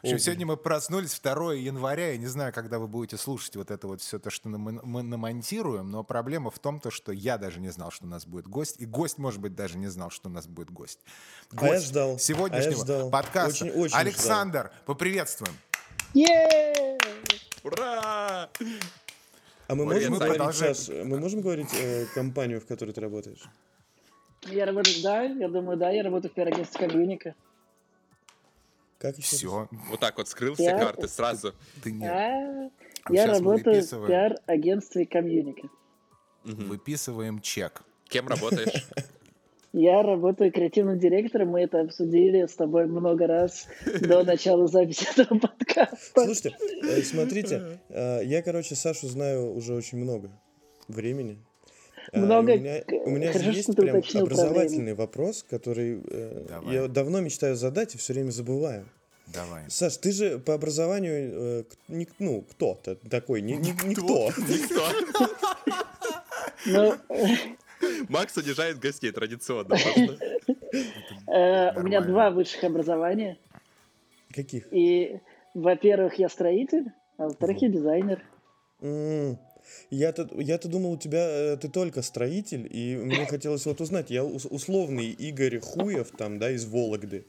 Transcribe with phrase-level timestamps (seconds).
[0.00, 2.12] В общем, сегодня мы проснулись 2 января.
[2.12, 5.02] Я не знаю, когда вы будете слушать вот это вот все то, что мы, мы
[5.02, 8.48] намонтируем, но проблема в том, то, что я даже не знал, что у нас будет
[8.48, 11.00] гость, и гость, может быть, даже не знал, что у нас будет гость.
[11.50, 12.18] Гость а я ждал.
[12.18, 13.10] Сегодняшнего а я ждал.
[13.10, 13.64] подкаста.
[13.66, 14.72] Очень, очень Александр, ждал.
[14.86, 15.54] поприветствуем.
[17.62, 18.48] Ура!
[19.68, 23.42] А мы можем, говорить, Саш, мы можем говорить э, компанию, в которой ты работаешь?
[24.46, 27.34] Я работаю, да, я думаю, да, я работаю в пиар-агентстве Комьюника.
[29.00, 29.36] Как еще?
[29.36, 29.68] Все.
[29.88, 31.54] Вот так вот скрыл все карты сразу.
[31.82, 32.06] Ты не...
[32.06, 32.70] а,
[33.08, 35.68] я работаю в пиар-агентстве Комьюника.
[36.44, 37.82] Выписываем чек.
[38.08, 38.86] Кем работаешь?
[39.72, 43.68] Я работаю креативным директором, мы это обсудили с тобой много раз
[44.00, 46.24] до начала записи этого подкаста.
[46.24, 50.28] Слушайте, э, смотрите, э, я, короче, Сашу знаю уже очень много
[50.88, 51.38] времени.
[52.12, 52.52] Э, много.
[52.52, 56.00] У меня, у меня же есть прям образовательный вопрос, который
[56.48, 56.74] Давай.
[56.74, 58.86] я давно мечтаю задать и все время забываю.
[59.32, 59.62] Давай.
[59.68, 64.30] Саш, ты же по образованию, э, ну, кто-то такой, не, не, никто.
[64.38, 64.86] Никто.
[66.66, 66.94] Ну,
[68.10, 69.76] Макс унижает гостей традиционно.
[71.26, 73.38] Э, у меня два высших образования.
[74.34, 74.66] Каких?
[74.72, 75.20] И,
[75.54, 78.22] во-первых, я строитель, а во-вторых, я дизайнер.
[79.90, 84.24] Я-то, я-то думал, у тебя э, ты только строитель, и мне хотелось вот узнать, я
[84.24, 87.26] условный Игорь Хуев там, да, из Вологды,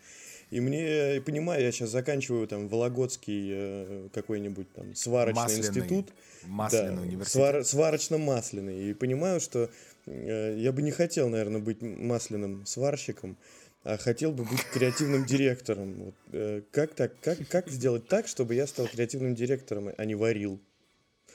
[0.49, 6.09] и мне, понимаю, я сейчас заканчиваю там Вологодский э, какой-нибудь там сварочный масляный, институт.
[6.45, 7.31] Масляный да, университет.
[7.31, 8.89] Свар, сварочно-масляный.
[8.89, 9.69] И понимаю, что
[10.05, 13.37] Э, я бы не хотел, наверное, быть масляным сварщиком,
[13.83, 15.93] а хотел бы быть креативным директором.
[16.05, 17.19] Вот, э, как так?
[17.21, 20.59] Как, как сделать так, чтобы я стал креативным директором, а не варил?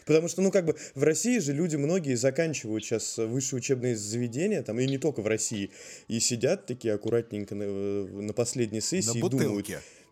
[0.06, 4.62] Потому что, ну, как бы в России же люди многие заканчивают сейчас высшие учебные заведения,
[4.62, 5.72] там, и не только в России,
[6.06, 9.68] и сидят такие аккуратненько на, э, на последней сессии на и думают,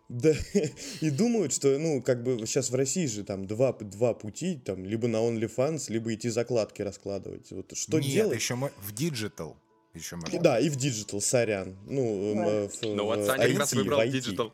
[0.09, 0.33] да,
[1.01, 4.85] и думают, что, ну, как бы сейчас в России же там два, два пути, там,
[4.85, 7.51] либо на OnlyFans, либо идти закладки раскладывать.
[7.51, 8.35] Вот что Нет, делать?
[8.37, 9.57] еще мы в digital.
[9.93, 10.39] Еще можно.
[10.41, 11.77] Да, и в digital, сорян.
[11.85, 12.67] Ну, да.
[12.67, 14.53] в, ну вот Саня как раз выбрал digital.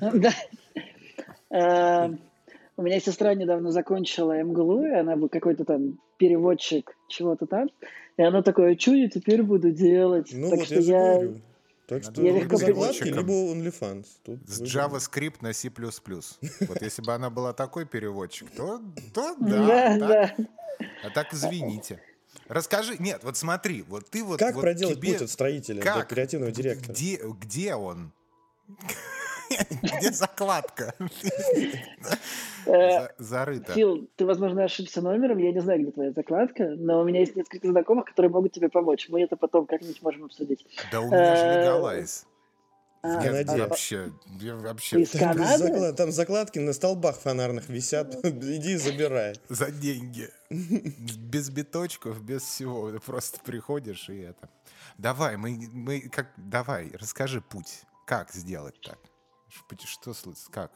[0.00, 0.34] Да.
[2.80, 7.68] У меня сестра недавно закончила МГЛУ, и она был какой-то там переводчик чего-то там.
[8.16, 10.30] И она такое, что я теперь буду делать?
[10.32, 11.14] Ну, так вот что я, я...
[11.18, 11.40] говорю.
[11.86, 14.06] Так что я либо закладки, либо OnlyFans.
[14.24, 15.68] Тут с JavaScript на C++.
[15.68, 18.80] Вот если бы она была такой переводчик, то,
[19.12, 19.98] то да.
[19.98, 20.46] да, так.
[21.04, 22.00] А так извините.
[22.48, 24.38] Расскажи, нет, вот смотри, вот ты вот...
[24.38, 25.12] Как вот проделать тебе...
[25.12, 26.08] путь от строителя как?
[26.08, 26.94] до креативного директора?
[26.94, 28.10] Где, где он?
[29.82, 30.94] Где закладка?
[32.66, 33.72] Э, зарыта.
[33.72, 37.34] Фил, ты, возможно, ошибся номером, я не знаю, где твоя закладка, но у меня есть
[37.34, 39.08] несколько знакомых, которые могут тебе помочь.
[39.08, 40.66] Мы это потом как-нибудь можем обсудить.
[40.92, 42.26] Да у меня же э, легалайз.
[43.02, 43.56] В Канаде.
[43.56, 45.00] Вообще, вообще.
[45.00, 45.92] Из Канады?
[45.94, 48.14] Там закладки на столбах фонарных висят.
[48.24, 49.36] Иди забирай.
[49.48, 50.28] За деньги.
[50.50, 52.92] Без биточков, без всего.
[52.92, 54.50] Ты просто приходишь и это.
[54.98, 57.84] Давай, мы, мы как, давай, расскажи путь.
[58.04, 58.98] Как сделать так?
[59.84, 60.12] Что,
[60.50, 60.72] как?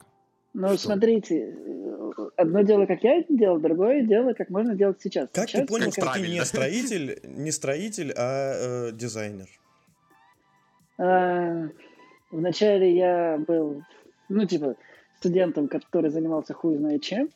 [0.52, 0.78] Ну, что?
[0.78, 1.56] смотрите,
[2.36, 5.28] одно дело, как я это делал, другое дело, как можно делать сейчас.
[5.32, 9.48] Как сейчас ты понял, что ты не строитель, не строитель, а э, дизайнер?
[10.98, 11.68] А,
[12.30, 13.82] вначале я был,
[14.28, 14.76] ну, типа,
[15.18, 17.30] студентом, который занимался хуй знает чем.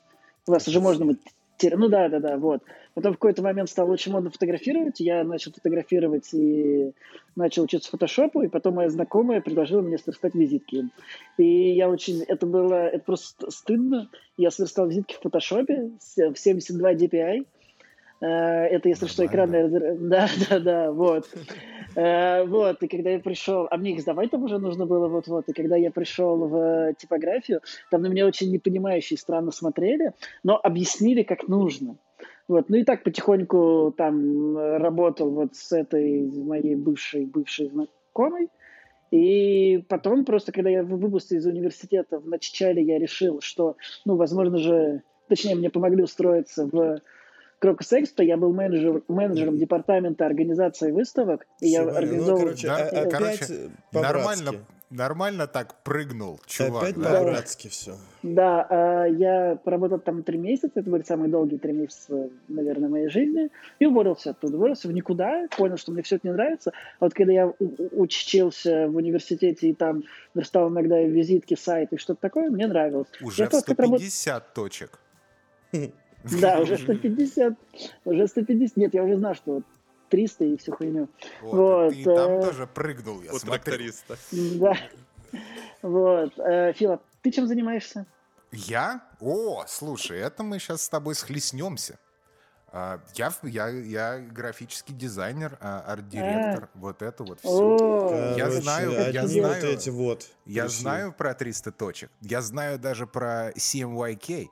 [0.47, 1.19] У вас уже можно быть
[1.63, 2.63] ну да, да, да, вот.
[2.99, 6.91] Потом в какой-то момент стало очень модно фотографировать, я начал фотографировать и
[7.37, 10.89] начал учиться фотошопу, и потом моя знакомая предложила мне сверстать визитки.
[11.37, 14.11] И я очень, это было, это просто стыдно.
[14.37, 17.47] Я сверстал визитки в фотошопе в 72 DPI,
[18.21, 19.69] Э, это, если что, экранная...
[19.69, 21.29] Да, да, да, вот.
[21.95, 23.69] Э, вот, и когда я пришел...
[23.71, 25.49] А мне их сдавать там уже нужно было вот-вот.
[25.49, 27.61] И когда я пришел в типографию,
[27.91, 31.97] там на меня очень непонимающие странно смотрели, но объяснили, как нужно.
[32.49, 32.69] Вот.
[32.69, 38.49] Ну и так потихоньку там работал вот с этой моей бывшей, бывшей знакомой.
[39.11, 44.59] И потом просто, когда я выпустился из университета в начале, я решил, что, ну, возможно
[44.59, 47.01] же, точнее, мне помогли устроиться в
[47.59, 51.47] Крокус Экспо я был менеджер, менеджером департамента организации выставок.
[51.61, 52.39] И я организовал...
[52.39, 54.53] Ну, короче, да, а, короче нормально,
[54.91, 56.85] нормально так прыгнул, чувак.
[56.85, 57.19] Опять да?
[57.19, 57.97] по-братски все.
[58.23, 63.09] Да, а, я поработал там три месяца, это были самые долгие три месяца, наверное, моей
[63.09, 63.51] жизни,
[63.81, 64.57] и уволился оттуда.
[64.57, 66.73] Уволился в никуда, понял, что мне все это не нравится.
[67.01, 67.53] А вот когда я
[67.91, 73.09] учился в университете и там верстал иногда визитки, сайты и что-то такое, мне нравилось.
[73.21, 74.55] Уже я в 150 работ...
[74.55, 75.01] точек.
[76.25, 77.55] Да, уже 150.
[78.05, 78.77] Уже 150.
[78.77, 79.63] Нет, я уже знаю, что
[80.11, 81.09] 300 и всю хуйню.
[81.43, 81.93] Вот.
[81.93, 84.17] И там э, тоже прыгнул, я тракториста.
[84.33, 84.77] Да.
[85.83, 86.39] Вот.
[86.39, 88.07] Э, Фила, ты чем занимаешься?
[88.53, 89.03] Я?
[89.21, 91.99] О, слушай, это мы сейчас с тобой схлестнемся.
[92.71, 96.79] А, я, я, я графический дизайнер, а, арт-директор, а.
[96.79, 98.35] вот это вот все.
[98.37, 100.27] Я знаю, я знаю, вот эти вот.
[100.45, 102.11] Я знаю про 300 точек.
[102.21, 104.49] Я знаю даже про CMYK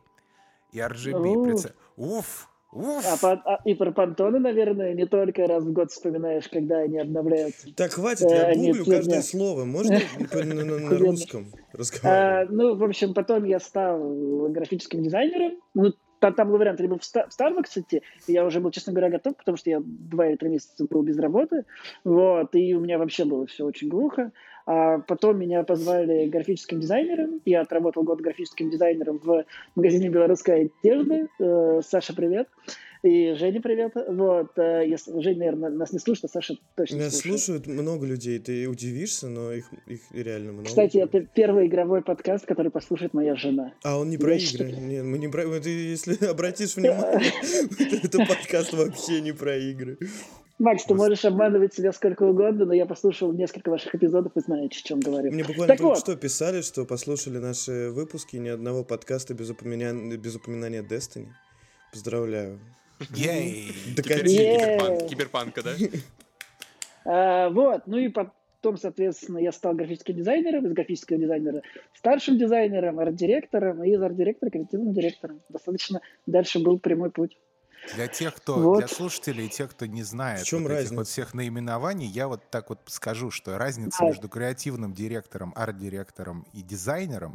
[0.76, 1.72] и RGB.
[1.96, 3.24] Уф, Уф.
[3.24, 7.74] А, а, и про понтоны, наверное, не только раз в год вспоминаешь, когда они обновляются.
[7.74, 9.64] Так, хватит, я э, гуглю каждое слово.
[9.64, 9.98] Можно
[10.32, 12.50] на русском разговаривать?
[12.50, 13.98] Ну, в общем, потом я стал
[14.50, 15.58] графическим дизайнером.
[15.72, 19.10] Ну, там, там был вариант либо в, в Starbucks идти, я уже был, честно говоря,
[19.10, 21.64] готов, потому что я два или три месяца был без работы,
[22.04, 24.32] вот, и у меня вообще было все очень глухо.
[24.66, 27.40] А потом меня позвали графическим дизайнером.
[27.44, 29.44] Я отработал год графическим дизайнером в
[29.76, 31.28] магазине белорусской одежды.
[31.38, 32.48] Э, Саша, привет.
[33.04, 33.92] И Женя, привет.
[33.94, 37.40] Вот, э, если Женя, наверное, нас не слушает, а Саша точно Нас слушает.
[37.40, 40.66] слушают много людей, ты удивишься, но их, их реально много.
[40.66, 43.72] Кстати, это первый игровой подкаст, который послушает моя жена.
[43.84, 44.72] А он не про Я игры.
[44.72, 45.44] Нет, мы не про...
[45.60, 47.30] Ты, если обратишь внимание,
[48.02, 49.98] это подкаст вообще не про игры.
[50.58, 54.66] Макс, ты можешь обманывать себя сколько угодно, но я послушал несколько ваших эпизодов и знаю,
[54.66, 55.30] о чем говорю.
[55.30, 55.98] Мне буквально так только вот.
[55.98, 59.92] что писали, что послушали наши выпуски, ни одного подкаста без, упоминя...
[60.16, 61.28] без упоминания Destiny.
[61.92, 62.58] Поздравляю.
[63.14, 63.72] Ей!
[65.08, 65.72] Киберпанка, да?
[67.08, 71.62] А, вот, ну и потом, соответственно, я стал графическим дизайнером, из графического дизайнера
[71.94, 75.40] старшим дизайнером, арт-директором, и из арт-директора креативным директором.
[75.48, 77.38] Достаточно дальше был прямой путь.
[77.94, 78.78] Для тех, кто, вот.
[78.78, 80.88] для слушателей, тех, кто не знает в чем вот разница?
[80.88, 84.06] этих вот всех наименований, я вот так вот скажу, что разница да.
[84.06, 87.34] между креативным директором, арт-директором и дизайнером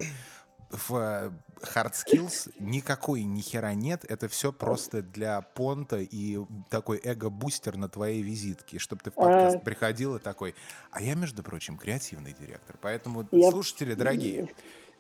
[0.72, 1.32] в э,
[1.76, 4.06] hard skills никакой ни хера нет.
[4.08, 6.40] Это все просто для понта и
[6.70, 9.60] такой эго-бустер на твоей визитке, чтобы ты в подкаст а...
[9.60, 10.56] приходил и такой,
[10.92, 12.78] а я, между прочим, креативный директор.
[12.82, 13.52] Поэтому, я...
[13.52, 14.50] слушатели дорогие,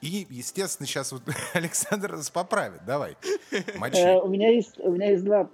[0.01, 1.21] и, естественно, сейчас вот
[1.53, 2.81] Александр нас поправит.
[2.85, 3.15] Давай,
[3.77, 3.99] мочи.
[3.99, 5.49] Э, у меня есть, у меня есть два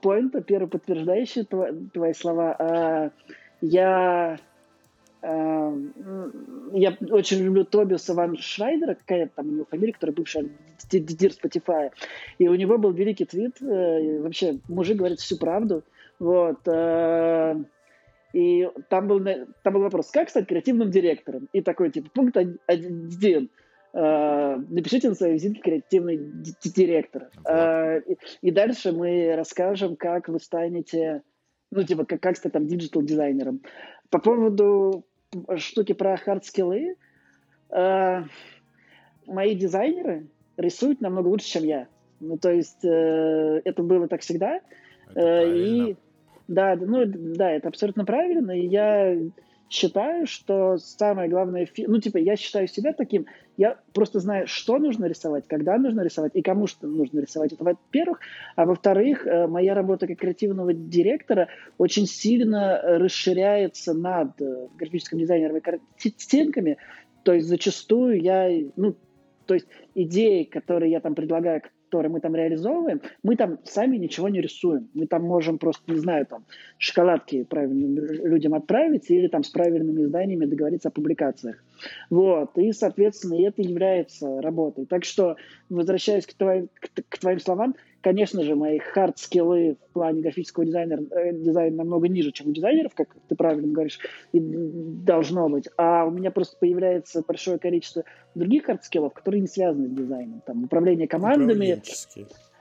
[0.00, 0.40] поинта.
[0.40, 2.54] Первый подтверждающий твои слова.
[2.58, 3.10] А,
[3.60, 4.38] я
[5.20, 5.76] а,
[6.72, 10.52] я очень люблю Тобиаса ван Шнайдера, какая там у него фамилия, который бывший
[10.90, 11.90] дидир Spotify.
[12.38, 13.60] И у него был великий твит.
[13.60, 15.82] Э, вообще, мужик говорит всю правду.
[16.20, 16.60] Вот.
[16.68, 17.56] Э,
[18.32, 19.24] и там был,
[19.64, 21.48] там был вопрос, как стать креативным директором?
[21.52, 23.50] И такой, типа, пункт один–
[23.92, 26.16] напишите на своей визитке креативный
[26.62, 27.30] директор.
[27.36, 27.46] Вот.
[27.50, 28.02] Э,
[28.42, 31.22] и, дальше мы расскажем, как вы станете,
[31.70, 33.62] ну, типа, как, как стать там digital-дизайнером.
[34.10, 35.04] По поводу
[35.56, 36.96] штуки про хардскиллы,
[37.70, 38.22] э,
[39.26, 40.26] мои дизайнеры
[40.56, 41.88] рисуют намного лучше, чем я.
[42.20, 44.60] Ну, то есть это было так всегда.
[45.14, 45.96] Это и
[46.48, 48.52] да, ну да, это абсолютно правильно.
[48.52, 49.16] И я
[49.70, 53.26] считаю, что самое главное, ну, типа, я считаю себя таким,
[53.56, 57.52] я просто знаю, что нужно рисовать, когда нужно рисовать и кому что нужно рисовать.
[57.52, 58.20] Это во-первых.
[58.56, 65.56] А во-вторых, э, моя работа как креативного директора очень сильно расширяется над э, графическим дизайнером
[65.56, 66.78] и картинками.
[67.24, 68.96] То есть зачастую я, ну,
[69.46, 74.28] то есть идеи, которые я там предлагаю которые мы там реализовываем, мы там сами ничего
[74.28, 74.88] не рисуем.
[74.94, 76.44] Мы там можем просто, не знаю, там
[76.76, 81.56] шоколадки правильным людям отправить или там с правильными изданиями договориться о публикациях.
[82.10, 82.56] Вот.
[82.58, 84.84] И, соответственно, это является работой.
[84.84, 85.36] Так что,
[85.70, 91.02] возвращаясь к твоим, к, к твоим словам, Конечно же, мои хард-скиллы в плане графического дизайнера,
[91.10, 93.98] э, дизайна намного ниже, чем у дизайнеров, как ты правильно говоришь,
[94.32, 95.68] и должно быть.
[95.76, 100.42] А у меня просто появляется большое количество других хард-скиллов, которые не связаны с дизайном.
[100.46, 101.82] Там управление командами.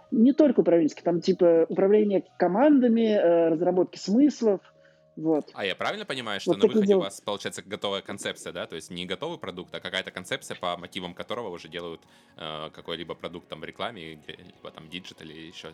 [0.10, 4.62] Не только управленческие, там типа управление командами, э, разработки смыслов–
[5.18, 5.50] вот.
[5.56, 7.00] А я правильно понимаю, что вот на выходе дела.
[7.00, 8.68] у вас получается готовая концепция, да?
[8.68, 12.02] То есть не готовый продукт, а какая-то концепция, по мотивам которого уже делают
[12.38, 15.74] э, какой-либо продукт там в рекламе, либо там digital или еще?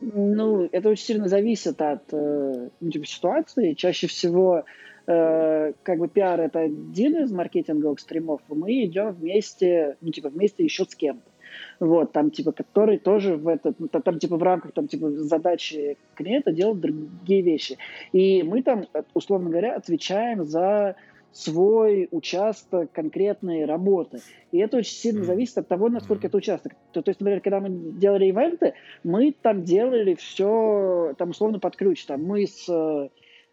[0.00, 3.74] Ну, это очень сильно зависит от э, ну, типа, ситуации.
[3.74, 4.64] Чаще всего
[5.06, 10.28] э, как бы пиар это один из маркетинговых стримов, и мы идем вместе, ну, типа,
[10.28, 11.29] вместе еще с кем-то
[11.78, 15.96] вот, там, типа, который тоже в этот, ну, там, типа, в рамках, там, типа, задачи
[16.14, 17.78] клиента делают другие вещи.
[18.12, 20.96] И мы там, условно говоря, отвечаем за
[21.32, 24.20] свой участок конкретной работы.
[24.50, 26.72] И это очень сильно зависит от того, насколько это участок.
[26.92, 31.76] То, то есть, например, когда мы делали ивенты, мы там делали все, там, условно, под
[31.76, 32.04] ключ.
[32.04, 32.68] Там, мы с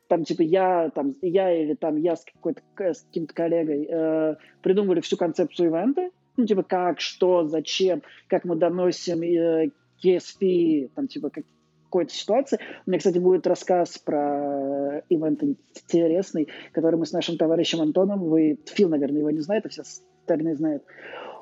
[0.08, 5.02] там, типа, я, там, я или там я с, какой-то, с каким-то коллегой э, придумывали
[5.02, 9.70] всю концепцию ивента, ну, типа, как, что, зачем, как мы доносим э,
[10.04, 11.44] KSP, там, типа, как,
[11.86, 12.60] какой-то ситуации.
[12.86, 18.60] У меня, кстати, будет рассказ про ивент интересный, который мы с нашим товарищем Антоном, вы,
[18.66, 20.84] Фил, наверное, его не знает, а все остальные знают.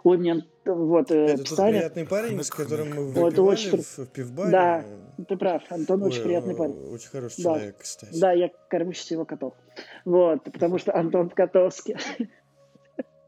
[0.04, 3.82] Ой, мне вот э, Это тот приятный парень, с которым мы вот, очень...
[3.82, 4.52] в, в пивбаре.
[4.52, 4.86] Да,
[5.28, 5.64] ты прав.
[5.70, 6.76] Антон Ой, очень приятный парень.
[6.92, 7.56] Очень хороший да.
[7.56, 8.20] человек, кстати.
[8.20, 9.56] Да, я кормлюсь его котов.
[10.06, 11.98] Вот, потому что Антон Котовский.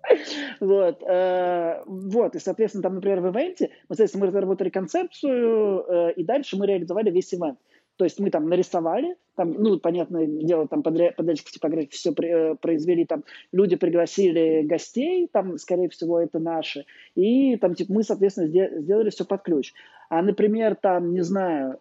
[0.59, 6.13] Вот, э, вот, и, соответственно, там, например, в ивенте, мы, соответственно, мы разработали концепцию, э,
[6.13, 7.59] и дальше мы реализовали весь ивент.
[7.97, 13.05] То есть мы там нарисовали, там, ну, понятное дело, там подрядчик типографии все э, произвели,
[13.05, 16.85] там люди пригласили гостей, там, скорее всего, это наши,
[17.15, 19.73] и там, типа, мы, соответственно, сделали все под ключ.
[20.09, 21.79] А, например, там, не знаю,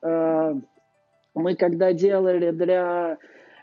[1.34, 3.18] мы когда делали для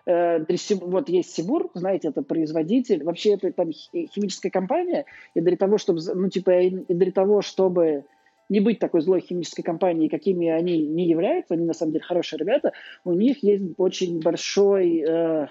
[0.06, 6.02] вот есть Сибур, знаете, это производитель, вообще это там химическая компания, и для того, чтобы,
[6.14, 8.06] ну, типа, и для того, чтобы
[8.50, 12.40] не быть такой злой химической компанией, какими они не являются, они на самом деле хорошие
[12.40, 15.48] ребята, у них есть очень большой э,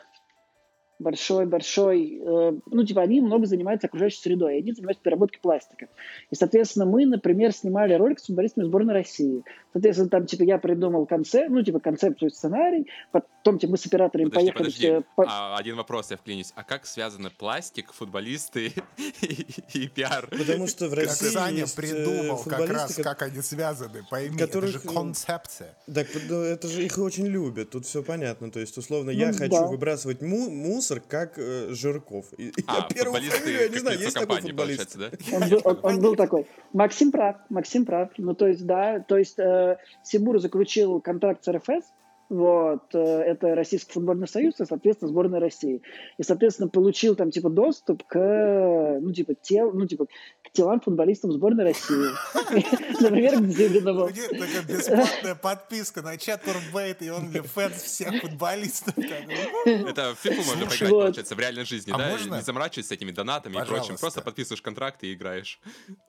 [1.02, 5.88] большой-большой, э, ну, типа, они много занимаются окружающей средой, они занимаются переработкой пластика.
[6.30, 9.42] И, соответственно, мы, например, снимали ролик с футболистами сборной России.
[9.72, 14.28] Соответственно, там, типа, я придумал концепт, ну, типа, концепцию, сценарий, потом, типа, мы с операторами
[14.28, 14.64] подожди, поехали...
[14.64, 14.86] Подожди.
[14.86, 15.24] Все, по...
[15.28, 16.52] а, один вопрос, я вклинюсь.
[16.54, 18.72] А как связаны пластик, футболисты
[19.22, 20.28] и, и пиар?
[20.30, 24.38] Потому что в России как Саня есть э, придумал как раз, как они связаны, пойми,
[24.38, 24.70] которых...
[24.70, 25.74] это же концепция.
[25.92, 28.50] Так, это же их очень любят, тут все понятно.
[28.50, 29.38] То есть, условно, ну, я да.
[29.38, 32.32] хочу выбрасывать му мусор, как э, Жирков.
[32.38, 34.96] И, а, я первую фамилию, я не знаю, есть такой футболист.
[34.96, 35.10] Да?
[35.32, 36.46] Он, был, он, он был такой.
[36.72, 38.10] Максим прав, Максим прав.
[38.16, 41.92] Ну, то есть, да, то есть э, Сибур заключил контракт с РФС,
[42.32, 45.82] вот, э, это Российский футбольный союз и, соответственно, сборная России.
[46.16, 51.32] И, соответственно, получил там, типа, доступ к, ну, типа, тел, ну, типа, к телам футболистов
[51.32, 52.08] сборной России.
[53.02, 54.08] Например, к Зюганову.
[54.08, 58.96] Такая бесплатная подписка на Chaturbate и OnlyFans всех футболистов.
[58.96, 62.38] Это в FIFA можно поиграть, получается, в реальной жизни, а да?
[62.38, 63.96] Не заморачиваться с этими донатами и прочим.
[63.98, 65.60] Просто подписываешь контракт и играешь.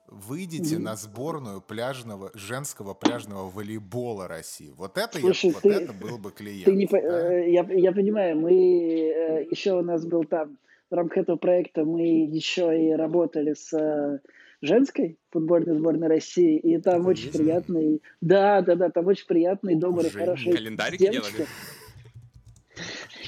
[0.06, 4.72] Выйдите на сборную пляжного, женского пляжного волейбола России.
[4.76, 6.64] Вот это, я, вот это было был бы клиент.
[6.64, 6.98] Ты не, да?
[6.98, 10.56] Э, я, я понимаю, мы э, еще у нас был там
[10.90, 14.20] в рамках этого проекта мы еще и работали с э,
[14.60, 19.74] женской футбольной сборной России, и там Это очень приятный, да, да, да, там очень приятный,
[19.74, 21.46] добрый, Уже хороший календарик девочки.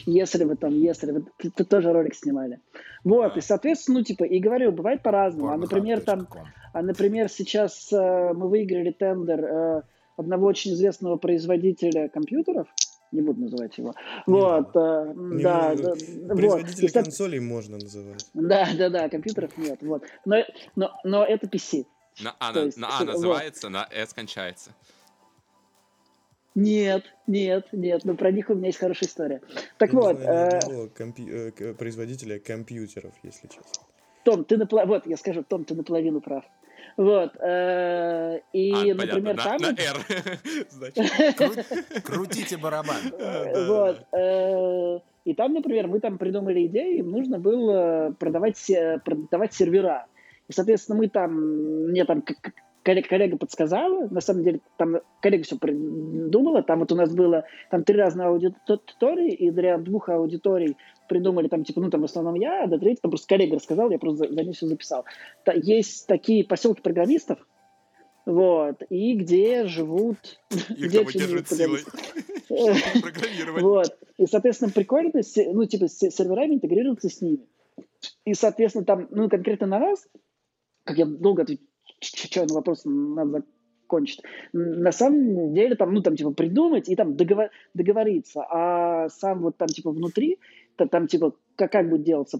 [0.09, 2.61] Если вы там, если вы, ты, ты тоже ролик снимали.
[3.03, 3.39] Вот, да.
[3.41, 5.51] и, соответственно, ну, типа, и говорю, бывает по-разному.
[5.51, 6.29] А, например, там,
[6.73, 9.83] а, например, сейчас э, мы выиграли тендер э,
[10.17, 12.69] одного очень известного производителя компьютеров,
[13.13, 13.95] не буду называть его.
[14.27, 15.95] Не вот, э, не да, да,
[16.35, 17.05] производителя вот.
[17.05, 18.27] консолей можно называть.
[18.35, 20.05] Да, да, да, компьютеров нет, вот.
[20.25, 20.37] Но,
[20.75, 21.87] но, но это PC.
[22.23, 23.73] На А, на, есть, на а называется, вот.
[23.75, 24.71] на S кончается.
[26.55, 29.43] Нет, нет, нет, но про них у меня есть хорошая история.
[29.77, 30.19] Так Я вот.
[30.19, 30.89] Не знаю, э...
[30.89, 31.53] компью...
[31.59, 33.85] Э, производителя компьютеров, если честно.
[34.25, 36.45] Том, ты наполовину, вот я скажу, Том, ты наполовину прав.
[36.97, 37.37] Вот.
[37.41, 39.57] Э, и, а, например, там...
[39.61, 39.97] На, R.
[42.03, 42.97] Крутите барабан.
[43.67, 44.07] Вот.
[44.13, 48.71] Э, и там, например, мы там придумали идею, им нужно было продавать,
[49.05, 50.07] продавать сервера.
[50.49, 51.33] И, соответственно, мы там,
[51.91, 52.23] мне там
[52.87, 57.45] коллега, коллега подсказала, на самом деле там коллега все придумала, там вот у нас было
[57.69, 60.77] там три разные аудитории, и для двух аудиторий
[61.09, 63.91] придумали там, типа, ну, там в основном я, а до третьего там просто коллега рассказал,
[63.91, 65.05] я просто за, за ним все записал.
[65.45, 67.45] Та, есть такие поселки программистов,
[68.25, 70.19] вот, и где живут...
[70.51, 71.81] Их где держат силой.
[73.61, 73.99] Вот.
[74.19, 75.11] И, соответственно, прикольно,
[75.53, 77.41] ну, типа, с серверами интегрироваться с ними.
[78.25, 80.07] И, соответственно, там, ну, конкретно на нас,
[80.85, 81.45] как я долго
[82.01, 83.43] отвечаю на вопрос, надо
[83.87, 84.23] закончить.
[84.53, 88.43] На самом деле, там, ну, там, типа, придумать и там договор, договориться.
[88.51, 90.39] А сам вот там, типа, внутри,
[90.77, 92.39] то, там, типа, как, как будет делаться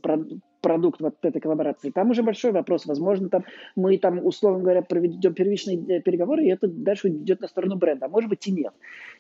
[0.67, 1.91] продукт вот этой коллаборации.
[1.91, 2.87] Там уже большой вопрос.
[2.87, 3.45] Возможно, там
[3.77, 8.07] мы там, условно говоря, проведем первичные э, переговоры, и это дальше идет на сторону бренда.
[8.07, 8.73] А может быть и нет.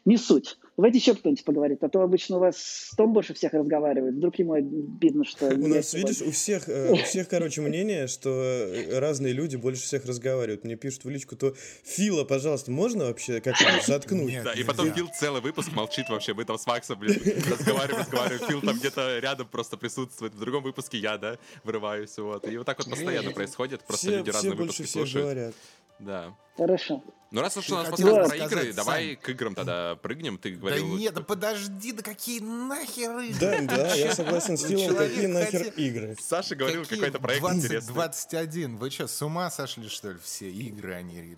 [0.04, 0.58] Не суть.
[0.76, 1.84] Давайте еще кто-нибудь поговорит.
[1.84, 4.16] А то обычно у вас Том больше всех разговаривает.
[4.16, 5.46] Вдруг ему обидно, что...
[5.46, 9.82] У нас, видишь, у всех, э, у всех, короче, мнение, что э, разные люди больше
[9.82, 10.64] всех разговаривают.
[10.64, 14.42] Мне пишут в личку, то Фила, пожалуйста, можно вообще как-нибудь заткнуть?
[14.42, 16.34] Да, и потом Фил целый выпуск молчит вообще.
[16.34, 18.48] Мы там с Максом, блин, разговариваем, разговариваем.
[18.48, 20.34] Фил там где-то рядом просто присутствует.
[20.34, 22.16] В другом выпуске я, да, вырываюсь.
[22.18, 22.46] Вот.
[22.48, 23.84] И вот так вот постоянно происходит.
[23.84, 25.54] Просто люди разные выпуски слушают.
[25.98, 26.34] Да.
[26.56, 27.02] Хорошо.
[27.32, 30.38] Ну раз уж у нас подкаст про игры, давай к играм тогда прыгнем.
[30.38, 30.88] Ты говорил...
[30.88, 33.66] Да нет, да подожди, да какие нахер игры?
[33.66, 36.16] Да, да, я согласен с Филом, какие нахер игры.
[36.20, 37.94] Саша говорил, какой-то проект 20, интересный.
[37.94, 41.36] 21, вы что, с ума сошли, что ли, все игры, они...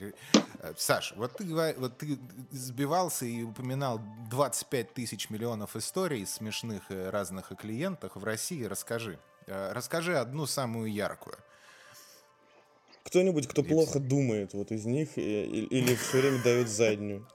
[0.61, 1.45] Э, Саш, вот ты,
[1.79, 2.19] вот ты
[2.51, 4.01] сбивался и упоминал
[4.31, 8.63] 25 тысяч миллионов историй смешных э, разных о клиентах в России.
[8.65, 9.19] Расскажи.
[9.49, 11.37] Э, расскажи одну самую яркую.
[13.05, 17.27] кто-нибудь, кто плохо думает вот из них или все время дает заднюю.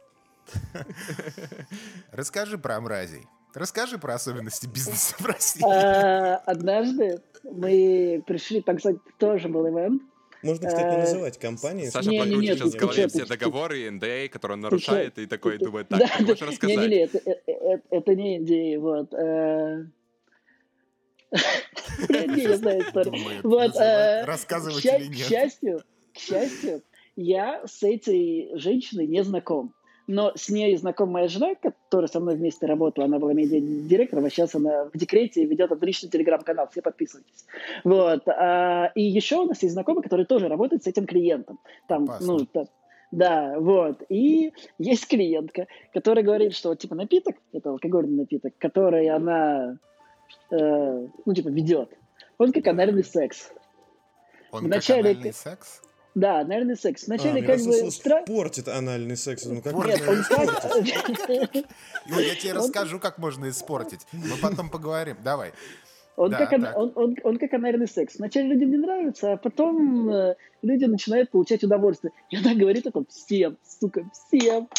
[2.12, 3.25] Расскажи про мразей.
[3.55, 5.63] Расскажи про особенности бизнеса в России.
[5.63, 10.01] А, однажды мы пришли, так сказать, тоже был ивент.
[10.43, 11.86] Можно, кстати, не э, называть компании.
[11.86, 15.58] Саша не, не, нет, сейчас в голове все договоры, НДА, которые он нарушает, и такой
[15.58, 16.77] думает, так, ты можешь рассказать.
[16.77, 19.13] Не, не, это, это, это не NDA, вот.
[22.10, 23.42] Я знаю историю.
[23.44, 23.75] Вот,
[24.25, 25.25] Рассказывать или нет.
[25.25, 26.82] К счастью, к счастью,
[27.16, 29.74] я с этой женщиной не знаком
[30.08, 34.30] но с ней знакома моя жена, которая со мной вместе работала, она была медиа-директором, а
[34.30, 37.46] сейчас она в декрете и ведет отличный телеграм-канал, все подписывайтесь.
[37.84, 38.28] Вот.
[38.28, 41.60] А, и еще у нас есть знакомый, который тоже работает с этим клиентом.
[41.88, 42.66] Там, ну, да,
[43.12, 44.04] да, вот.
[44.10, 49.78] И есть клиентка, которая говорит, что типа напиток, это алкогольный напиток, который она,
[50.53, 51.89] э, ну, типа, ведет,
[52.38, 53.51] он как анальный секс.
[54.51, 55.01] Он Вначале...
[55.01, 55.81] как анальный секс?
[56.15, 57.07] Да, анальный секс.
[57.07, 57.91] Вначале а, как бы...
[57.91, 58.22] Стра...
[58.24, 59.45] Портит анальный секс.
[59.45, 61.55] Ну, как Нет, он как...
[62.07, 64.01] Я тебе расскажу, как можно испортить.
[64.12, 65.17] Мы потом поговорим.
[65.24, 65.53] Давай.
[66.15, 68.17] Он, да, как, он, он, он как анальный секс.
[68.17, 72.13] Вначале людям не нравится, а потом э, люди начинают получать удовольствие.
[72.29, 74.69] И она говорит это всем, сука, всем.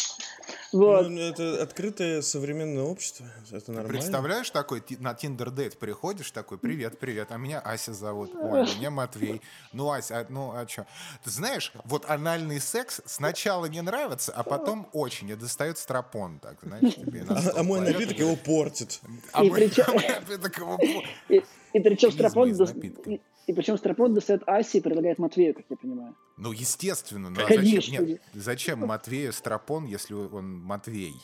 [0.72, 1.08] Вот.
[1.08, 3.88] Ну, это открытое современное общество, это нормально.
[3.88, 8.90] Представляешь, такой на Tinder дейт приходишь, такой, привет, привет, а меня Ася зовут, ой, меня
[8.90, 9.40] Матвей.
[9.72, 10.86] Ну, Ася, а, ну, а что?
[11.22, 16.58] Ты знаешь, вот анальный секс сначала не нравится, а потом очень, и достает стропон, так,
[16.62, 19.00] знаешь, тебе А, а мой напиток его портит.
[19.32, 21.44] А мой напиток его портит.
[21.74, 22.50] И причем стропон
[23.46, 26.16] и причем Страпон достает Аси и предлагает Матвею, как я понимаю.
[26.38, 27.30] Ну, естественно.
[27.30, 27.92] Ну, а Конечно.
[27.92, 31.14] Зачем, нет, зачем Матвею Страпон, если он Матвей?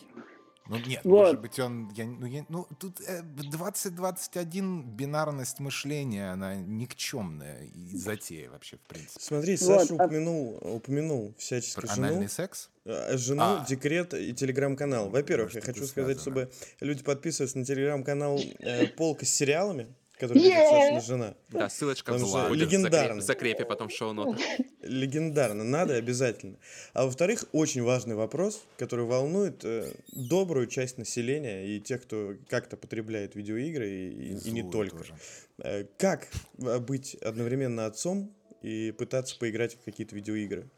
[0.68, 1.18] Ну нет, вот.
[1.18, 1.90] может быть, он...
[1.96, 8.82] Я, ну, я, ну, тут э, 2021 бинарность мышления, она никчемная и затея вообще, в
[8.82, 9.18] принципе.
[9.20, 12.06] Смотри, Саша вот, а упомянул, упомянул всячески жену.
[12.06, 12.70] Анальный секс?
[12.84, 13.66] Э, жену, а.
[13.68, 15.10] декрет и телеграм-канал.
[15.10, 19.88] Во-первых, я хочу сказать, чтобы люди подписывались на телеграм-канал э, «Полка с сериалами»
[20.20, 20.68] который yeah!
[20.68, 21.34] Сашина жена.
[21.48, 23.20] Да, ссылочка в легендарно.
[23.20, 24.42] В закрепе потом шоу-ноты.
[24.82, 26.58] Легендарно, надо обязательно.
[26.92, 32.76] А во-вторых, очень важный вопрос, который волнует э, добрую часть населения и тех, кто как-то
[32.76, 34.98] потребляет видеоигры и, и, и не только.
[34.98, 35.14] Тоже.
[35.58, 36.28] Э, как
[36.58, 40.68] быть одновременно отцом и пытаться поиграть в какие-то видеоигры?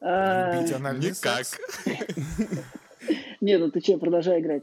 [0.00, 1.46] Любить анальный Никак.
[3.40, 4.62] Не, ну ты что, продолжай играть.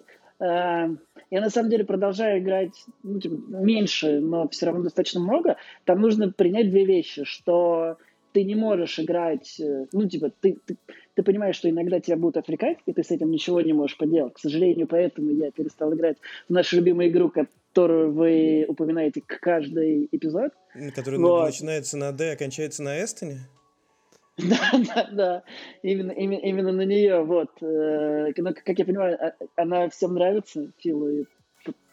[1.30, 5.58] А, я на самом деле продолжаю играть ну, типа, меньше, но все равно достаточно много.
[5.86, 7.98] Там нужно принять две вещи, что
[8.34, 10.78] ты не можешь играть, э, ну, типа, ты, ты,
[11.16, 14.34] ты понимаешь, что иногда тебя будут отвлекать, и ты с этим ничего не можешь поделать.
[14.34, 20.52] К сожалению, поэтому я перестал играть в нашу любимую игру, которую вы упоминаете каждый эпизод.
[20.96, 21.46] Который вот.
[21.46, 23.48] начинается на D, окончается на Эстоне?
[24.50, 25.43] Да, да, да.
[25.82, 27.50] Именно, именно, именно на нее, вот.
[27.62, 31.26] Э, но, как я понимаю, а, она всем нравится, Филу и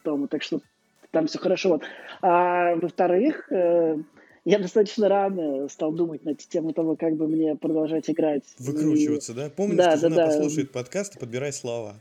[0.03, 0.61] Тому, так что
[1.09, 1.69] там все хорошо.
[1.69, 1.83] Вот.
[2.21, 3.97] А во-вторых, э,
[4.45, 8.43] я достаточно рано стал думать на тему того, как бы мне продолжать играть.
[8.59, 9.35] Выкручиваться, и...
[9.35, 9.49] да?
[9.49, 10.27] Помнишь, да, что да, жена да.
[10.27, 11.95] послушает подкаст и подбирай слова.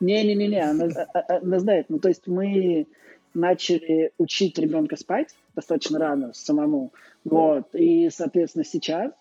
[0.00, 0.88] Не-не-не, она,
[1.28, 1.86] она знает.
[1.88, 2.86] Ну, то есть мы
[3.32, 6.92] начали учить ребенка спать достаточно рано самому.
[7.24, 7.74] Вот.
[7.74, 9.12] И, соответственно, сейчас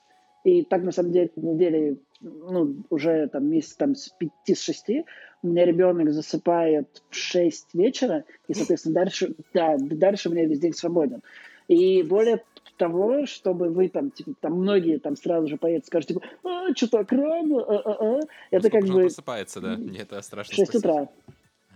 [0.49, 4.13] и так, на самом деле, неделе, ну, уже там месяц там с
[4.47, 5.05] 5-6,
[5.41, 10.59] у меня ребенок засыпает в 6 вечера, и, соответственно, дальше, да, дальше у меня весь
[10.59, 11.21] день свободен.
[11.67, 12.43] И более
[12.77, 16.89] того, чтобы вы там, типа, там многие там сразу же поедут, скажут, типа, а, что
[16.89, 18.19] так рано, а, а, а.
[18.51, 19.01] это как бы...
[19.01, 19.75] просыпается, да?
[19.75, 21.09] Мне это страшно 6 утра.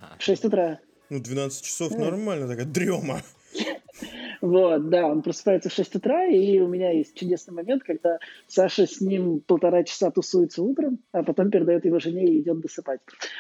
[0.02, 0.16] Ага.
[0.18, 0.80] 6 утра.
[1.10, 3.22] Ну, 12 часов нормально, такая дрема.
[4.44, 8.86] Вот, да, он просыпается в 6 утра, и у меня есть чудесный момент, когда Саша
[8.86, 13.00] с ним полтора часа тусуется утром, а потом передает его жене и идет досыпать.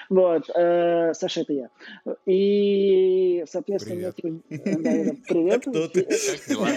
[0.09, 1.69] Вот, э, Саша, это я.
[2.25, 4.41] И, соответственно, привет.
[4.49, 4.91] Я, типа, да,
[5.27, 5.65] привет.
[5.65, 6.69] Как дела?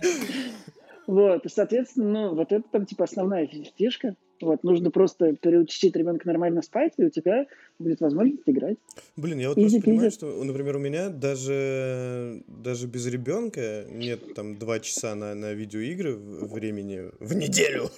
[1.10, 4.14] Вот, и, соответственно, ну, вот это там, типа, основная фишка.
[4.40, 7.46] Вот, нужно просто переучить ребенка нормально спать, и у тебя
[7.80, 8.78] будет возможность играть.
[9.16, 14.34] Блин, я вот изи, просто понимаю, что, например, у меня даже, даже без ребенка нет
[14.34, 17.90] там два часа на, на видеоигры времени в неделю.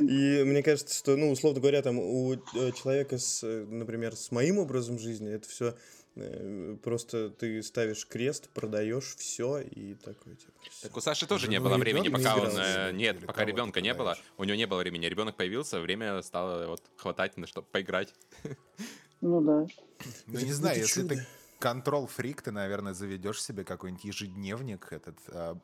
[0.00, 2.36] И мне кажется, что, ну, условно говоря, там у э,
[2.76, 5.74] человека, с, например, с моим образом жизни это все
[6.82, 10.52] Просто ты ставишь крест, продаешь все и такой типа.
[10.82, 14.16] Так у Саши тоже не было времени, пока он э, нет, пока ребенка не было,
[14.36, 15.06] у него не было времени.
[15.06, 18.14] Ребенок появился, время стало вот хватать на чтобы поиграть.
[19.20, 19.66] Ну да.
[20.26, 21.26] Ну не знаю, если ты
[21.60, 25.18] контрол-фрик, ты, наверное, заведешь себе какой-нибудь ежедневник этот.
[25.28, 25.56] А,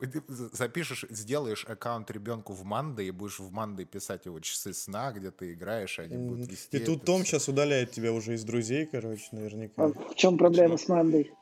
[0.53, 5.31] запишешь, сделаешь аккаунт ребенку в Манды и будешь в Манды писать его часы сна, где
[5.31, 7.31] ты играешь, они будут вести И тут Том все.
[7.31, 9.85] сейчас удаляет тебя уже из друзей, короче, наверняка.
[9.85, 10.85] А в чем проблема Почему?
[10.85, 11.33] с Мандой?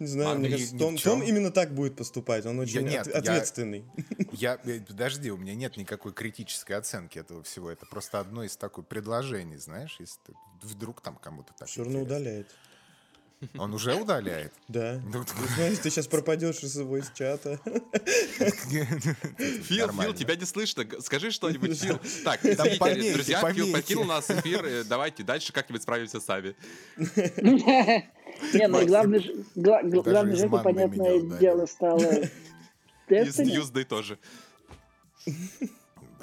[0.00, 2.44] Не знаю, а, мне кажется, Том, Том именно так будет поступать.
[2.46, 3.84] Он очень я, нет, ответственный.
[4.32, 7.70] Я, я, подожди, у меня нет никакой критической оценки этого всего.
[7.70, 11.68] Это просто одно из таких предложений, знаешь, если ты, вдруг там кому-то так.
[11.68, 12.48] Все равно удаляет.
[13.58, 14.52] Он уже удаляет?
[14.68, 15.00] Да.
[15.12, 15.24] Ну,
[15.56, 17.58] знаешь, ты сейчас пропадешь из его из чата.
[19.62, 20.84] Фил, Фил, тебя не слышно.
[21.00, 21.98] Скажи что-нибудь, Фил.
[22.24, 24.64] Так, извините, друзья, Фил покинул нас эфир.
[24.64, 26.54] Э, давайте дальше как-нибудь справимся сами.
[28.52, 32.00] Не, ну главное же, понятное дело, стало...
[33.08, 34.18] И с Ньюсдей тоже.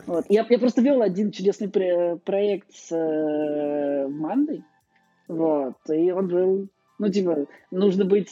[0.08, 0.26] Вот.
[0.30, 4.64] Я, я просто вел один чудесный проект с э, Мандой.
[5.28, 5.78] Вот.
[5.90, 6.68] И он был
[7.02, 8.30] ну, типа, нужно быть...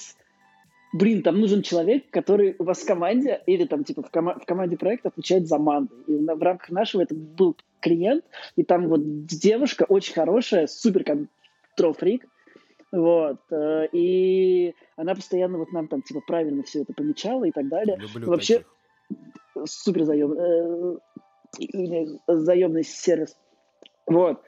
[0.93, 4.45] Блин, там нужен человек, который у вас в команде или там, типа, в, кома- в
[4.45, 5.93] команде проекта отвечает за манды.
[6.07, 8.23] И в рамках нашего это был клиент,
[8.55, 12.27] и там вот девушка очень хорошая, супер контрол-фрик,
[12.91, 17.67] вот, э, и она постоянно вот нам там, типа, правильно все это помечала и так
[17.67, 17.97] далее.
[17.99, 18.67] Люблю Вообще, таких.
[19.65, 20.97] супер заемный,
[21.59, 23.37] э, заемный сервис.
[24.07, 24.41] Вот.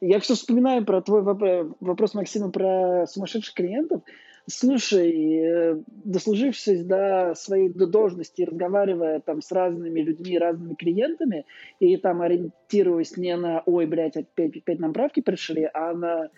[0.00, 4.02] Я все вспоминаю про твой вопрос, Максима, про сумасшедших клиентов.
[4.48, 11.46] Слушай, э, дослужившись до своей до должности, разговаривая там с разными людьми, разными клиентами,
[11.80, 16.30] и там ориентируясь не на «Ой, блядь, опять, опять нам правки пришли», а на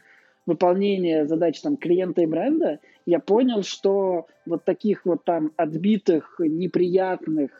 [0.47, 7.51] выполнение задач там клиента и бренда, я понял, что вот таких вот там отбитых, неприятных,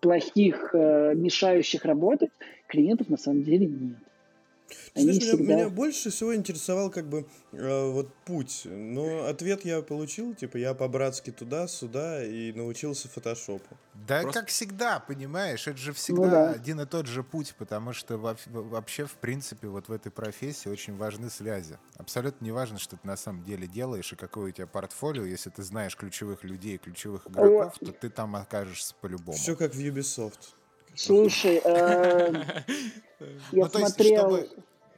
[0.00, 2.30] плохих, э, мешающих работать
[2.66, 3.98] клиентов на самом деле нет.
[4.94, 5.54] Знаешь, меня, всегда...
[5.54, 8.62] меня больше всего интересовал как бы э, вот путь.
[8.64, 13.76] Но ответ я получил, типа я по-братски туда-сюда и научился фотошопу.
[13.94, 14.40] Да, Просто...
[14.40, 16.50] как всегда, понимаешь, это же всегда ну, да.
[16.50, 20.96] один и тот же путь, потому что вообще, в принципе, вот в этой профессии очень
[20.96, 21.78] важны связи.
[21.96, 25.24] Абсолютно не важно, что ты на самом деле делаешь и какое у тебя портфолио.
[25.24, 29.36] Если ты знаешь ключевых людей, ключевых игроков, то ты там окажешься по-любому.
[29.36, 30.54] Все как в Ubisoft.
[30.94, 32.32] Слушай, э,
[33.52, 34.38] я ну, смотрел...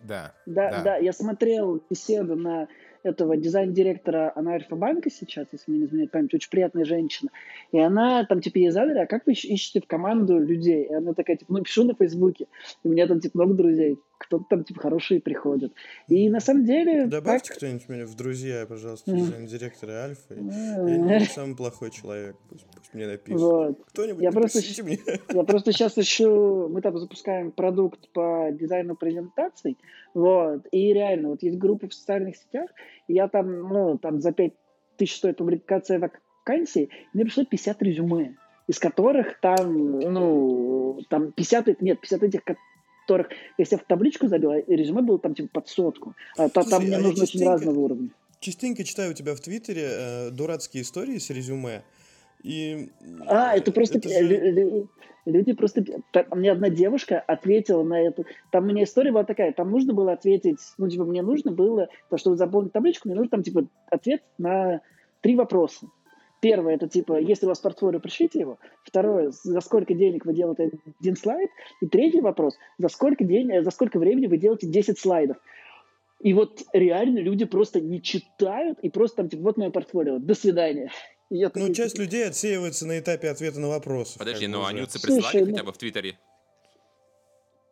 [0.02, 2.68] Да, да, да, я смотрел беседу на
[3.04, 7.30] этого дизайн-директора, она Альфа-банка сейчас, если мне не изменяет память, очень приятная женщина.
[7.70, 10.85] И она там, типа, ей задали, а как вы ищете в команду людей?
[10.85, 12.46] И она такая, типа, ну, пишу на Фейсбуке.
[12.83, 13.98] У меня там, типа, много друзей.
[14.18, 15.72] Кто-то там, типа, хорошие приходят.
[16.09, 17.07] И на самом деле...
[17.07, 17.59] Добавьте так...
[17.59, 20.35] кто-нибудь меня в друзья, пожалуйста, дизайн-директора Альфа.
[20.35, 22.37] Я не самый плохой человек.
[22.48, 23.40] Пусть, пусть мне напишут.
[23.40, 23.85] Вот.
[23.88, 24.98] Кто-нибудь я просто, мне.
[25.33, 26.68] Я просто сейчас ищу...
[26.68, 29.77] Мы там запускаем продукт по дизайну презентаций.
[30.14, 30.66] Вот.
[30.70, 32.70] И реально, вот есть группы в социальных сетях,
[33.09, 34.53] я там, ну, там за 5
[34.96, 42.00] тысяч стоит публикация вакансий, мне пришло 50 резюме, из которых там, ну, там 50, нет,
[42.00, 42.40] 50 этих,
[43.05, 46.14] которых, если я в табличку забил, а резюме было там типа под сотку.
[46.37, 48.11] А, Слушай, там мне а нужно очень разного уровня.
[48.40, 51.83] Частенько читаю у тебя в Твиттере э, дурацкие истории с резюме.
[52.43, 52.90] И...
[53.27, 54.87] А, это просто это же...
[55.25, 55.83] люди просто...
[56.31, 58.27] Мне одна девушка ответила на эту...
[58.53, 61.88] Там у меня история была такая, там нужно было ответить, ну, типа, мне нужно было,
[62.11, 64.83] то, чтобы заполнить табличку, мне нужно там, типа, ответ на
[65.23, 65.87] три вопроса.
[66.44, 68.59] Первое, это типа, если у вас портфолио, пришлите его.
[68.85, 71.48] Второе, за сколько денег вы делаете один слайд.
[71.80, 75.38] И третий вопрос, за сколько, день, за сколько времени вы делаете 10 слайдов.
[76.20, 80.35] И вот реально люди просто не читают, и просто там, типа, вот мое портфолио, до
[80.35, 80.90] свидания.
[81.30, 81.74] Я ну, такие...
[81.74, 84.16] часть людей отсеивается на этапе ответа на вопрос.
[84.18, 86.18] Подожди, ну они нюцы присылали Слушай, хотя ну бы в Твиттере?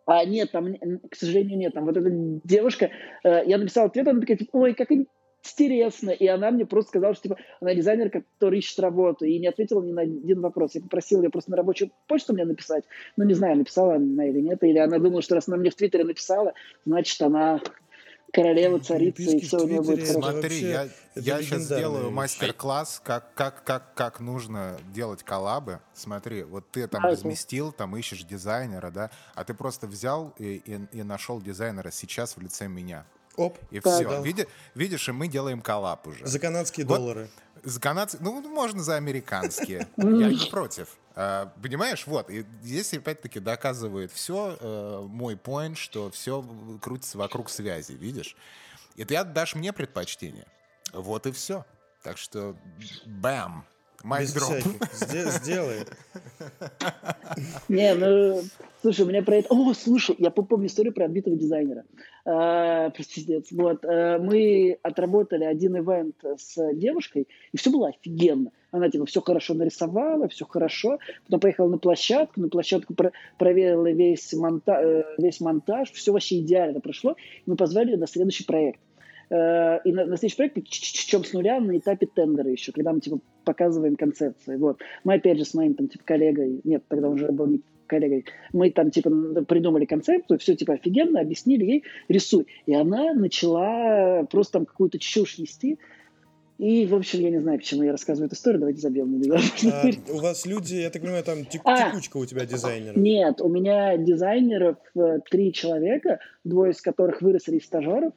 [0.07, 0.77] А, нет, там,
[1.11, 1.75] к сожалению, нет.
[1.75, 2.91] Там вот эта девушка,
[3.23, 4.91] э, я написал ответ, она такая, типа, ой, как
[5.45, 6.11] интересно.
[6.11, 9.83] И она мне просто сказала, что, типа, она дизайнер, который ищет работу, и не ответила
[9.83, 10.75] ни на один вопрос.
[10.75, 12.85] Я попросил ее просто на рабочую почту мне написать.
[13.17, 14.63] Ну, не знаю, написала она или нет.
[14.63, 17.61] Или она думала, что раз она мне в Твиттере написала, значит, она
[18.33, 20.33] королева, царица, и все у нее будет хорошо.
[20.33, 25.81] Смотри, я, я сейчас сделаю мастер-класс, как, как, как, как нужно делать коллабы.
[25.93, 30.99] Смотри, вот ты там разместил, там ищешь дизайнера, да, а ты просто взял и, и,
[30.99, 33.05] и нашел дизайнера сейчас в лице меня.
[33.37, 33.59] Оп.
[33.71, 34.09] И да, все.
[34.09, 34.21] Да.
[34.21, 36.27] Види, видишь, и мы делаем коллаб уже.
[36.27, 37.31] За канадские вот, доллары.
[37.63, 39.89] За канадские, ну, можно за американские.
[39.97, 40.89] Я не против.
[41.15, 46.45] А, понимаешь, вот, и здесь опять-таки доказывает все э, мой point, что все
[46.81, 48.37] крутится вокруг связи, видишь?
[48.97, 50.47] И ты отдашь мне предпочтение.
[50.93, 51.65] Вот и все.
[52.03, 52.57] Так что,
[53.07, 53.65] бэм,
[54.03, 54.29] Майк
[54.93, 55.85] Сделай.
[57.69, 58.43] Не, ну,
[58.81, 59.49] слушай, у меня про это...
[59.51, 61.85] О, слушай, я помню историю про отбитого дизайнера.
[62.25, 63.85] А, Простите, вот.
[63.85, 68.51] А, мы отработали один ивент с девушкой, и все было офигенно.
[68.73, 70.99] Она, типа, все хорошо нарисовала, все хорошо.
[71.25, 76.41] Потом поехала на площадку, на площадку про проверила весь, монта э, весь монтаж, все вообще
[76.41, 77.15] идеально прошло.
[77.47, 78.81] Мы позвали ее на следующий проект.
[79.33, 83.01] Э, и на, на следующий проект, чем с нуля, на этапе тендера еще, когда мы,
[83.01, 84.57] типа, показываем концепции.
[84.57, 84.81] Вот.
[85.05, 88.71] Мы, опять же, с моим, там, типа, коллегой, нет, тогда уже был не коллегой, мы
[88.71, 89.11] там, типа,
[89.49, 92.47] придумали концепцию, все, типа, офигенно, объяснили ей, рисуй.
[92.67, 95.79] И она начала просто там какую-то чушь нести,
[96.59, 99.21] и, в общем, я не знаю, почему я рассказываю эту историю, давайте забьем.
[99.33, 102.97] А, у вас люди, я так понимаю, там тек- а, текучка у тебя дизайнеров?
[102.97, 108.13] Нет, у меня дизайнеров э, три человека, двое из которых выросли из стажеров,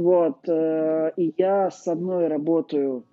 [0.00, 3.04] вот, э, и я с одной работаю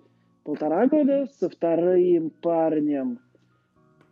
[0.42, 3.18] полтора года, со вторым парнем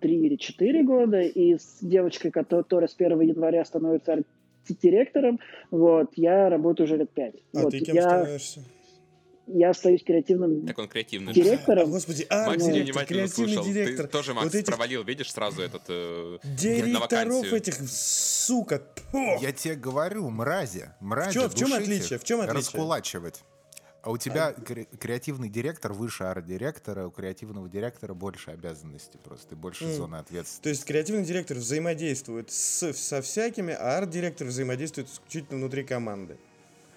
[0.01, 4.23] три или четыре года, и с девочкой, которая с 1 января становится
[4.83, 7.37] директором, вот, я работаю уже лет пять.
[7.55, 8.03] А вот, ты кем я...
[8.03, 8.61] становишься?
[9.47, 11.89] Я остаюсь креативным так он креативный директором.
[11.89, 13.65] А, господи, а, Макс ну, внимательно слушал.
[13.65, 14.07] Директор.
[14.07, 14.67] Ты тоже, Макс, вот этих...
[14.67, 18.83] провалил, видишь, сразу этот э, Директоров этих, сука,
[19.13, 19.43] Пох!
[19.43, 22.19] Я тебе говорю, мрази, мрази, В чем, в чем отличие?
[22.19, 22.57] В чем отличие?
[22.57, 23.43] Раскулачивать.
[24.03, 24.53] А у тебя а...
[24.53, 29.97] креативный директор выше арт-директора, у креативного директора больше обязанностей просто и больше mm.
[29.97, 30.63] зоны ответственности.
[30.63, 36.39] То есть креативный директор взаимодействует с, со всякими, а арт-директор взаимодействует исключительно внутри команды.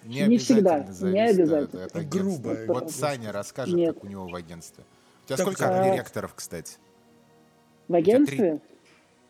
[0.04, 1.84] Не, не всегда, не обязательно.
[1.84, 2.56] От, от Грубо.
[2.66, 3.94] Вот Саня расскажет, Нет.
[3.94, 4.84] как у него в агентстве.
[5.24, 5.90] У тебя так, сколько а...
[5.90, 6.78] директоров, кстати?
[7.88, 8.60] В агентстве?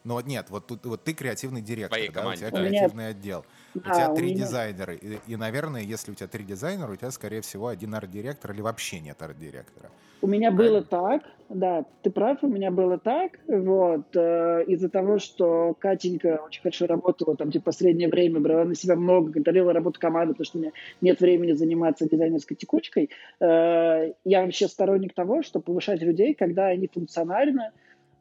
[0.05, 3.11] Ну вот нет, вот тут вот ты креативный директор, да, команде, у тебя креативный меня...
[3.11, 3.45] отдел.
[3.75, 4.47] У тебя три меня...
[4.47, 4.95] дизайнера.
[4.95, 8.63] И, и, наверное, если у тебя три дизайнера, у тебя, скорее всего, один арт-директор или
[8.63, 9.91] вообще нет арт-директора.
[10.23, 15.19] У меня было так, да, ты прав, у меня было так, вот, э, из-за того,
[15.19, 19.99] что Катенька очень хорошо работала, там, типа, последнее время брала на себя много, контролировала работу
[19.99, 25.43] команды, потому что у меня нет времени заниматься дизайнерской текучкой, э, я вообще сторонник того,
[25.43, 27.73] чтобы повышать людей, когда они функционально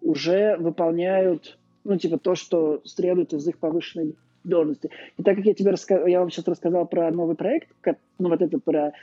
[0.01, 4.89] уже выполняют ну, типа, то, что следует из их повышенной должности.
[5.17, 7.69] И так как я тебе рассказал, я вам сейчас рассказал про новый проект,
[8.17, 8.93] ну, вот это про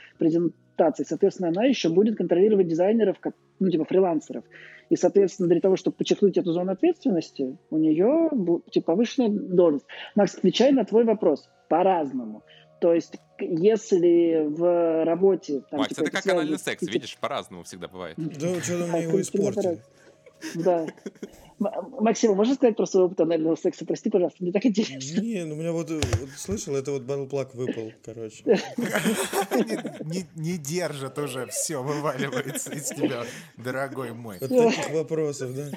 [0.77, 4.43] презентации, соответственно, она еще будет контролировать дизайнеров, как, ну, типа, фрилансеров.
[4.89, 8.29] И, соответственно, для того, чтобы подчеркнуть эту зону ответственности, у нее,
[8.71, 9.85] типа, повышенная должность.
[10.15, 12.43] Макс, отвечай на твой вопрос по-разному.
[12.79, 15.63] То есть, если в работе...
[15.69, 18.15] Там, Макс, типа, это как анальный секс, видишь, по-разному всегда бывает.
[18.17, 19.79] Да, что-то мне его испортили.
[20.55, 20.85] Да.
[21.59, 23.83] Максим, можно сказать про свой опыт анального секса?
[23.85, 25.19] Прости, пожалуйста, мне так интересно.
[25.21, 26.03] Не, ну у меня вот, вот
[26.35, 28.43] слышал, это вот батлплак выпал, короче.
[30.35, 33.23] Не, держит уже, все вываливается из тебя,
[33.57, 34.37] дорогой мой.
[34.37, 35.71] От таких вопросов, да?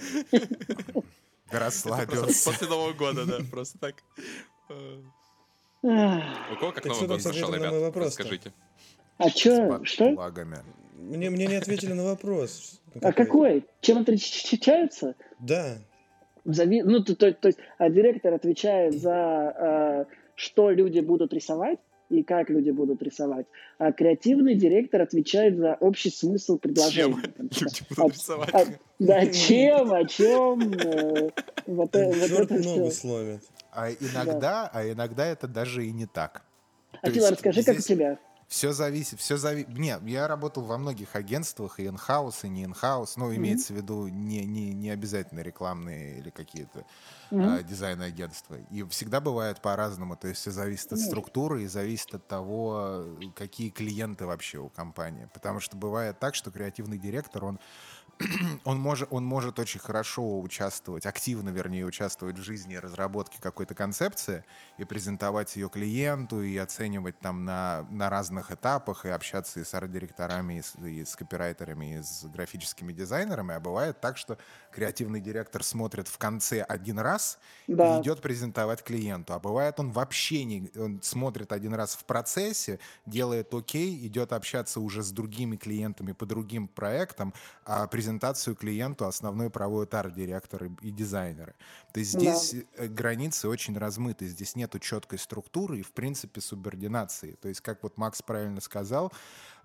[1.51, 2.51] Расслабился.
[2.51, 3.95] После Нового года, да, просто так.
[5.83, 7.97] У кого как Новый год прошел, ребят?
[7.97, 8.53] Расскажите.
[9.17, 9.85] А что?
[9.85, 10.15] Что?
[11.01, 12.81] Мне, мне не ответили на вопрос.
[13.01, 13.65] А какой?
[13.81, 15.15] Чем это отличается?
[15.39, 15.79] Да.
[16.45, 16.83] Зави...
[16.83, 22.23] Ну, то, то, то есть, а директор отвечает за э, что люди будут рисовать и
[22.23, 23.47] как люди будут рисовать.
[23.79, 27.15] А креативный директор отвечает за общий смысл предложения.
[27.15, 28.55] Чем люди будут рисовать?
[28.55, 28.65] А,
[28.99, 30.73] да, чем, о чем.
[30.73, 31.31] Э,
[31.67, 33.41] вот, э, вот это ногу сломит.
[33.73, 34.71] А иногда, да.
[34.73, 36.43] а иногда это даже и не так.
[37.03, 37.77] А Тила, расскажи, здесь...
[37.77, 38.19] как у тебя?
[38.51, 39.69] Все зависит, все зависит.
[39.79, 43.17] Нет, я работал во многих агентствах, и инхаус, и не инхаус.
[43.17, 43.77] Ну, имеется mm-hmm.
[43.77, 46.85] в виду не, не, не обязательно рекламные или какие-то
[47.31, 47.59] mm-hmm.
[47.61, 48.57] а, дизайн-агентства.
[48.73, 50.17] И всегда бывает по-разному.
[50.17, 51.07] То есть все зависит от mm-hmm.
[51.07, 55.29] структуры и зависит от того, какие клиенты вообще у компании.
[55.33, 57.61] Потому что бывает так, что креативный директор, он
[58.65, 64.45] он может, он может очень хорошо участвовать, активно, вернее, участвовать в жизни разработки какой-то концепции
[64.79, 69.75] и презентовать ее клиенту, и оценивать там на, на разных этапах, и общаться и с
[69.75, 73.55] арт-директорами, и с, и с копирайтерами, и с графическими дизайнерами.
[73.55, 74.39] А бывает так, что
[74.71, 77.99] креативный директор смотрит в конце один раз да.
[77.99, 79.35] и идет презентовать клиенту.
[79.35, 80.71] А бывает он вообще не...
[80.77, 86.27] Он смотрит один раз в процессе, делает окей, идет общаться уже с другими клиентами по
[86.27, 91.55] другим проектам, а презентацию клиенту основной проводят арт-директоры и дизайнеры.
[91.93, 92.85] То есть здесь да.
[92.85, 97.33] Э, границы очень размыты, здесь нету четкой структуры и, в принципе, субординации.
[97.41, 99.13] То есть, как вот Макс правильно сказал,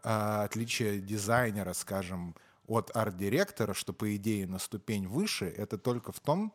[0.03, 2.35] а, отличие дизайнера, скажем,
[2.67, 6.53] от арт-директора, что, по идее, на ступень выше, это только в том,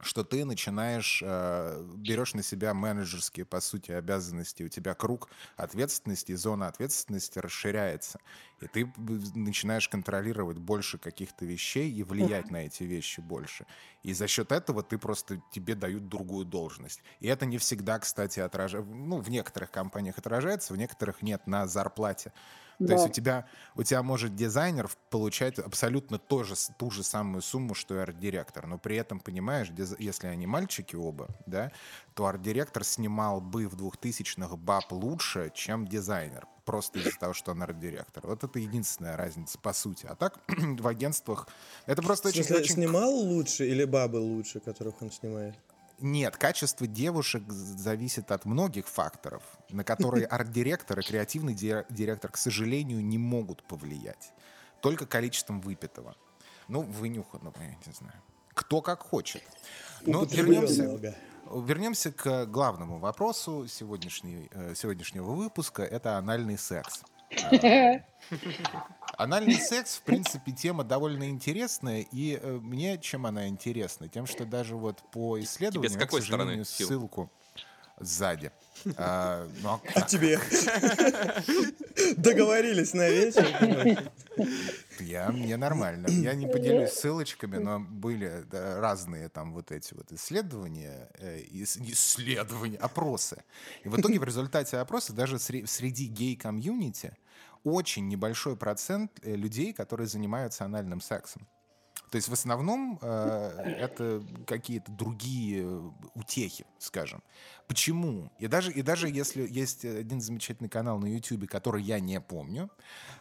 [0.00, 6.34] что ты начинаешь, э, берешь на себя менеджерские, по сути, обязанности, у тебя круг ответственности,
[6.34, 8.18] зона ответственности расширяется,
[8.60, 8.92] и ты
[9.34, 13.66] начинаешь контролировать больше каких-то вещей и влиять на эти вещи больше.
[14.02, 17.02] И за счет этого ты просто, тебе дают другую должность.
[17.20, 21.66] И это не всегда, кстати, отражается, ну, в некоторых компаниях отражается, в некоторых нет, на
[21.66, 22.32] зарплате.
[22.78, 22.88] Да.
[22.88, 27.42] То есть у тебя, у тебя может дизайнер получать абсолютно то же, ту же самую
[27.42, 28.66] сумму, что и арт-директор.
[28.66, 31.72] Но при этом, понимаешь, если они мальчики оба, да,
[32.14, 36.46] то арт-директор снимал бы в 2000-х баб лучше, чем дизайнер.
[36.64, 38.26] Просто из-за того, что он арт-директор.
[38.26, 40.06] Вот это единственная разница, по сути.
[40.06, 41.48] А так, в агентствах...
[41.86, 42.74] Это просто очень, очень...
[42.74, 45.54] снимал лучше или бабы лучше, которых он снимает?
[45.98, 53.02] Нет, качество девушек зависит от многих факторов, на которые арт-директор и креативный директор, к сожалению,
[53.04, 54.32] не могут повлиять.
[54.82, 56.14] Только количеством выпитого.
[56.68, 58.20] Ну, вынюханного, я не знаю.
[58.52, 59.42] Кто как хочет.
[60.02, 60.84] Но вернемся,
[61.50, 65.82] вернемся к главному вопросу сегодняшней, э, сегодняшнего выпуска.
[65.82, 67.02] Это анальный секс.
[69.16, 74.08] Анальный секс, в принципе, тема довольно интересная, и э, мне чем она интересна?
[74.08, 77.30] Тем, что даже вот по исследованию, Тебе с какой стороны, ссылку
[77.98, 78.52] сзади.
[78.96, 80.38] А, ну, а, а тебе?
[82.16, 83.46] Договорились на вечер?
[85.00, 86.08] Я, мне нормально.
[86.08, 92.76] Я не поделюсь ссылочками, но были да, разные там вот эти вот исследования, э, исследования,
[92.76, 93.42] опросы.
[93.82, 97.16] И в итоге в результате опроса даже среди гей-комьюнити
[97.66, 101.48] очень небольшой процент э, людей, которые занимаются анальным сексом.
[102.10, 105.66] То есть в основном э, это какие-то другие
[106.14, 107.24] утехи, скажем.
[107.66, 108.30] Почему?
[108.38, 112.70] И даже, и даже если есть один замечательный канал на YouTube, который я не помню,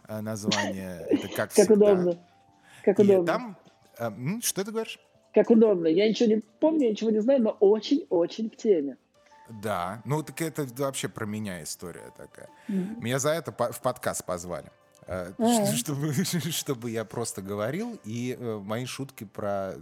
[0.08, 2.20] э, название это как Как удобно.
[2.84, 3.26] Как удобно.
[3.26, 3.58] Там,
[3.98, 5.00] э, что ты говоришь?
[5.34, 5.88] Как удобно.
[5.88, 8.98] Я ничего не помню, ничего не знаю, но очень-очень в теме.
[9.50, 12.50] Да, ну так это вообще про меня история такая.
[12.68, 13.02] Mm-hmm.
[13.02, 14.72] Меня за это в подкаст позвали.
[15.08, 15.76] Mm-hmm.
[15.76, 16.14] Чтобы,
[16.52, 19.76] чтобы я просто говорил, и э, мои шутки про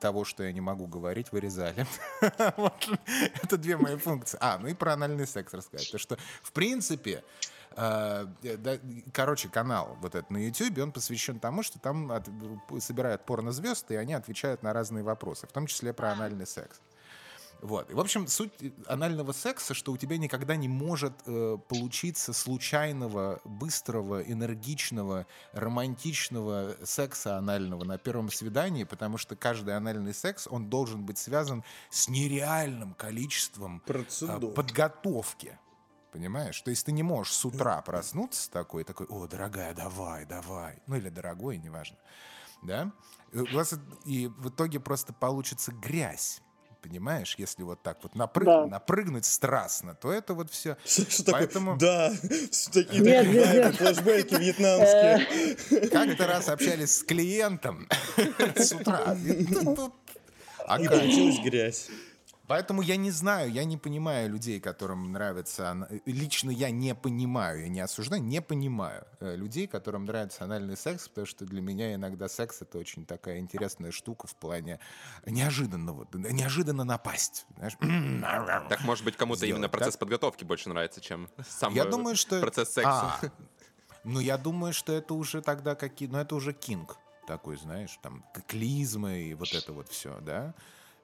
[0.00, 1.86] того, что я не могу говорить, вырезали.
[3.42, 4.38] Это две мои функции.
[4.40, 5.90] А, ну и про анальный секс рассказать.
[5.92, 7.22] То, что, в принципе,
[7.76, 8.26] э,
[9.12, 12.10] короче, канал вот этот на YouTube, он посвящен тому, что там
[12.80, 16.80] собирают порнозвезд, и они отвечают на разные вопросы, в том числе про анальный секс.
[17.62, 17.90] Вот.
[17.90, 18.52] И, в общем, суть
[18.86, 27.36] анального секса, что у тебя никогда не может э, получиться случайного, быстрого, энергичного, романтичного секса
[27.36, 32.94] анального на первом свидании, потому что каждый анальный секс, он должен быть связан с нереальным
[32.94, 35.58] количеством э, подготовки.
[36.12, 36.60] Понимаешь?
[36.62, 40.78] То есть ты не можешь с утра проснуться такой, такой, о, дорогая, давай, давай.
[40.86, 41.98] Ну или дорогой, неважно.
[42.62, 42.90] Да?
[44.06, 46.42] И в итоге просто получится грязь
[46.80, 48.46] понимаешь, если вот так вот напрыг...
[48.46, 48.66] да.
[48.66, 50.76] напрыгнуть страстно, то это вот все.
[50.84, 51.78] Что Поэтому...
[51.78, 52.10] такое?
[52.10, 52.12] Да,
[52.72, 53.76] такие, нет, нет, нет.
[53.76, 55.88] флешбеки вьетнамские.
[55.90, 57.88] Как-то раз общались с клиентом
[58.56, 59.16] с утра.
[60.78, 61.88] И получилась грязь.
[62.50, 65.88] Поэтому я не знаю, я не понимаю людей, которым нравится...
[66.04, 71.08] Лично я не понимаю, я не осуждаю, не понимаю э, людей, которым нравится анальный секс,
[71.08, 74.80] потому что для меня иногда секс— это очень такая интересная штука в плане
[75.26, 77.46] неожиданного, неожиданно напасть.
[77.56, 77.76] Знаешь?
[78.68, 80.00] Так, может быть, кому-то именно процесс так?
[80.00, 82.40] подготовки больше нравится, чем сам я думаю, что...
[82.40, 82.90] процесс секса.
[82.90, 83.20] А,
[84.02, 86.08] ну, я думаю, что это уже тогда какие...
[86.08, 86.96] Ну, это уже кинг
[87.28, 90.52] такой, знаешь, там, клизмы и вот это вот все, да?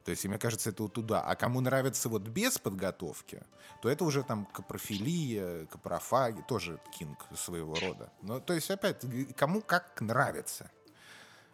[0.07, 1.21] То есть, мне кажется, это вот туда.
[1.21, 3.43] А кому нравится вот без подготовки,
[3.83, 8.09] то это уже там капрофилия, капрофаги, тоже кинг своего рода.
[8.23, 9.05] Ну, то есть, опять,
[9.37, 10.71] кому как нравится.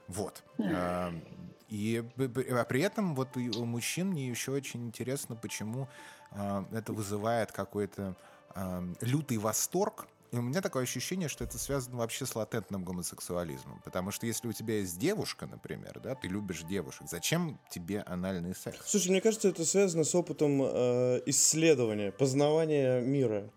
[0.07, 0.45] Вот.
[1.69, 5.89] И а при этом вот у мужчин мне еще очень интересно, почему
[6.31, 8.15] а, это вызывает какой-то
[9.01, 13.83] лютый восторг и у меня такое ощущение, что это связано вообще с латентным гомосексуализмом.
[13.85, 18.55] Потому что если у тебя есть девушка, например, да, ты любишь девушек, зачем тебе анальный
[18.55, 18.79] секс?
[18.87, 23.51] Слушай, мне кажется, это связано с опытом э, исследования, познавания мира.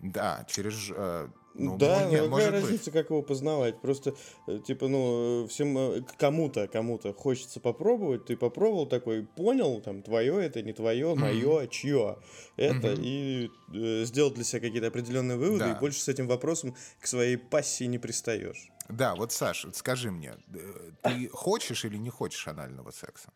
[0.00, 2.92] Да, через э, ну, да, нет, ну, какая разница, быть.
[2.92, 3.80] как его познавать?
[3.80, 4.14] Просто,
[4.46, 10.44] э, типа, ну, всем э, кому-то, кому-то хочется попробовать, ты попробовал такой, понял, там, твое
[10.44, 11.68] это, не твое, мое, mm-hmm.
[11.68, 12.18] чье
[12.56, 13.00] это, mm-hmm.
[13.02, 15.72] и э, сделал для себя какие-то определенные выводы, да.
[15.72, 18.70] и больше с этим вопросом к своей пассии не пристаешь.
[18.88, 23.32] Да, вот, Саша, скажи мне, э, ты хочешь или не хочешь анального секса?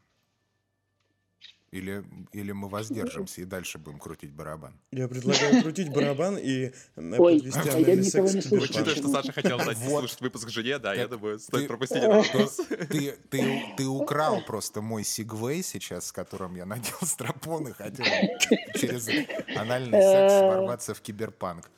[1.73, 4.73] Или, или мы воздержимся и дальше будем крутить барабан?
[4.93, 8.65] Я предлагаю крутить барабан и э, Ой, подвести а я никого не слышу.
[8.65, 10.01] Учитывая, что Саша хотел дать вот.
[10.01, 12.57] слушать выпуск жене, да, я думаю, стоит пропустить этот вопрос.
[12.89, 18.07] Ты, ты, ты украл просто мой сигвей сейчас, с которым я надел стропон и хотел
[18.75, 19.09] через
[19.57, 20.47] анальный секс э.
[20.47, 21.69] ворваться в киберпанк.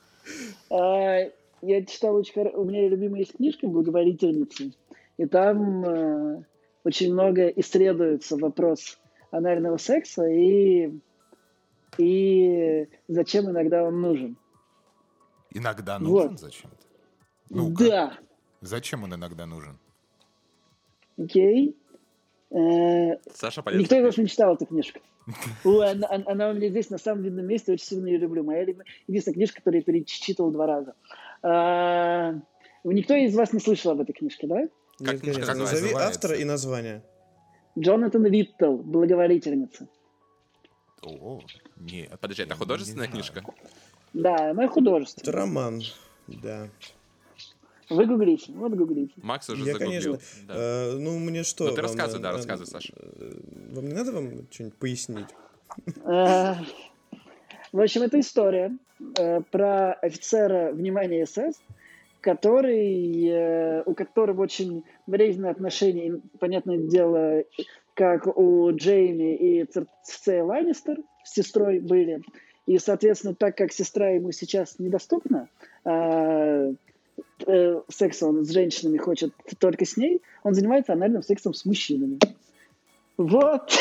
[0.69, 1.19] А,
[1.61, 2.39] я читал очень...
[2.53, 4.65] У меня любимая есть книжка «Благоволительница»,
[5.17, 6.43] и там э,
[6.83, 8.99] очень много исследуется вопрос
[9.31, 10.91] анального секса и,
[11.97, 14.37] и зачем иногда он нужен.
[15.51, 16.39] Иногда нужен вот.
[16.39, 16.85] зачем-то?
[17.49, 18.17] ну Да.
[18.61, 19.79] Зачем он иногда нужен?
[21.17, 21.75] Окей.
[22.51, 23.81] Э, Саша, полезно.
[23.81, 24.99] Никто из вас не читал эту книжку.
[25.63, 28.43] она, она у меня здесь на самом видном месте, очень сильно ее люблю.
[28.43, 28.65] Моя
[29.07, 30.95] единственная книжка, которую я перечитывал два раза.
[31.41, 32.33] А,
[32.83, 34.67] никто из вас не слышал об этой книжке, да?
[35.03, 37.03] Как, Нет, как Назови автора и название.
[37.79, 39.87] Джонатан Виттл, «Благоволительница».
[41.01, 41.41] О,
[41.77, 42.11] нет.
[42.19, 43.43] Подожди, это художественная не книжка?
[44.13, 45.29] Да, она художественная.
[45.29, 45.81] Это роман,
[46.27, 46.69] да.
[47.89, 49.13] Вы гуглите, вот гуглите.
[49.17, 50.13] Макс уже Я, загуглил.
[50.13, 50.53] конечно, да.
[50.55, 51.69] э, ну, мне что...
[51.69, 52.93] Ну, ты рассказывай, да, рассказывай, Саша.
[52.95, 53.39] Э,
[53.71, 55.27] вам не надо вам что-нибудь пояснить?
[56.05, 56.55] Э,
[57.71, 58.77] в общем, это история
[59.17, 61.59] э, про офицера внимания СС,
[62.21, 67.43] который, у которого очень болезненные отношения, понятное дело,
[67.93, 72.21] как у Джейми и Церцея Ланнистер с сестрой были.
[72.65, 75.49] И, соответственно, так как сестра ему сейчас недоступна,
[75.83, 76.71] а,
[77.47, 82.19] э, секс он с женщинами хочет только с ней, он занимается анальным сексом с мужчинами.
[83.17, 83.73] Вот.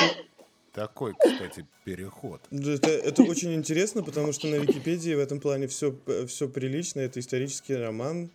[0.72, 2.40] Такой, кстати, переход.
[2.50, 5.94] Это, это очень интересно, потому что на Википедии в этом плане все,
[6.26, 7.00] все прилично.
[7.00, 8.30] Это исторический роман.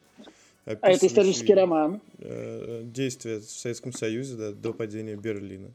[0.65, 2.01] А это исторический роман.
[2.19, 5.71] Э, действия в Советском Союзе да, до падения Берлина.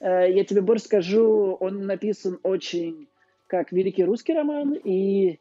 [0.00, 3.06] Э, я тебе больше скажу, он написан очень
[3.46, 5.38] как великий русский роман, и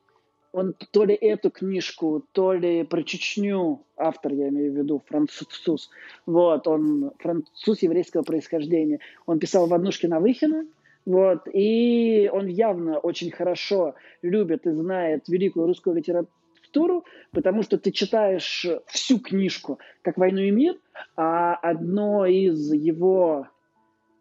[0.54, 5.90] он то ли эту книжку, то ли про Чечню, автор, я имею в виду, француз,
[6.26, 10.66] вот, он француз еврейского происхождения, он писал в однушке Навыхина,
[11.06, 17.92] вот, и он явно очень хорошо любит и знает великую русскую литературу, потому что ты
[17.92, 20.76] читаешь всю книжку, как «Войну и мир»,
[21.16, 23.48] а одно из его,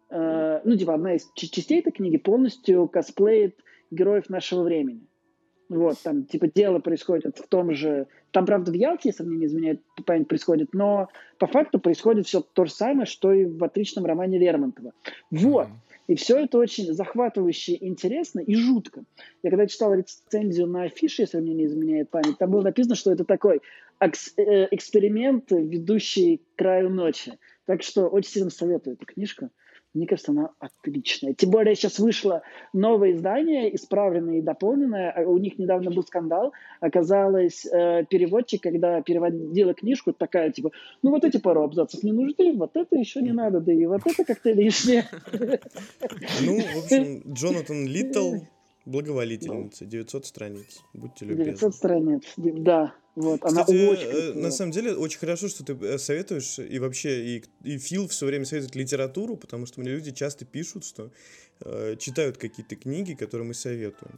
[0.09, 3.57] э, ну, типа, одна из частей этой книги полностью косплеит
[3.91, 5.01] героев нашего времени.
[5.71, 8.07] Вот, там, типа, дело происходит в том же...
[8.31, 11.07] Там, правда, в Ялте, если мне не изменяет память, происходит, но
[11.37, 14.91] по факту происходит все то же самое, что и в отличном романе Лермонтова.
[15.31, 15.67] Вот.
[16.07, 19.03] И все это очень захватывающе, интересно и жутко.
[19.43, 23.13] Я когда читал рецензию на афише, если мне не изменяет память, там было написано, что
[23.13, 23.61] это такой
[24.01, 24.07] э,
[24.71, 27.39] эксперимент, ведущий к краю ночи.
[27.65, 29.51] Так что очень сильно советую эту книжку.
[29.93, 31.33] Мне кажется, она отличная.
[31.33, 35.11] Тем более сейчас вышло новое издание, исправленное и дополненное.
[35.11, 36.53] А у них недавно был скандал.
[36.79, 40.71] Оказалось, э, переводчик, когда переводила книжку, такая типа,
[41.03, 44.01] ну вот эти пару абзацев не нужны, вот это еще не надо, да и вот
[44.05, 45.05] это как-то лишнее.
[46.41, 48.35] Ну, в общем, Джонатан Литтл,
[48.85, 50.81] благоволительница, 900 страниц.
[50.93, 51.51] Будьте любезны.
[51.53, 52.93] 900 страниц, да.
[53.15, 56.79] Вот, Кстати, она очень э, на самом деле очень хорошо, что ты э, советуешь, и
[56.79, 61.11] вообще, и, и Фил все время советует литературу, потому что мне люди часто пишут, что
[61.59, 64.17] э, читают какие-то книги, которые мы советуем.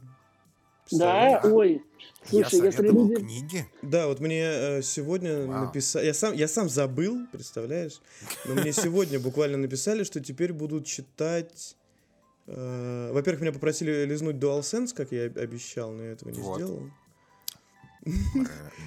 [0.92, 1.82] Да, ой.
[2.24, 3.14] Слушай, я если люди...
[3.16, 3.66] книги?
[3.82, 6.06] Да, вот мне э, сегодня написали...
[6.06, 8.00] Я сам, я сам забыл, представляешь?
[8.46, 11.76] Но мне сегодня буквально написали, что теперь будут читать...
[12.46, 16.56] Э, во-первых, меня попросили лизнуть DualSense, как я обещал, но я этого не вот.
[16.56, 16.82] сделал.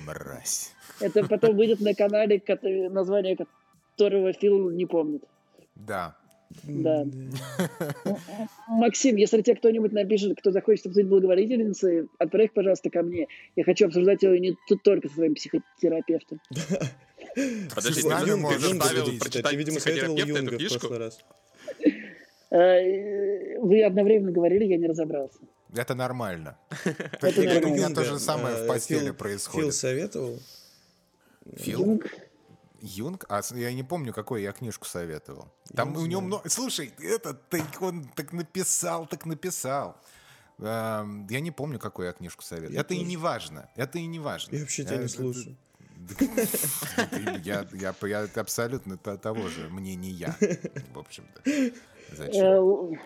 [0.05, 0.73] Мразь.
[0.99, 2.41] Это потом выйдет на канале,
[2.89, 5.23] название которого Фил не помнит.
[5.75, 6.15] Да.
[6.63, 7.05] Да.
[8.67, 13.27] Максим, если тебе кто-нибудь напишет, кто захочет обсудить благоволительницы, отправь, пожалуйста, ко мне.
[13.55, 16.39] Я хочу обсуждать его не тут только со своим психотерапевтом.
[17.75, 21.19] Подожди, ты заставил прочитать видимо, советовал Юнга в прошлый раз.
[22.49, 25.39] Э, вы одновременно говорили, я не разобрался.
[25.75, 26.57] Это нормально.
[27.21, 29.65] Это У меня то же самое в постели происходит.
[29.65, 30.39] Фил советовал?
[31.55, 32.01] Фил?
[32.79, 33.25] Юнг?
[33.29, 35.51] А я не помню, какой я книжку советовал.
[35.75, 36.47] Там у него много...
[36.49, 39.97] Слушай, это ты, он так написал, так написал.
[40.59, 42.79] Эм, я не помню, какую я книжку советовал.
[42.79, 43.69] это и не важно.
[43.75, 44.55] Это и не важно.
[44.55, 45.57] Я вообще тебя не слушаю.
[47.43, 50.33] Я, я, я абсолютно того же мнения,
[50.93, 51.41] в общем-то.
[52.11, 52.45] Зачем?
[52.45, 52.97] Э,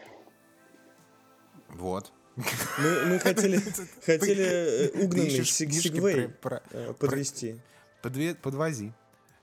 [1.69, 2.11] вот.
[2.35, 3.57] Мы, мы хотели,
[4.05, 6.29] хотели э, угнанный сигвей
[6.71, 7.59] э, подвести.
[8.01, 8.93] Подвози.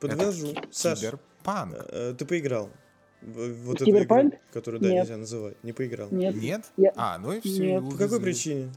[0.01, 0.55] Подвожу.
[0.71, 1.75] Саш, Киберпанк.
[2.19, 2.71] ты поиграл.
[3.21, 5.03] Вот эту игру, которую, да, Нет.
[5.03, 5.63] нельзя называть.
[5.65, 6.09] Не поиграл.
[6.11, 6.35] Нет.
[6.37, 6.65] Нет?
[6.77, 6.93] Я...
[6.95, 7.81] А, ну и все.
[7.81, 7.91] Нет.
[7.91, 8.71] По какой причине?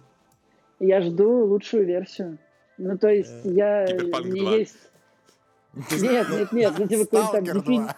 [0.80, 2.40] Я жду лучшую версию.
[2.78, 3.86] Ну, то есть, э, я...
[3.86, 4.78] Киберпанк не есть...
[5.74, 7.90] Нет, нет, нет, ну типа какой-то там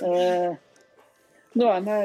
[1.58, 2.04] Ну, она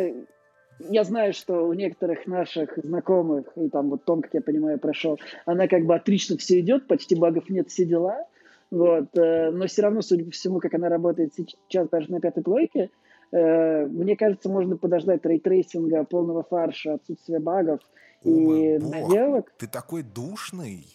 [0.79, 5.19] я знаю, что у некоторых наших знакомых, и там вот Том, как я понимаю, прошел,
[5.45, 8.25] она как бы отлично все идет, почти багов нет, все дела.
[8.71, 12.41] Вот, э, но все равно, судя по всему, как она работает сейчас даже на пятой
[12.41, 12.89] плойке,
[13.31, 17.79] э, мне кажется, можно подождать ray tracing -а, полного фарша, отсутствия багов
[18.23, 19.53] и недоделок.
[19.59, 20.87] Ты такой душный.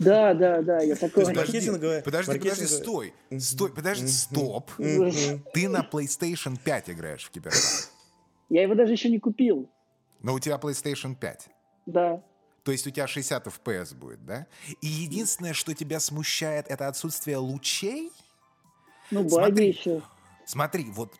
[0.00, 1.26] Да, да, да, я такой.
[1.26, 1.60] Подожди,
[2.02, 4.70] подожди, подожди, стой, стой, подожди, стоп.
[4.78, 7.90] Ты на PlayStation 5 играешь в Киберпанк.
[8.48, 9.70] Я его даже еще не купил.
[10.22, 11.48] Но у тебя PlayStation 5.
[11.86, 12.22] Да.
[12.62, 14.46] То есть у тебя 60 FPS будет, да?
[14.80, 18.10] И единственное, что тебя смущает, это отсутствие лучей?
[19.10, 20.02] Ну, баги еще.
[20.46, 21.14] Смотри, вот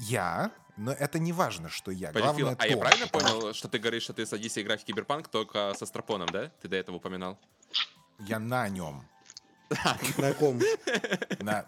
[0.00, 2.10] я, но это не важно, что я.
[2.12, 5.28] Главное, а то, я правильно понял, что ты говоришь, что ты садишься играть в Киберпанк
[5.28, 6.50] только со Страпоном, да?
[6.60, 7.38] Ты до этого упоминал.
[8.18, 9.02] Я на нем.
[10.18, 10.60] На ком?
[11.40, 11.66] На,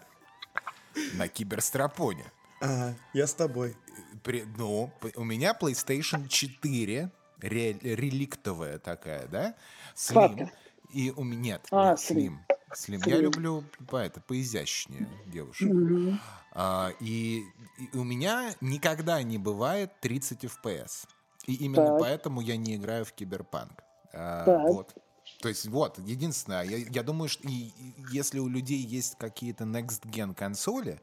[1.13, 2.25] на Киберстропоне.
[2.59, 3.75] Ага, я с тобой.
[4.23, 9.55] При, ну, у меня PlayStation 4, ре, реликтовая такая, да?
[9.95, 10.49] Slim.
[10.93, 12.37] И у меня нет, а, нет Slim.
[12.73, 12.99] Slim.
[12.99, 13.09] Slim.
[13.09, 15.69] Я люблю по это поизящнее девушек.
[15.69, 16.17] Mm-hmm.
[16.53, 17.43] А, и,
[17.77, 21.07] и у меня никогда не бывает 30 FPS.
[21.45, 21.99] И именно так.
[21.99, 23.83] поэтому я не играю в киберпанк.
[24.13, 24.93] А, вот.
[25.39, 29.65] То есть вот, единственное, я, я думаю, что и, и, если у людей есть какие-то
[29.65, 30.99] next gen консоли,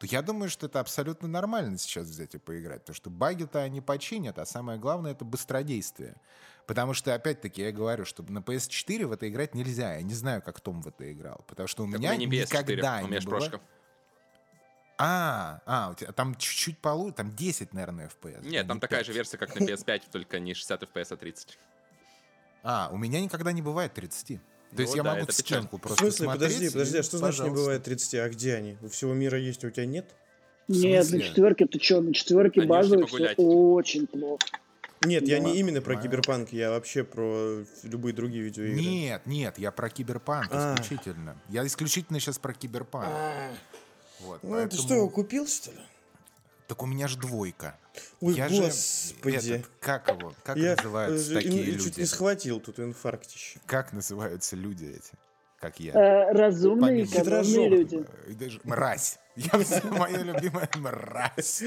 [0.00, 2.80] то я думаю, что это абсолютно нормально сейчас взять и поиграть.
[2.80, 6.16] Потому что баги-то они починят, а самое главное— это быстродействие.
[6.66, 9.94] Потому что, опять-таки, я говорю, что на PS4 в это играть нельзя.
[9.94, 11.44] Я не знаю, как Том в это играл.
[11.46, 13.60] Потому что у так меня у меня не никогда у меня не было...
[14.98, 18.46] А, а, у тебя там чуть-чуть полу, там 10, наверное, FPS.
[18.48, 19.06] Нет, там не такая 5.
[19.06, 21.58] же версия, как на PS5, только не 60 FPS, а 30.
[22.68, 24.40] А, у меня никогда не бывает 30.
[24.74, 26.26] То есть ну, я да, могу стенку просто В смысле?
[26.26, 28.14] Подожди, подожди, а что значит не бывает 30?
[28.14, 28.76] А где они?
[28.82, 30.06] У всего мира есть, а у тебя нет?
[30.66, 34.44] Нет, на четверке ты что, на четверке базовый все очень плохо.
[35.04, 38.80] Нет, я не именно про киберпанк, я вообще про любые другие видеоигры.
[38.80, 40.74] Нет, нет, я про киберпанк а.
[40.74, 41.40] исключительно.
[41.48, 43.06] Я исключительно сейчас про киберпанк.
[43.08, 43.48] А.
[44.20, 44.70] Вот, ну, поэтому...
[44.70, 45.78] ты что, его купил, что ли?
[46.66, 47.78] Так у меня же двойка.
[48.20, 49.38] Ой, я господи.
[49.38, 50.34] Же, этот, как его?
[50.42, 51.84] Как я называются такие люди?
[51.84, 53.60] чуть не схватил тут инфарктище.
[53.66, 55.12] Как называются люди эти?
[55.60, 55.92] Как я?
[55.92, 58.04] Э, разумные, разумные люди.
[58.28, 59.18] Даже мразь.
[59.36, 59.50] Я,
[59.90, 61.62] моя любимая мразь.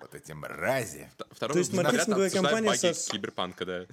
[0.00, 1.10] Вот эти мрази.
[1.30, 3.10] Второй То есть маркетинговая компания со...
[3.10, 3.86] киберпанка, да.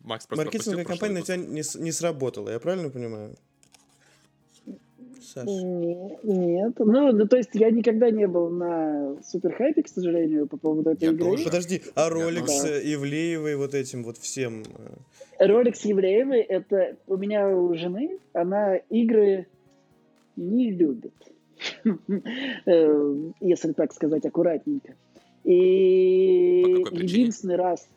[0.00, 3.36] Макс Маркетинговая компания на тебя не, не сработала, я правильно понимаю?
[5.34, 5.50] Саша?
[5.50, 6.74] Нет.
[6.78, 10.90] Ну, ну, то есть я никогда не был на супер хайпе, к сожалению, по поводу
[10.90, 11.30] этой я игры.
[11.30, 11.44] Тоже.
[11.44, 12.94] Подожди, а Ролекс да.
[12.94, 14.62] Ивлеевой вот этим вот всем?
[15.38, 19.46] Ролекс Ивлеевой, это у меня у жены, она игры
[20.36, 21.14] не любит.
[22.66, 24.94] Э, если так сказать аккуратненько.
[25.44, 27.88] И единственный раз...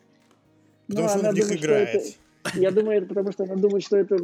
[0.88, 2.16] Потому ну, что он в них играет.
[2.54, 4.16] Я думаю, это потому что она думает, что это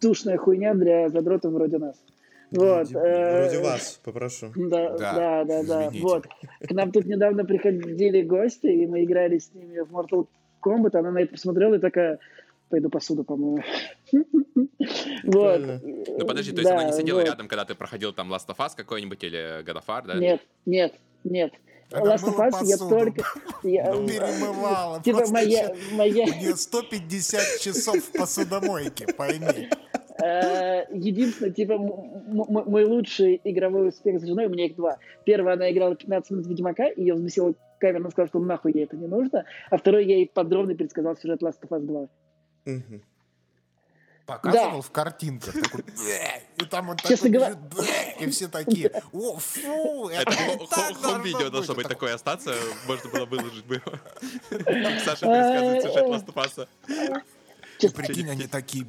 [0.00, 1.96] душная хуйня для задротов вроде нас.
[2.50, 2.88] Вот.
[2.88, 4.52] Вроде э, вас, попрошу.
[4.56, 5.90] Да, да, да, да.
[6.00, 6.26] Вот.
[6.60, 10.26] К нам тут недавно приходили гости, и мы играли с ними в Mortal
[10.62, 10.96] Kombat.
[10.96, 12.18] Она на это посмотрела и такая,
[12.68, 13.62] пойду посуду помою.
[15.24, 15.60] Вот.
[15.82, 18.70] Ну подожди, то есть она не сидела рядом, когда ты проходил там Last of Us
[18.76, 20.14] какой-нибудь или God of War, да?
[20.14, 20.94] Нет, нет,
[21.24, 21.52] нет.
[21.90, 23.24] Last of Us я только...
[23.62, 25.02] Я, ну, перемывала.
[25.02, 26.24] Типа моя, моя...
[26.24, 29.68] У нее 150 часов в посудомойке, пойми.
[30.22, 34.98] Э, единственное, типа, мой лучший игровой успех с женой, у меня их два.
[35.24, 38.84] Первый, она играла 15 минут Ведьмака, и ее взбесила камера, она сказала, что нахуй ей
[38.84, 39.44] это не нужно.
[39.70, 42.00] А второй, я ей подробно пересказал сюжет Last of Us 2.
[42.74, 43.00] Угу.
[44.26, 44.80] Показывал да.
[44.80, 45.54] в картинках.
[45.54, 45.84] Такой,
[46.56, 47.86] и там он Честно такой говоря...
[48.18, 50.32] и все такие, о, фу, это,
[51.00, 52.52] хом-видео должно быть такое остаться,
[52.88, 53.92] можно было выложить бы его.
[55.04, 56.66] Саша пересказывает сюжет Last of
[57.78, 57.92] Us.
[57.94, 58.84] Прикинь, они такие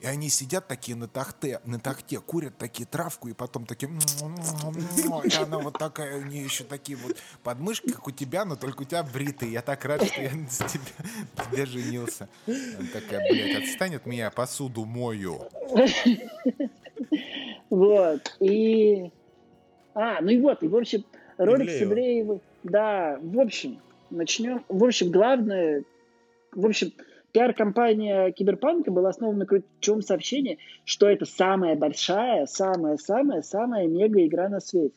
[0.00, 3.90] и они сидят такие на тахте, на тахте, курят такие травку, и потом такие...
[3.90, 8.82] И она вот такая, у нее еще такие вот подмышки, как у тебя, но только
[8.82, 9.52] у тебя бритые.
[9.52, 12.28] Я так рад, что я с тебя, тебе женился.
[12.46, 15.48] Она такая, блядь, отстань от меня, посуду мою.
[17.68, 19.10] Вот, и...
[19.94, 21.04] А, ну и вот, и в общем,
[21.36, 23.80] ролик Сибреевой, да, в общем,
[24.10, 24.64] начнем.
[24.68, 25.84] В общем, главное,
[26.52, 26.92] в общем,
[27.32, 34.60] Пиар-компания Киберпанка была основана на ключевом сообщении, что это самая большая, самая-самая-самая мега игра на
[34.60, 34.94] свете.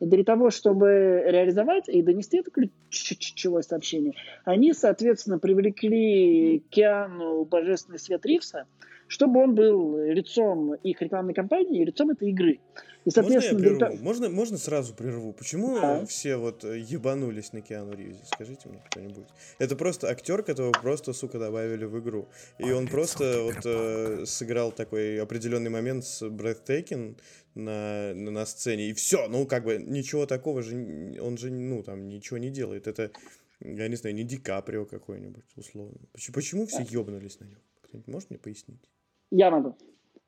[0.00, 4.14] И для того, чтобы реализовать и донести это ключевое сообщение,
[4.44, 8.66] они, соответственно, привлекли Киану Божественный Свет Ривса,
[9.12, 12.60] чтобы он был лицом их рекламной кампании и лицом этой игры.
[13.04, 13.96] И, соответственно, можно, я прерву?
[13.96, 14.04] Для...
[14.04, 15.34] можно, можно сразу прерву?
[15.34, 16.06] Почему да.
[16.06, 18.22] все вот э, ебанулись на Киану Ривзе?
[18.24, 19.26] Скажите мне кто-нибудь.
[19.58, 22.26] Это просто актер, которого просто, сука, добавили в игру.
[22.58, 27.18] И он, он просто вот э, сыграл такой определенный момент с Breathtaking
[27.54, 29.28] на, на, на сцене, и все.
[29.28, 30.74] Ну, как бы ничего такого же,
[31.20, 32.86] он же, ну, там, ничего не делает.
[32.86, 33.10] Это,
[33.60, 35.98] я не знаю, не Ди Каприо какой-нибудь, условно.
[36.12, 37.60] Почему, почему все ебнулись на него?
[37.82, 38.80] Кто-нибудь может мне пояснить?
[39.32, 39.74] Я могу.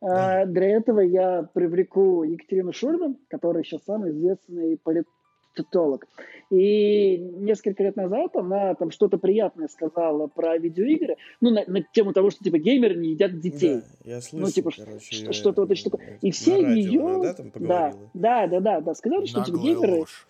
[0.01, 0.43] Да.
[0.43, 6.07] А, для этого я привлеку Екатерину Шульман, которая сейчас самый известный политолог.
[6.51, 12.13] И несколько лет назад она там что-то приятное сказала про видеоигры, ну, на, на тему
[12.13, 13.77] того, что, типа, геймеры не едят детей.
[13.77, 17.21] Да, я слышал, ну, типа, короче, что-то вот это И все ее...
[17.23, 19.99] Да, да, да, да, да, да, сказали, что, типа, геймеры...
[20.01, 20.27] Ложь.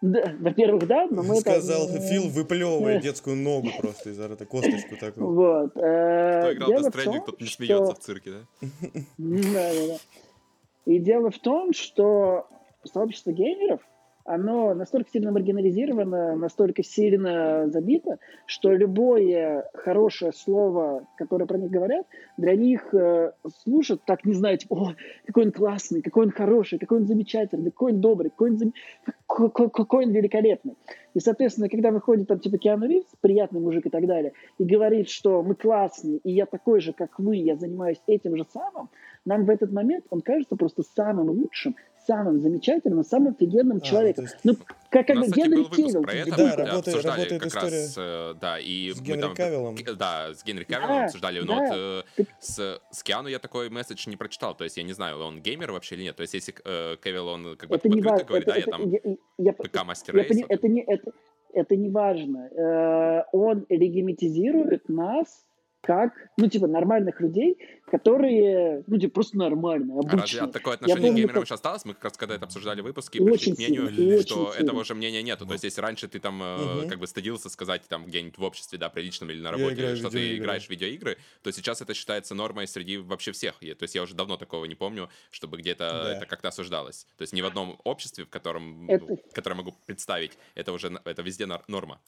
[0.00, 2.00] Да, во-первых, да, но мы Сказал это...
[2.00, 5.34] Фил, выплевывая детскую ногу просто из-за этой косточку такую.
[5.34, 5.76] Вот.
[5.76, 8.68] Э, Кто играл в Стрэнди, тот не смеется в цирке, да?
[9.18, 9.96] Да, да, да.
[10.84, 12.46] И дело в том, что
[12.84, 13.80] сообщество геймеров—
[14.28, 22.06] оно настолько сильно маргинализировано, настолько сильно забито, что любое хорошее слово, которое про них говорят,
[22.36, 24.94] для них э, слушать так не знаю, типа, о,
[25.26, 28.74] какой он классный, какой он хороший, какой он замечательный, какой он добрый, какой он, зам...
[29.26, 30.74] какой, какой он великолепный.
[31.14, 35.08] И, соответственно, когда выходит там типа Киану Ривз, приятный мужик и так далее, и говорит,
[35.08, 38.90] что мы классные, и я такой же, как вы, я занимаюсь этим же самым,
[39.24, 41.76] нам в этот момент он кажется просто самым лучшим,
[42.08, 44.24] самым замечательным, самым офигенным а, человеком.
[44.24, 44.38] Есть...
[44.42, 44.56] Ну,
[44.88, 46.02] как, как бы Генри Кевилл.
[46.02, 49.34] Про это да, работает, обсуждали работает как история раз, э, да, и с Генри там,
[49.34, 49.76] Кавиллом.
[49.98, 51.60] Да, с Генри Кавиллом да, обсуждали, но да.
[51.60, 55.20] вот э, с, с Киану я такой месседж не прочитал, то есть я не знаю,
[55.20, 58.00] он геймер вообще или нет, то есть если э, Кавилл, он как бы открыто не
[58.00, 61.12] говорит, это, да, это, я там я, ПК-мастер я, я, это, не, это,
[61.52, 62.48] это не важно.
[62.48, 65.44] Э, он легимитизирует нас
[65.80, 67.56] как, ну, типа, нормальных людей,
[67.90, 70.18] которые, ну, типа, просто нормальные, обычные.
[70.18, 71.84] А разве от такое отношение помню, к геймерам еще осталось?
[71.84, 75.22] Мы как раз когда это обсуждали выпуски, пришли к мнению, сильно, что этого же мнения
[75.22, 75.46] нету.
[75.46, 76.88] То есть, если раньше ты там угу.
[76.88, 80.36] как бы стыдился сказать там где-нибудь в обществе, да, приличном или на работе, что ты
[80.36, 83.58] играешь в видеоигры, то сейчас это считается нормой среди вообще всех.
[83.58, 86.16] То есть, я уже давно такого не помню, чтобы где-то да.
[86.16, 87.06] это как-то осуждалось.
[87.16, 89.04] То есть, ни в одном обществе, в котором, это...
[89.08, 92.00] ну, которое могу представить, это уже, это везде норма.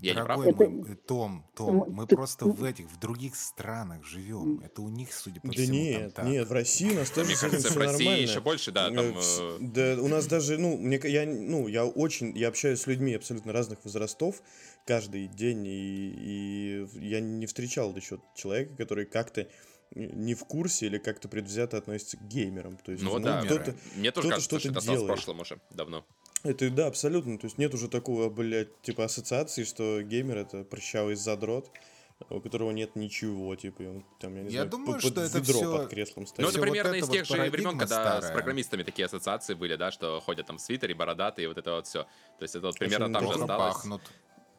[0.00, 0.70] Я Дорогой не прав?
[0.70, 2.14] мой, Том, Том, мы ты...
[2.14, 4.60] просто в этих, в других странах живем.
[4.60, 7.26] Это у них, судя по да всему, нет, там нет, в России у нас тоже
[7.26, 8.22] Мне кажется, в России нормально.
[8.22, 9.18] еще больше, да, там...
[9.18, 9.56] Э...
[9.60, 13.52] Да, у нас даже, ну, мне, я, ну, я очень, я общаюсь с людьми абсолютно
[13.52, 14.40] разных возрастов
[14.86, 19.48] каждый день, и, и я не встречал еще человека, который как-то
[19.94, 22.76] не в курсе или как-то предвзято относится к геймерам.
[22.76, 25.60] То есть, ну, ну да, кто-то, мне тоже кажется, что это осталось в прошлом уже
[25.70, 26.04] давно.
[26.44, 27.38] Это да, абсолютно.
[27.38, 31.70] То есть нет уже такого, блядь, типа ассоциации, что геймер это прыщавый задрот,
[32.30, 35.24] у которого нет ничего, типа, он там, я не я знаю, думаю, под, что под
[35.24, 35.78] это ведро все...
[35.78, 36.44] под креслом стоит.
[36.44, 38.20] Ну, это примерно вот из тех вот же времен, когда старая.
[38.22, 41.72] с программистами такие ассоциации были, да, что ходят там в свитере, бородатые, и вот это
[41.72, 42.04] вот все.
[42.38, 43.74] То есть это вот примерно там же осталось.
[43.74, 44.02] Пахнут.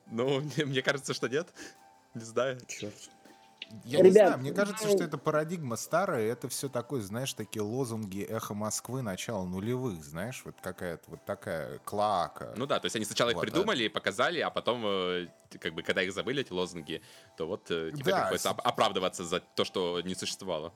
[0.08, 1.48] Ну, мне, мне кажется, что нет.
[2.14, 2.60] Не знаю.
[2.68, 2.94] Черт.
[3.84, 7.62] Я Ребят, не знаю, мне кажется, что эта парадигма старая, это все такое, знаешь, такие
[7.62, 12.54] лозунги эхо Москвы начала нулевых, знаешь, вот какая-то вот такая клака.
[12.56, 13.94] Ну да, то есть они сначала вот, их придумали, да.
[13.94, 15.28] показали, а потом, э,
[15.60, 17.02] как бы, когда их забыли, эти лозунги,
[17.38, 20.74] то вот э, теперь да, приходится оправдываться за то, что не существовало.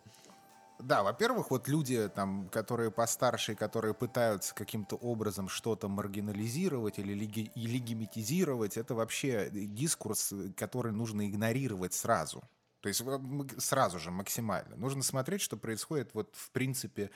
[0.80, 7.52] Да, во-первых, вот люди, там, которые постарше, которые пытаются каким-то образом что-то маргинализировать или леги-
[7.56, 12.44] легимитизировать, это вообще дискурс, который нужно игнорировать сразу.
[12.84, 13.02] То есть
[13.60, 14.76] сразу же максимально.
[14.76, 17.12] Нужно смотреть, что происходит вот в принципе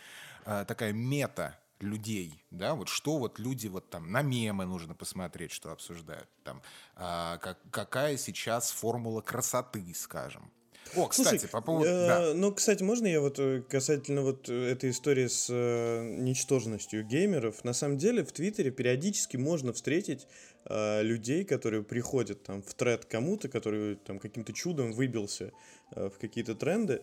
[0.45, 5.51] э, такая мета людей, да, вот что вот люди вот там на мемы нужно посмотреть,
[5.51, 6.61] что обсуждают, там,
[6.95, 10.51] а, как, какая сейчас формула красоты, скажем,
[10.95, 11.89] о, кстати, Слушай, по поводу...
[11.89, 12.33] Э, да.
[12.33, 17.63] Ну, кстати, можно я вот э, касательно вот э, этой истории с э, ничтожностью геймеров?
[17.63, 20.27] На самом деле в Твиттере периодически можно встретить
[20.69, 25.51] э, людей, которые приходят там в тред кому-то, который там каким-то чудом выбился
[25.91, 27.01] э, в какие-то тренды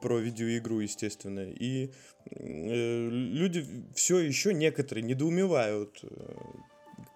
[0.00, 1.90] про видеоигру, естественно, и
[2.30, 6.02] э, люди все еще некоторые недоумевают,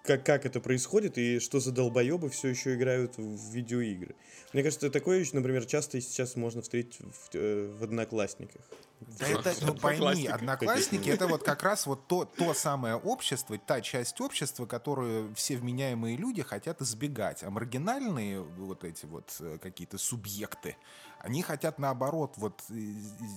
[0.05, 4.15] как, как это происходит и что за долбоебы все еще играют в видеоигры.
[4.53, 8.61] Мне кажется, такое, например, часто сейчас можно встретить в, э, в Одноклассниках.
[9.01, 13.81] Да это, ну пойми, одноклассники это вот как раз вот то, то самое общество, та
[13.81, 17.43] часть общества, которую все вменяемые люди хотят избегать.
[17.43, 20.77] А маргинальные вот эти вот э, какие-то субъекты,
[21.25, 22.61] они хотят, наоборот, вот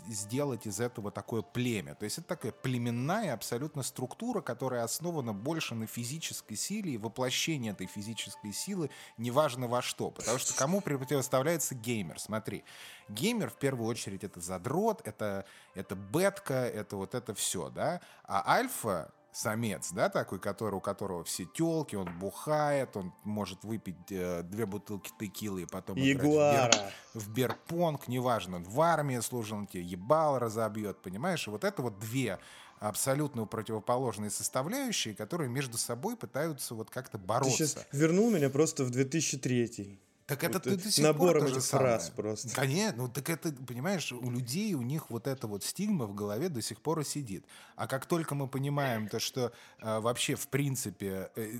[0.08, 1.94] сделать из этого такое племя.
[1.94, 7.70] То есть это такая племенная абсолютно структура, которая основана больше на физической силе и воплощении
[7.70, 10.10] этой физической силы, неважно во что.
[10.10, 12.18] Потому что кому противоставляется геймер?
[12.18, 12.64] Смотри,
[13.08, 18.00] геймер в первую очередь это задрот, это, это бетка, это вот это все, да?
[18.24, 24.10] А альфа самец, да, такой, который, у которого все телки, он бухает, он может выпить
[24.10, 26.68] э, две бутылки текилы и потом Ягуара.
[26.68, 31.46] играть в, бер, в берпонг, неважно, он в армии служил, он тебе ебал разобьет, понимаешь?
[31.46, 32.38] И вот это вот две
[32.80, 37.58] абсолютно противоположные составляющие, которые между собой пытаются вот как-то бороться.
[37.58, 39.98] Ты сейчас вернул меня просто в 2003
[40.28, 42.54] так это ты до сих набором пор этих фраз просто.
[42.54, 46.50] Конечно, ну так это, понимаешь, у людей, у них вот эта вот стигма в голове
[46.50, 47.46] до сих пор и сидит.
[47.76, 51.52] А как только мы понимаем то, что э, вообще в принципе э,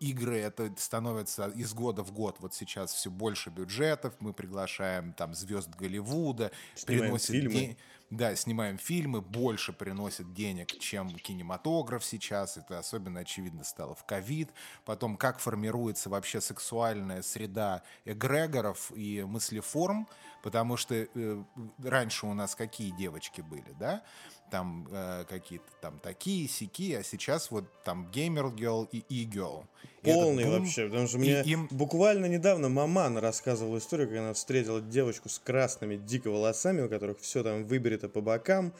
[0.00, 2.38] игры это становится из года в год.
[2.40, 7.52] Вот сейчас все больше бюджетов, мы приглашаем там звезд Голливуда, Снимаем приносит фильмы.
[7.52, 7.76] День
[8.10, 12.56] да, снимаем фильмы, больше приносят денег, чем кинематограф сейчас.
[12.56, 14.50] Это особенно очевидно стало в ковид.
[14.84, 20.08] Потом, как формируется вообще сексуальная среда эгрегоров и мыслеформ,
[20.42, 21.44] потому что э,
[21.84, 24.02] раньше у нас какие девочки были, да?
[24.50, 29.64] Там э, какие-то там такие, сики, а сейчас вот там геймер girl и e-girl.
[30.02, 31.68] Полный бум, вообще, потому что мне им...
[31.70, 37.18] буквально недавно маман рассказывала историю, как она встретила девочку с красными дико волосами, у которых
[37.20, 38.72] все там выберито по бокам,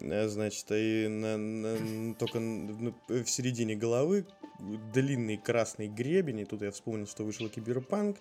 [0.00, 4.26] э, значит, и на, на, только на, в середине головы
[4.92, 8.16] длинный красный гребень, и тут я вспомнил, что вышел киберпанк,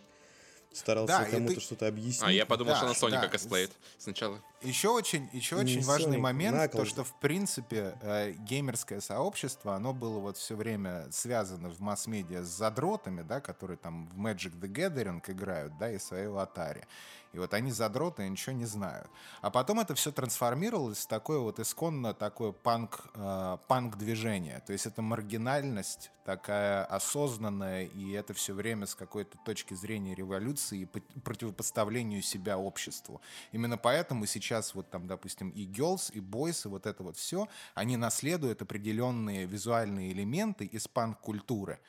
[0.75, 1.59] старался да, кому-то ты...
[1.59, 2.23] что-то объяснить.
[2.23, 3.27] А, я подумал, да, что она Соника да.
[3.27, 4.41] косплеит сначала.
[4.61, 10.19] Еще очень, еще очень важный момент, то, что, в принципе, э, геймерское сообщество, оно было
[10.19, 15.21] вот все время связано в масс-медиа с задротами, да, которые там в Magic the Gathering
[15.27, 16.87] играют, да, и своей лотаре.
[17.35, 19.09] И вот они задроты и ничего не знают.
[19.41, 24.61] А потом это все трансформировалось в такое вот исконно такое панк, э, панк-движение.
[24.65, 30.83] То есть это маргинальность такая осознанная, и это все время с какой-то точки зрения революции
[30.83, 33.19] и противопоставлению себя обществу.
[33.51, 37.49] Именно поэтому сейчас вот там, допустим, и girls, и boys, и вот это вот все,
[37.73, 41.81] они наследуют определенные визуальные элементы из панк-культуры.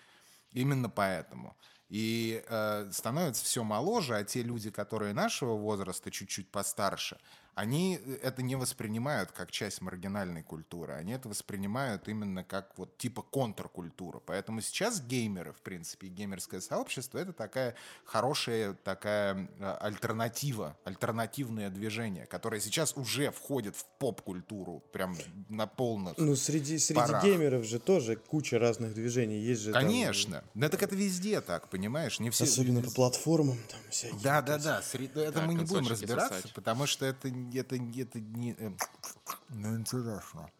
[0.53, 1.55] Именно поэтому
[1.89, 7.19] и э, становится все моложе, а те люди, которые нашего возраста, чуть-чуть постарше,
[7.57, 13.23] они это не воспринимают как часть маргинальной культуры, они это воспринимают именно как вот типа
[13.23, 14.21] контркультура.
[14.27, 22.27] Поэтому сейчас геймеры, в принципе, геймерское сообщество, это такая хорошая такая э, альтернатива, альтернативное движение,
[22.27, 25.17] которое сейчас уже входит в поп-культуру, прям
[25.49, 27.25] на полных Ну, среди, среди парах.
[27.25, 29.73] геймеров же тоже куча разных движений есть же.
[29.73, 30.41] Конечно.
[30.41, 30.51] Там...
[30.61, 32.21] Да так это везде так, понимаешь?
[32.21, 32.45] Не все...
[32.45, 33.59] Особенно по платформам.
[33.71, 34.83] Там, да, да, да.
[34.83, 35.17] Сред...
[35.17, 38.53] Это да, мы не будем разбираться, потому что это это, это не...
[38.59, 38.71] Э,
[39.51, 40.51] ну, интересно.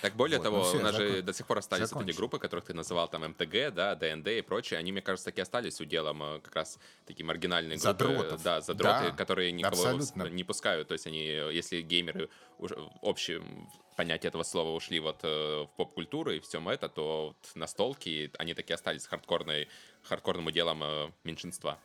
[0.00, 1.08] Так более вот, того, ну, у нас закон.
[1.08, 2.08] же до сих пор остались Закончим.
[2.08, 5.42] эти группы, которых ты называл там МТГ, да, ДНД и прочее, они, мне кажется, таки
[5.42, 8.04] остались уделом э, как раз такие маргинальные группы.
[8.06, 8.42] Задротов.
[8.42, 10.28] Да, задроты, да, которые никого абсолютно.
[10.28, 10.88] не пускают.
[10.88, 15.70] То есть они, если геймеры уже в общем понятие этого слова ушли вот э, в
[15.76, 19.68] поп-культуру и всем это, то вот настолки, они таки остались хардкорной,
[20.04, 21.78] хардкорным уделом э, меньшинства.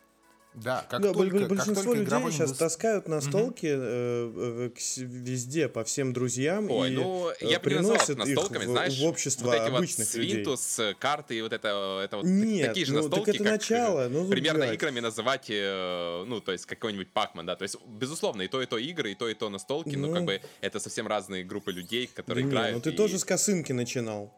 [0.56, 2.32] Да, как да, только, большинство как только людей игровой...
[2.32, 3.84] сейчас таскают настолки угу.
[3.84, 9.48] э, везде по всем друзьям Ой, и ну, я приносят их в, знаешь, в общество
[9.48, 10.96] вот эти обычных вот свинтус, людей.
[10.96, 14.08] карты и вот это, это вот Нет, такие же ну, настолки, так это как начало,
[14.08, 14.76] ну, примерно блядь.
[14.76, 18.66] играми называть, э, ну, то есть какой-нибудь Пакман, да, то есть, безусловно, и то, и
[18.66, 21.74] то игры, и то, и то настолки, ну, но как бы это совсем разные группы
[21.74, 22.70] людей, которые да играют.
[22.70, 22.96] Не, ну ты и...
[22.96, 24.34] тоже с косынки начинал.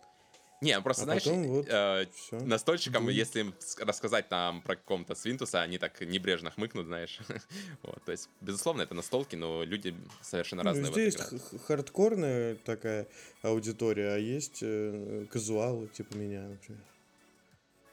[0.59, 3.11] Не, просто, а знаешь, вот э, настольщикам, да.
[3.11, 7.19] если им рассказать там про каком-то свинтуса, они так небрежно хмыкнут, знаешь.
[7.83, 10.87] вот, то есть, безусловно, это настолки, но люди совершенно ну, разные.
[10.87, 13.07] Ну, здесь есть хардкорная такая
[13.43, 16.81] аудитория, а есть э, казуалы, типа меня, например.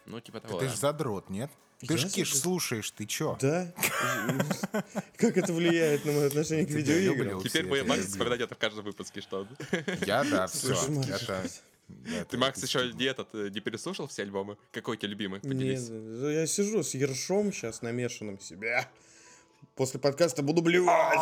[0.06, 0.72] Ну, типа того, Ты да.
[0.72, 1.50] ж задрот, нет?
[1.86, 3.36] Ты ж киш слушаешь, ты чё?
[3.40, 3.70] Да?
[5.16, 7.42] Как это влияет на мое отношение к видеоиграм?
[7.42, 9.46] Теперь будет Макс вспоминать это в каждом выпуске, что
[10.06, 10.74] Я, да, все.
[11.88, 14.56] Да, Ты, Макс, еще не, этот, э, не переслушал все альбомы?
[14.72, 15.40] Какой тебе любимый?
[15.40, 15.88] Поделись.
[15.88, 18.88] Нет, я сижу с ершом сейчас намешанным себе.
[19.74, 21.18] После подкаста буду блевать.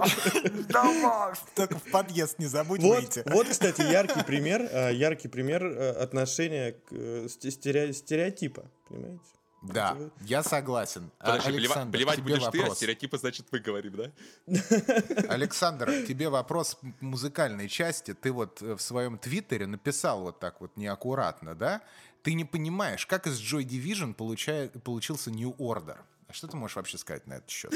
[0.68, 3.22] Давай, только в подъезд не забудь выйти.
[3.26, 9.20] Вот, кстати, яркий пример, э, яркий пример э, отношения к стереотипа, понимаете?
[9.62, 11.10] Да, я согласен.
[11.18, 12.64] А, Подожди, Александр, блевать будешь вопрос.
[12.64, 14.12] ты, а стереотипы, значит, мы говорим, да?
[15.28, 18.14] Александр, тебе вопрос музыкальной части.
[18.14, 21.82] Ты вот э, в своем твиттере написал вот так вот неаккуратно, да?
[22.22, 25.98] Ты не понимаешь, как из Joy Division получает, получился New Order.
[26.26, 27.74] А что ты можешь вообще сказать на этот счет?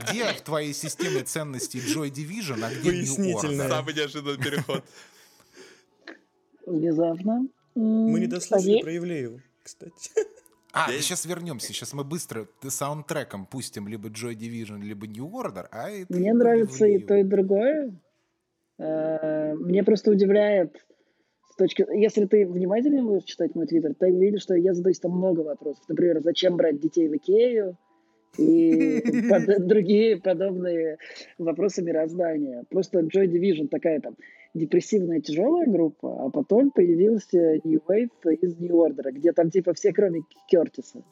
[0.00, 3.68] Где в твоей системе ценностей Joy Division, а где New Order?
[3.68, 4.84] Самый неожиданный переход.
[6.66, 7.46] Внезапно.
[7.74, 10.10] Мы не дослушали про Евлееву, кстати.
[10.76, 11.06] А, Здесь...
[11.06, 11.68] сейчас вернемся.
[11.68, 15.66] Сейчас мы быстро саундтреком пустим либо Joy Division, либо New Order.
[15.70, 17.98] А это Мне нравится и то, и другое.
[18.78, 20.76] Э, мне просто удивляет
[21.50, 21.86] с точки...
[21.94, 25.82] Если ты внимательно будешь читать мой твиттер, ты увидишь, что я задаюсь там много вопросов.
[25.88, 27.78] Например, зачем брать детей в Икею?
[28.38, 29.02] и
[29.60, 30.98] другие подобные
[31.38, 32.64] вопросы мироздания.
[32.68, 34.16] Просто Joy Division такая там
[34.56, 39.92] депрессивная тяжелая группа, а потом появился New Wave из New Order, где там типа все,
[39.92, 41.02] кроме Кертиса.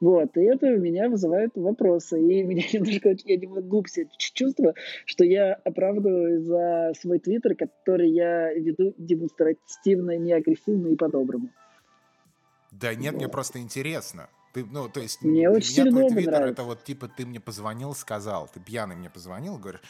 [0.00, 2.20] Вот, и это у меня вызывает вопросы.
[2.20, 4.74] И меня немножко, я не могу все чувство,
[5.06, 11.50] что я оправдываю за свой твиттер, который я веду демонстративно, не агрессивно и по-доброму.
[12.70, 13.20] Да нет, вот.
[13.20, 14.28] мне просто интересно.
[14.52, 17.94] Ты, ну, то есть, мне очень меня твой твиттер, это вот типа ты мне позвонил,
[17.94, 19.80] сказал, ты пьяный мне позвонил, говоришь,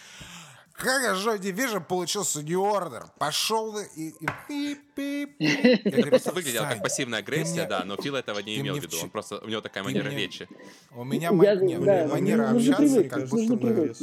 [0.77, 3.07] как же Division получился New Order?
[3.19, 4.09] Пошел и...
[4.49, 8.97] и пип, Это выглядело как пассивная агрессия, да, но Фил этого не имел в виду.
[9.03, 10.49] Он просто, у него такая манера речи.
[10.93, 13.95] У меня манера общаться как будто...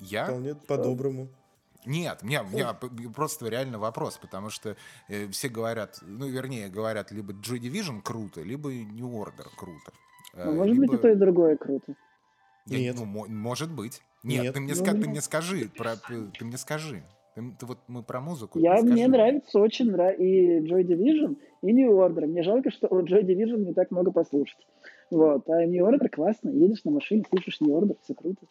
[0.00, 0.24] Я?
[0.24, 1.28] Вполне по-доброму.
[1.84, 2.66] Нет, мне, мне
[3.14, 4.76] просто реально вопрос, потому что
[5.08, 9.92] э, все говорят, ну, вернее, говорят, либо Joy Division круто, либо New Order круто.
[10.34, 10.86] А может либо...
[10.86, 11.94] быть и то, и другое круто.
[12.66, 12.96] Нет.
[12.98, 14.02] Ну, может быть.
[14.22, 14.54] Нет, Нет.
[14.54, 17.02] Ты, мне, ну, ска- ты мне скажи, про, ты мне скажи.
[17.34, 18.58] Ты, ты, вот мы про музыку.
[18.58, 22.26] Я, мне нравится, очень нравится и Joy Division, и New Order.
[22.26, 24.58] Мне жалко, что у Joy Division не так много послушать.
[25.10, 25.48] Вот.
[25.48, 26.50] А New Order классно.
[26.50, 28.44] Едешь на машине, слушаешь New Order, все круто.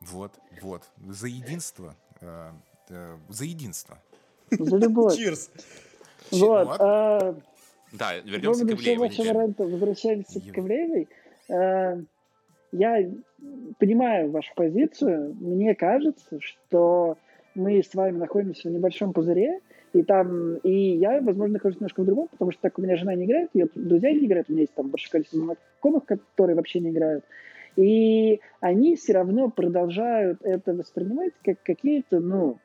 [0.00, 0.32] Вот,
[0.62, 0.82] вот.
[1.06, 1.94] За единство.
[2.20, 2.50] Э,
[2.88, 3.98] э, за единство.
[4.50, 5.18] За любовь.
[5.18, 5.50] Cheers.
[6.30, 6.68] Вот.
[6.80, 7.34] А,
[7.92, 9.54] да, вернемся к Ивлеевой.
[9.58, 11.08] Возвращаемся к Ивлеевой.
[12.78, 13.08] Я
[13.78, 15.34] понимаю вашу позицию.
[15.40, 17.16] Мне кажется, что
[17.54, 19.60] мы с вами находимся в небольшом пузыре,
[19.94, 23.14] и там, и я, возможно, нахожусь немножко в другом, потому что так у меня жена
[23.14, 26.80] не играет, ее друзья не играют, у меня есть там большое количество знакомых, которые вообще
[26.80, 27.24] не играют.
[27.76, 32.58] И они все равно продолжают это воспринимать как какие-то, ну,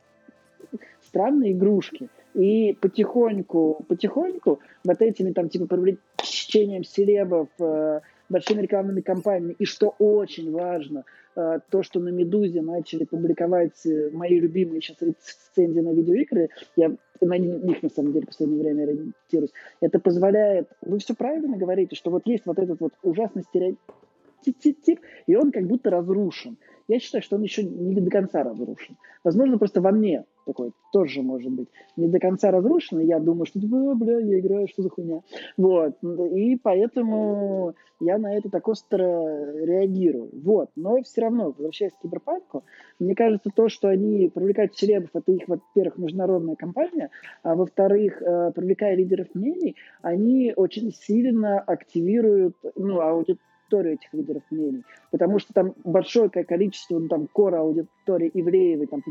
[1.02, 2.10] странные игрушки.
[2.34, 8.00] И потихоньку, потихоньку вот этими там типа привлечением селебов, э,
[8.32, 9.56] большими рекламными кампаниями.
[9.60, 11.04] И что очень важно,
[11.36, 16.96] э, то, что на «Медузе» начали публиковать э, мои любимые сейчас рецензии на видеоигры, я
[17.22, 20.70] на них, на самом деле, в последнее время ориентируюсь, это позволяет...
[20.82, 25.68] Вы все правильно говорите, что вот есть вот этот вот ужасный стереотип, и он как
[25.68, 26.58] будто разрушен.
[26.88, 28.98] Я считаю, что он еще не до конца разрушен.
[29.24, 33.46] Возможно, просто во мне такой тоже может быть не до конца разрушен, и я думаю,
[33.46, 35.22] что типа, бля, я играю, что за хуйня.
[35.58, 35.98] Вот.
[36.34, 40.30] И поэтому я на это так остро реагирую.
[40.34, 40.70] Вот.
[40.76, 42.64] Но все равно, возвращаясь к киберпанку,
[43.00, 47.10] мне кажется, то, что они привлекают селебов, это их, во-первых, международная компания,
[47.44, 53.40] а во-вторых, э, привлекая лидеров мнений, они очень сильно активируют ну, аудиторию
[53.72, 59.04] аудиторию этих лидеров мнений, потому что там большое количество, ну, там, кора аудитории Ивлеевой, там,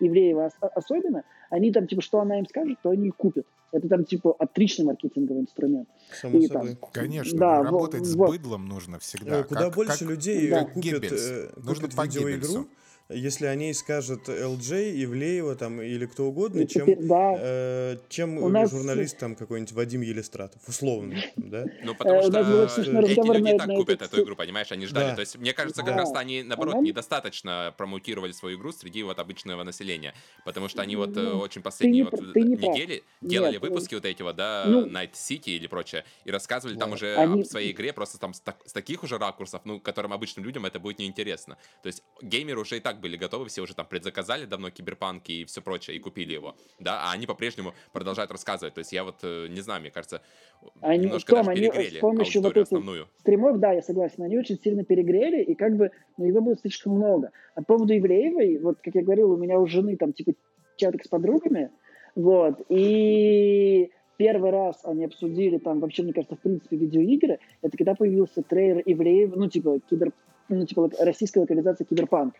[0.00, 3.46] Ивлеева особенно, они там, типа, что она им скажет, то они и купят.
[3.72, 5.88] Это там, типа, отличный маркетинговый инструмент.
[6.20, 6.76] Само и, собой.
[6.76, 9.42] Там, Конечно, да, работать вот, с быдлом нужно всегда.
[9.42, 10.64] Куда как, больше как, людей да.
[10.64, 12.68] купят, э, нужно купят видеоигру,
[13.10, 17.34] если о ней скажет LJ, Ивлеева там, или кто угодно, чем, да.
[17.38, 18.70] э, чем У нас...
[18.70, 21.66] журналист там какой-нибудь Вадим Елистратов, условно, да?
[21.82, 25.14] Ну, потому что эти люди и так купят эту игру, понимаешь, они ждали.
[25.14, 29.62] То есть, мне кажется, как раз они, наоборот, недостаточно промоутировали свою игру среди вот обычного
[29.62, 34.22] населения, потому что они вот э, ну, очень последние вот недели делали выпуски вот эти
[34.22, 38.18] вот, да, ну, Night City или прочее, и рассказывали там уже о своей игре просто
[38.18, 41.58] там с таких уже ракурсов, ну, которым обычным людям это будет неинтересно.
[41.82, 45.44] То есть, геймеры уже и так были готовы, все уже там предзаказали давно киберпанк и
[45.44, 48.74] все прочее, и купили его, да, а они по-прежнему продолжают рассказывать.
[48.74, 50.22] То есть я вот э, не знаю, мне кажется,
[50.80, 53.08] они, немножко Том, даже перегрели с помощью вот этих основную.
[53.20, 56.94] стримов, да, я согласен, они очень сильно перегрели, и как бы, ну, его было слишком
[56.94, 57.30] много.
[57.54, 60.32] А по поводу Ивлеевой, вот, как я говорил, у меня у жены там, типа,
[60.76, 61.70] чатик с подругами,
[62.14, 67.94] вот, и первый раз они обсудили там вообще, мне кажется, в принципе, видеоигры, это когда
[67.94, 70.12] появился трейлер Ивлеев, ну, типа, кибер,
[70.48, 72.38] ну, типа, российская локализация киберпанка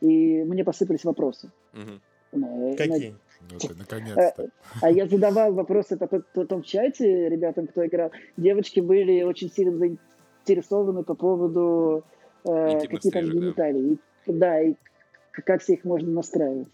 [0.00, 1.50] и мне посыпались вопросы.
[1.72, 2.00] Угу.
[2.32, 3.14] Ну, Какие?
[3.50, 4.42] Ну, ты, наконец-то.
[4.42, 4.48] Э,
[4.80, 8.10] а я задавал вопросы по, по, том чате ребятам, кто играл.
[8.36, 12.04] Девочки были очень сильно заинтересованы по поводу
[12.44, 13.98] э, какие там гениталии.
[14.26, 14.62] Да.
[14.62, 14.74] и
[15.32, 16.68] как все их можно настраивать.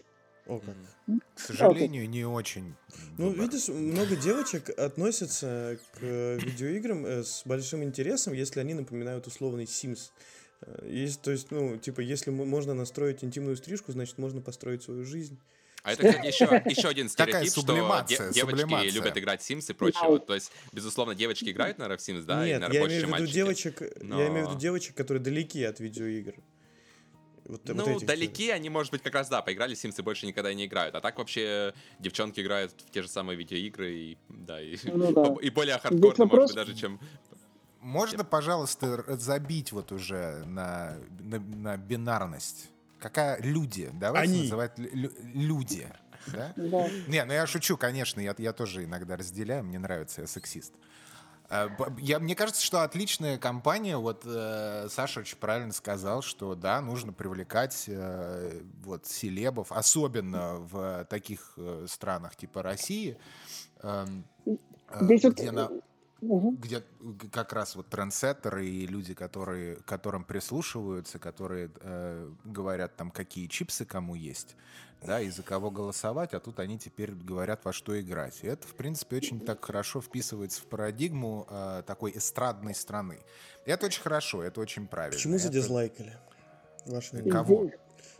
[0.47, 0.75] О, как.
[1.35, 2.73] К сожалению, не очень.
[3.17, 9.65] Ну, видишь, много девочек относятся к видеоиграм э, с большим интересом, если они напоминают условный
[9.65, 10.11] Sims.
[10.83, 15.39] Есть, то есть, ну, типа, если можно настроить интимную стрижку, значит, можно построить свою жизнь.
[15.83, 19.73] А это, кстати, еще, еще один стереотип, что де- девочки любят играть в Sims и
[19.73, 20.07] прочее.
[20.07, 22.45] Вот, то есть, безусловно, девочки играют, наверное, в Sims, да?
[22.45, 24.21] Нет, и, наверное, я имею в виду девочек, но...
[24.21, 26.35] я имею в виду девочек, которые далеки от видеоигр.
[27.45, 30.27] Вот, ну, вот далеки они, может быть, как раз, да, поиграли в Sims и больше
[30.27, 30.93] никогда не играют.
[30.95, 35.35] А так вообще девчонки играют в те же самые видеоигры и, да, и, ну, да.
[35.41, 36.99] и более хардкорно, может быть, даже, чем...
[37.81, 42.69] Можно, пожалуйста, забить вот уже на, на, на бинарность?
[42.99, 43.89] Какая люди?
[43.93, 44.43] Давайте Они.
[44.43, 45.87] называть люди.
[46.27, 46.53] Да?
[46.55, 46.87] да?
[47.07, 50.73] Не, ну я шучу, конечно, я, я тоже иногда разделяю, мне нравится, я сексист.
[51.49, 53.97] Э, я, мне кажется, что отличная компания.
[53.97, 61.05] Вот э, Саша очень правильно сказал, что да, нужно привлекать э, вот селебов, особенно в
[61.05, 63.17] таких э, странах типа России,
[63.81, 64.55] эм, э,
[65.01, 65.53] Здесь где вот...
[65.53, 65.81] на
[66.21, 66.51] угу.
[66.51, 66.83] где
[67.31, 73.85] как раз вот трендсеттеры и люди, которые, которым прислушиваются, которые э, говорят там, какие чипсы
[73.85, 74.55] кому есть,
[75.05, 78.39] да, и за кого голосовать, а тут они теперь говорят, во что играть.
[78.43, 83.17] И это, в принципе, очень так хорошо вписывается в парадигму э, такой эстрадной страны.
[83.65, 85.17] И это очень хорошо, это очень правильно.
[85.17, 85.45] Почему это...
[85.45, 86.13] задизлайкали?
[86.85, 87.71] Ваши Кого?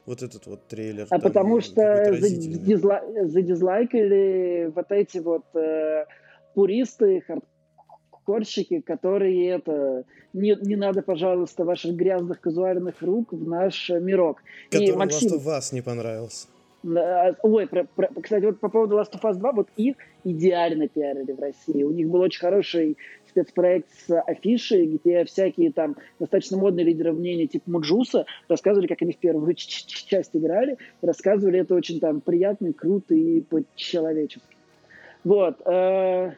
[0.05, 1.05] Вот этот вот трейлер.
[1.05, 3.03] А там, потому что задизла...
[3.25, 6.05] задизлайкали вот эти вот э,
[6.55, 7.23] пуристы,
[8.31, 10.03] хардкорщики, которые это...
[10.33, 14.41] Не, не надо, пожалуйста, ваших грязных казуальных рук в наш мирок.
[14.69, 15.37] Который и Максим...
[15.39, 16.47] вас не понравился.
[16.83, 21.31] Ой, про, про, кстати, вот по поводу Last of Us 2, вот их идеально пиарили
[21.31, 21.83] в России.
[21.83, 22.97] У них был очень хороший
[23.29, 29.13] спецпроект с афишей, где всякие там достаточно модные лидеры мнений типа Муджуса рассказывали, как они
[29.13, 34.55] в первую часть играли, рассказывали это очень там приятно, круто и по-человечески.
[35.23, 35.61] Вот.
[35.65, 36.31] Э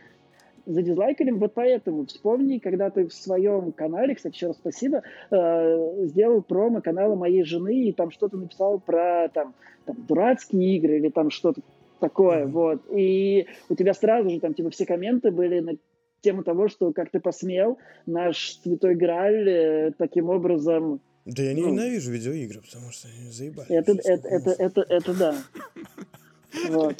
[0.66, 1.32] задизлайкали.
[1.32, 6.82] Вот поэтому вспомни, когда ты в своем канале, кстати, еще раз спасибо, э, сделал промо
[6.82, 9.54] канала моей жены и там что-то написал про там,
[9.86, 11.62] там дурацкие игры или там что-то
[12.00, 12.52] такое, mm-hmm.
[12.52, 12.82] вот.
[12.92, 15.74] И у тебя сразу же там типа все комменты были на
[16.22, 21.62] тему того, что как ты посмел наш святой Грааль э, таким образом да я не
[21.62, 23.70] ну, ненавижу видеоигры, потому что они заебали.
[23.70, 25.36] Это, это, это, это, это, да.
[26.70, 26.96] Вот.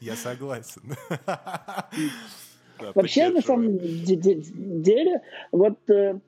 [0.00, 0.82] Я согласен.
[2.80, 5.22] Да, Вообще, на самом деле,
[5.52, 6.18] вот, э,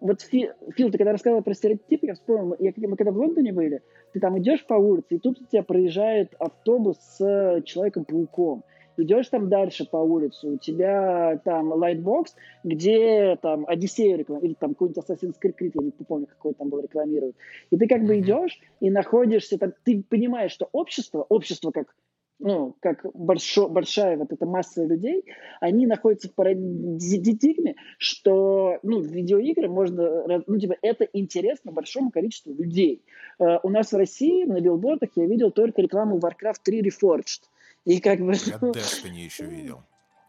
[0.00, 3.82] вот Фил, ты когда рассказывал про стереотипы, я вспомнил, я, мы когда в Лондоне были,
[4.12, 8.64] ты там идешь по улице, и тут у тебя проезжает автобус с Человеком-пауком.
[8.96, 14.74] Идешь там дальше по улице, у тебя там лайтбокс, где там Одиссею рекламируют, или там
[14.74, 17.34] какой-нибудь Assassin's Creed, я не помню, какой там был рекламируют.
[17.70, 21.92] И ты как бы идешь и находишься там, ты понимаешь, что общество, общество как
[22.38, 25.24] ну, как большо, большая вот эта масса людей,
[25.60, 33.02] они находятся в парадигме, что, ну, видеоигры можно, ну, типа, это интересно большому количеству людей.
[33.40, 37.42] Uh, у нас в России на билбордах я видел только рекламу Warcraft 3 Reforged.
[37.84, 38.32] И как бы...
[38.32, 39.82] Я Destiny еще видел.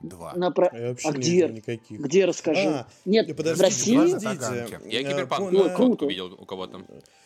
[0.09, 0.33] Два.
[0.35, 0.69] На про...
[0.73, 1.47] Я вообще а не где?
[1.49, 1.99] Никаких.
[1.99, 2.67] Где расскажи?
[2.67, 4.91] А, Нет, подождите, в России...
[4.91, 6.81] Я киберпанк э, видел у кого-то.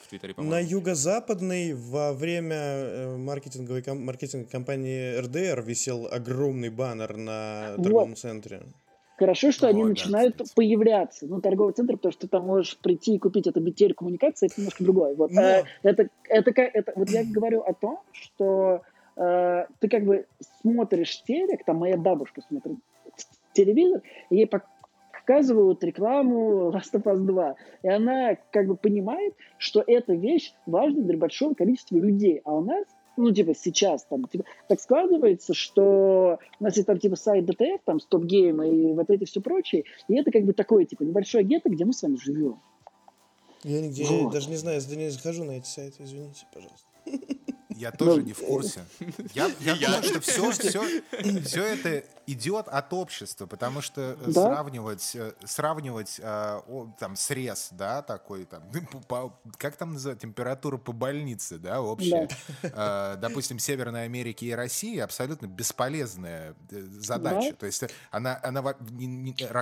[0.10, 0.56] Твиттере, по-моему.
[0.56, 8.10] На юго-западной во время э, маркетинговой, ком- маркетинговой компании РДР висел огромный баннер на торговом
[8.10, 8.18] вот.
[8.18, 8.64] центре.
[9.18, 10.54] Хорошо, что О, они да, начинают кстати.
[10.56, 11.28] появляться.
[11.28, 14.84] Ну, торговый центр, потому что ты там можешь прийти и купить это телекоммуникации, это немножко
[14.84, 15.16] другое.
[15.16, 15.42] Вот, Но...
[15.42, 18.82] э, это, это, это, это, вот я говорю о том, что
[19.20, 20.26] э, ты как бы
[20.62, 22.78] смотришь телек, там моя бабушка смотрит
[23.54, 27.56] телевизор, и ей показывают рекламу Last of Us 2.
[27.84, 32.42] И она как бы понимает, что эта вещь важна для большого количества людей.
[32.46, 32.86] А у нас
[33.18, 37.82] ну, типа, сейчас там, типа, так складывается, что у нас есть там, типа, сайт DTF,
[37.84, 41.70] там, StopGame и вот эти все прочие, и это как бы такое, типа, небольшое гетто,
[41.70, 42.62] где мы с вами живем.
[43.66, 44.22] Я нигде, вот.
[44.22, 46.88] я даже не знаю, я не захожу на эти сайты, извините, пожалуйста.
[47.80, 48.84] Я тоже не в курсе.
[49.34, 51.02] Я, я думаю, что все, все,
[51.46, 54.32] все это идет от общества, потому что да?
[54.32, 56.62] сравнивать, э, сравнивать э,
[57.00, 58.64] там срез, да, такой там,
[59.08, 62.28] по, как там называют, температура по больнице, да, общая,
[62.64, 63.14] да.
[63.16, 67.52] Э, допустим, Северной Америки и России абсолютно бесполезная э, задача.
[67.52, 67.56] Да?
[67.56, 68.74] То есть она, она,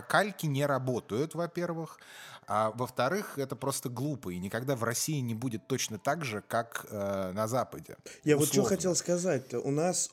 [0.02, 2.00] кальки не работают, во-первых,
[2.48, 6.86] а во-вторых, это просто глупо, и никогда в России не будет точно так же, как
[6.90, 7.98] э, на Западе.
[8.24, 9.54] Я вот что хотел сказать.
[9.54, 10.12] У нас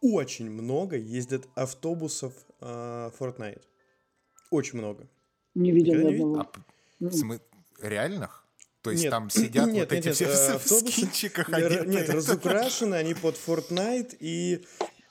[0.00, 3.62] очень много ездят автобусов э, Fortnite.
[4.50, 5.08] Очень много.
[5.54, 6.46] Не видел ни одного.
[7.00, 7.40] А, смы...
[7.80, 8.46] Реальных?
[8.82, 11.48] То есть нет, там сидят нет, вот нет, эти нет, все э, в скинчиках.
[11.48, 14.64] Нет, разукрашены они под Fortnite и...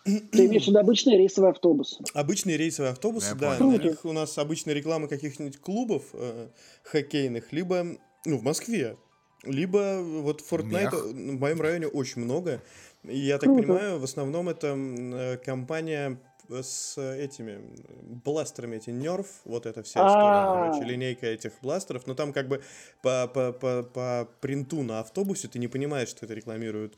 [0.03, 2.03] Ты имеешь в виду обычные рейсовые автобусы?
[2.13, 3.57] Обычные рейсовые автобусы, да.
[3.59, 6.47] На них у нас обычная реклама каких-нибудь клубов э,
[6.83, 7.85] хоккейных, либо,
[8.25, 8.97] ну, в Москве,
[9.43, 10.93] либо вот Fortnite Мех.
[10.93, 12.61] в моем районе очень много.
[13.03, 13.61] И я так Круто.
[13.61, 17.61] понимаю, в основном это э, компания с этими
[18.25, 22.61] бластерами, эти Nerf, вот это вся история, короче, линейка этих бластеров, но там как бы
[23.01, 26.97] по, по, по, по принту на автобусе ты не понимаешь, что это рекламируют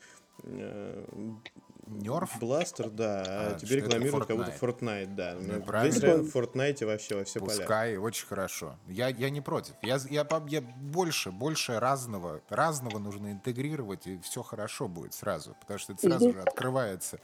[1.86, 2.38] Нерф?
[2.38, 3.22] Бластер, да.
[3.26, 5.36] А, а тебе рекламируют как будто Fortnite, да.
[5.38, 6.22] Ну, правильно.
[6.22, 8.00] в Fortnite вообще во все Пускай, поля.
[8.00, 8.76] очень хорошо.
[8.86, 9.74] Я, я не против.
[9.82, 15.56] Я, я, я больше, больше разного, разного нужно интегрировать, и все хорошо будет сразу.
[15.60, 17.20] Потому что это сразу же открывается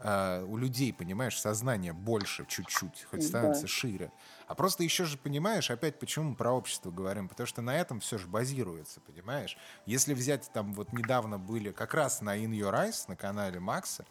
[0.00, 3.68] э, у людей, понимаешь, сознание больше чуть-чуть, хоть становится да.
[3.68, 4.12] шире.
[4.46, 8.00] А просто еще же понимаешь, опять почему мы про общество говорим, потому что на этом
[8.00, 9.56] все же базируется, понимаешь?
[9.86, 14.04] Если взять там вот недавно были как раз на In Your Eyes на канале Макса,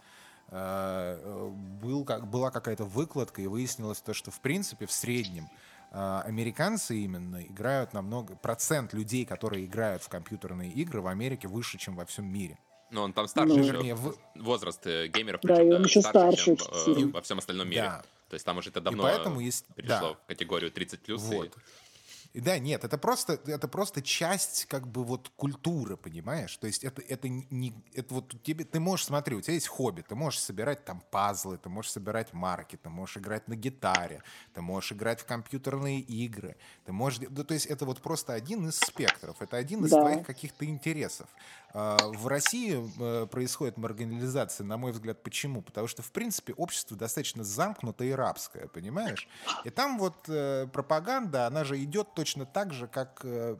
[0.50, 5.50] э, был, как, была какая-то выкладка, и выяснилось то, что в принципе в среднем
[5.92, 8.36] э, американцы именно играют намного...
[8.36, 12.58] Процент людей, которые играют в компьютерные игры в Америке выше, чем во всем мире.
[12.92, 14.16] Но он там старше, ну, вернее, в...
[14.36, 17.82] возраст э, геймеров, да, причем, да, еще старше, чем э, во всем остальном мире.
[17.82, 18.04] Да.
[18.30, 19.66] То есть там уже это давно и поэтому есть...
[19.76, 20.14] перешло да.
[20.14, 21.16] в категорию 30+.
[21.16, 21.46] Вот.
[21.46, 22.42] И...
[22.42, 26.58] Да, нет, это просто, это просто часть как бы вот культуры, понимаешь?
[26.58, 30.02] То есть это, это не, это вот тебе, ты можешь, смотри, у тебя есть хобби,
[30.02, 34.22] ты можешь собирать там пазлы, ты можешь собирать марки, ты можешь играть на гитаре,
[34.54, 38.68] ты можешь играть в компьютерные игры, ты можешь, ну, то есть это вот просто один
[38.68, 40.02] из спектров, это один из да.
[40.02, 41.30] твоих каких-то интересов.
[41.78, 45.62] А, в России э, происходит маргинализация, на мой взгляд, почему?
[45.62, 49.28] Потому что, в принципе, общество достаточно замкнутое и рабское, понимаешь?
[49.66, 53.58] И там вот э, пропаганда, она же идет точно так же, как э,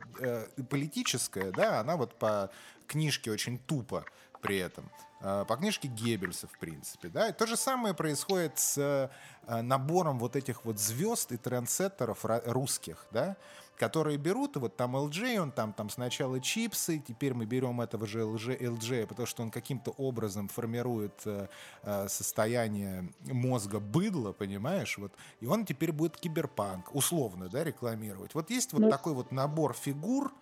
[0.70, 2.50] политическая, да, она вот по
[2.86, 4.06] книжке очень тупо
[4.40, 4.90] при этом.
[5.20, 7.08] По книжке Геббельса, в принципе.
[7.08, 7.28] Да?
[7.28, 9.10] И то же самое происходит с
[9.46, 13.06] набором вот этих вот звезд и трендсеттеров русских.
[13.10, 13.36] Да?
[13.76, 18.20] Которые берут, вот там LG, он там, там сначала чипсы, теперь мы берем этого же
[18.20, 21.48] LG, LG потому что он каким-то образом формирует э,
[21.82, 28.34] э, состояние мозга быдла, понимаешь, вот, и он теперь будет киберпанк, условно, да, рекламировать.
[28.34, 30.32] Вот есть вот ну, такой вот набор фигур,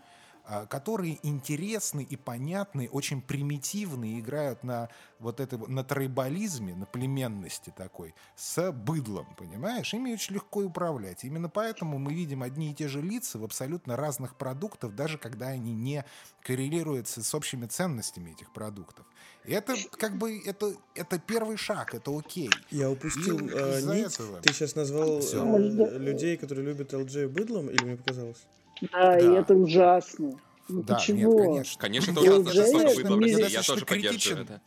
[0.68, 4.88] которые интересны и понятны, очень примитивны, играют на
[5.18, 9.94] вот это, на тройболизме, на племенности такой, с быдлом, понимаешь?
[9.94, 11.24] Ими очень легко управлять.
[11.24, 15.48] Именно поэтому мы видим одни и те же лица в абсолютно разных продуктах, даже когда
[15.48, 16.04] они не
[16.42, 19.06] коррелируются с общими ценностями этих продуктов.
[19.44, 22.50] И это как бы это, это первый шаг, это окей.
[22.70, 24.14] Я упустил э, нить.
[24.14, 24.40] Этого...
[24.40, 28.46] Ты сейчас назвал э, людей, которые любят LG быдлом, или мне показалось?
[28.80, 30.32] Да, и это ужасно.
[30.68, 31.38] Ну да, почему?
[31.38, 31.80] Нет, конечно.
[31.80, 33.52] Конечно, это ужасно, что столько выдал в России.
[33.52, 34.60] Я тоже поддерживаю это.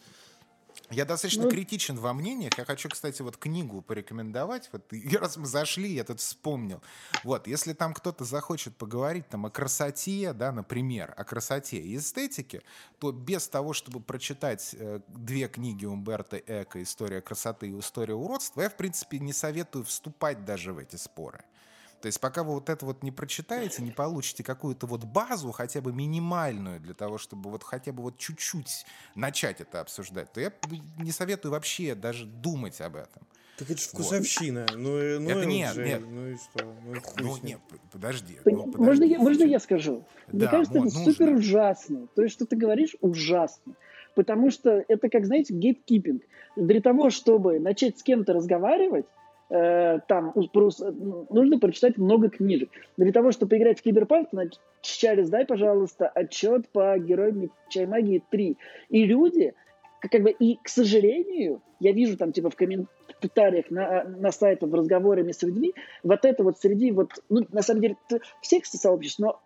[0.90, 2.58] Я достаточно ну, критичен во мнениях.
[2.58, 4.70] Я хочу, кстати, вот книгу порекомендовать.
[4.72, 4.86] Вот
[5.20, 6.82] раз мы зашли, я тут вспомнил.
[7.24, 12.62] Вот, если там кто-то захочет поговорить там о красоте, да, например, о красоте и эстетике,
[13.00, 18.62] то без того, чтобы прочитать э, две книги Умберто Эко «История красоты» и «История уродства»,
[18.62, 21.44] я, в принципе, не советую вступать даже в эти споры.
[22.02, 25.82] То есть пока вы вот это вот не прочитаете, не получите какую-то вот базу, хотя
[25.82, 28.86] бы минимальную, для того, чтобы вот хотя бы вот чуть-чуть
[29.16, 30.52] начать это обсуждать, то я
[31.00, 33.24] не советую вообще даже думать об этом.
[33.58, 34.68] Так это же вкусовщина.
[34.70, 34.78] Вот.
[34.78, 34.90] Ну,
[35.20, 36.02] ну, это нет, же, нет.
[36.08, 36.76] Ну и что?
[36.86, 37.60] Ну, ну нет,
[37.92, 38.38] подожди.
[38.46, 40.06] Ну, подожди можно, я, можно я скажу?
[40.28, 41.04] Да, Мне кажется, это нужно.
[41.06, 42.08] супер ужасно.
[42.16, 43.74] То есть, что ты говоришь, ужасно.
[44.14, 46.22] Потому что это, как, знаете, гейткипинг.
[46.56, 49.08] Для того, чтобы начать с кем-то разговаривать,
[49.50, 52.70] Э, там нужно прочитать много книжек.
[52.98, 54.30] Для того, чтобы играть в Киберпанк,
[54.82, 58.58] Чарльз, дай, пожалуйста, отчет по Героям Чай Магии 3.
[58.90, 59.54] И люди,
[60.02, 64.76] как бы, и, к сожалению, я вижу там, типа, в комментариях на, на сайтах, в
[64.76, 65.74] разговорами с людьми,
[66.04, 67.98] вот это вот среди, вот, ну, на самом деле,
[68.42, 69.40] всех сообществ, но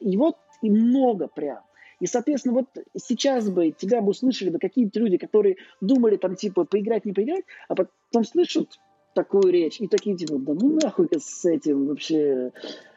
[0.00, 1.60] его и много прям.
[2.00, 2.66] И, соответственно, вот
[2.98, 7.44] сейчас бы тебя бы услышали бы какие-то люди, которые думали там, типа, поиграть, не поиграть,
[7.68, 8.78] а потом слышат
[9.16, 9.80] такую речь.
[9.80, 12.52] И такие типа, да ну нахуй с этим вообще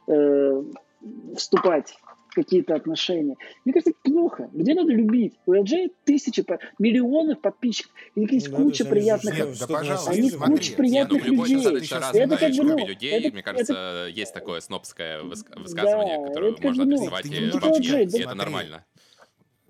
[0.07, 0.63] э,
[1.35, 1.97] вступать
[2.27, 3.37] в какие-то отношения.
[3.65, 4.49] Мне кажется, это плохо.
[4.53, 5.39] Людей надо любить.
[5.47, 6.45] У LG тысячи,
[6.77, 7.91] миллионов подписчиков.
[8.15, 9.35] И есть ну, куча приятных...
[9.35, 10.55] Нет, да, пожалуйста, они смотри.
[10.55, 11.91] куча приятных Нет, ну, людей.
[12.13, 16.55] Это как бы, ну, людей, это, мне кажется, это, есть такое снобское высказывание, да, которое
[16.61, 18.85] можно ну, адресовать и, и это нормально.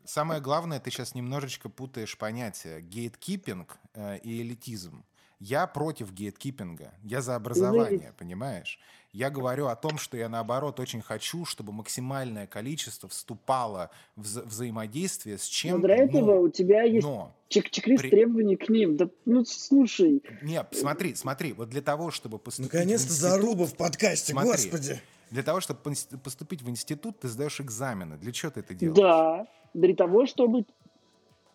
[0.04, 2.82] самое главное, ты сейчас немножечко путаешь понятия.
[2.82, 5.06] Гейткипинг э, и элитизм.
[5.40, 6.94] Я против гейткипинга.
[7.04, 8.80] Я за образование, понимаешь?
[9.12, 14.46] Я говорю о том, что я, наоборот, очень хочу, чтобы максимальное количество вступало в вза-
[14.46, 18.10] взаимодействие с чем Но для этого но, у тебя есть но, чек-чек-лист при...
[18.12, 18.98] требований к ним.
[18.98, 20.22] Да, ну, слушай.
[20.44, 25.02] Нет, смотри, смотри, вот для того, чтобы поступить Наконец-то заруба в подкасте, смотри, господи.
[25.32, 25.80] Для того, чтобы
[26.24, 28.18] поступить в институт, ты сдаешь экзамены.
[28.18, 28.98] Для чего ты это делаешь?
[28.98, 30.66] Да, для того, чтобы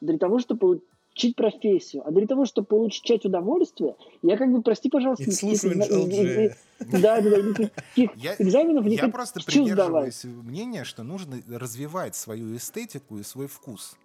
[0.00, 0.82] для того, чтобы
[1.14, 2.02] учить профессию.
[2.06, 7.36] А для того, чтобы получать удовольствие, я как бы, прости, пожалуйста, никаких, да, да, да,
[7.40, 13.46] никаких я, экзаменов не Я просто придерживаюсь мнения, что нужно развивать свою эстетику и свой
[13.46, 13.96] вкус.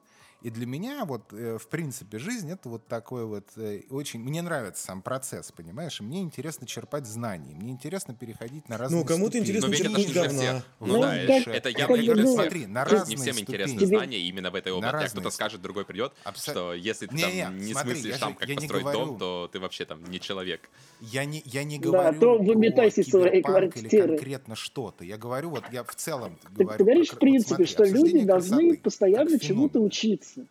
[0.41, 4.21] И для меня вот, э, в принципе, жизнь— это вот такой вот э, очень...
[4.21, 5.99] Мне нравится сам процесс, понимаешь?
[5.99, 10.63] И мне интересно черпать знания, мне интересно переходить на разные Ну, кому-то интересно черпать говна.
[10.79, 14.55] Ну, ну да, это я говорю, смотри, на разные Не всем интересны знания именно в
[14.55, 15.09] этой области.
[15.09, 19.49] Кто-то скажет, другой придет, что если ты там не смыслишь там, как построить дом, то
[19.51, 20.69] ты вообще там не человек.
[21.01, 24.15] Я не, я не говорю да, то выметайся своей квартиры.
[24.17, 25.03] конкретно что-то.
[25.03, 26.77] Я говорю, вот я в целом говорю.
[26.77, 30.49] Ты говоришь, в принципе, что люди должны постоянно чему-то учиться разница.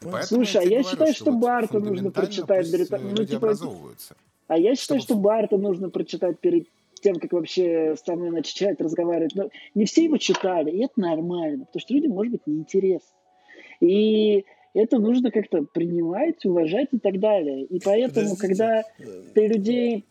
[0.00, 2.70] Поэтому Слушай, а я говорю, считаю, что, что Барта нужно прочитать.
[2.70, 2.90] Перед...
[2.90, 3.54] Ну, типа,
[4.46, 5.00] а я считаю, Чтобы...
[5.00, 6.68] что Барта нужно прочитать перед
[7.00, 9.34] тем, как вообще со мной начать разговаривать.
[9.34, 13.14] Но не все его читали, и это нормально, потому что людям, может быть, неинтересно.
[13.80, 17.64] И это нужно как-то принимать, уважать и так далее.
[17.64, 18.40] И поэтому, Подождите.
[18.40, 18.82] когда
[19.34, 20.04] ты людей...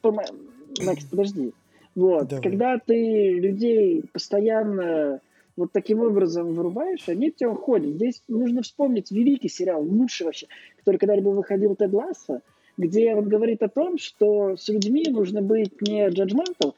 [0.83, 1.53] Макс, подожди.
[1.95, 2.43] Вот, Давай.
[2.43, 5.19] когда ты людей постоянно
[5.57, 7.95] вот таким образом вырубаешь, они тебя уходят.
[7.95, 10.47] Здесь нужно вспомнить великий сериал, лучший вообще,
[10.77, 12.41] который когда-либо выходил Тед Ласса,
[12.77, 16.75] где он говорит о том, что с людьми нужно быть не judgmental,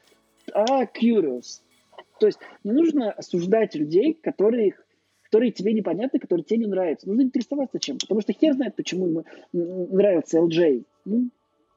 [0.52, 1.60] а curious.
[2.18, 4.74] То есть не нужно осуждать людей, которые,
[5.24, 7.06] которые тебе непонятны, которые тебе не нравятся.
[7.06, 7.98] Нужно интересоваться чем.
[7.98, 10.84] Потому что хер знает, почему ему нравится LJ.
[11.04, 11.28] Ну,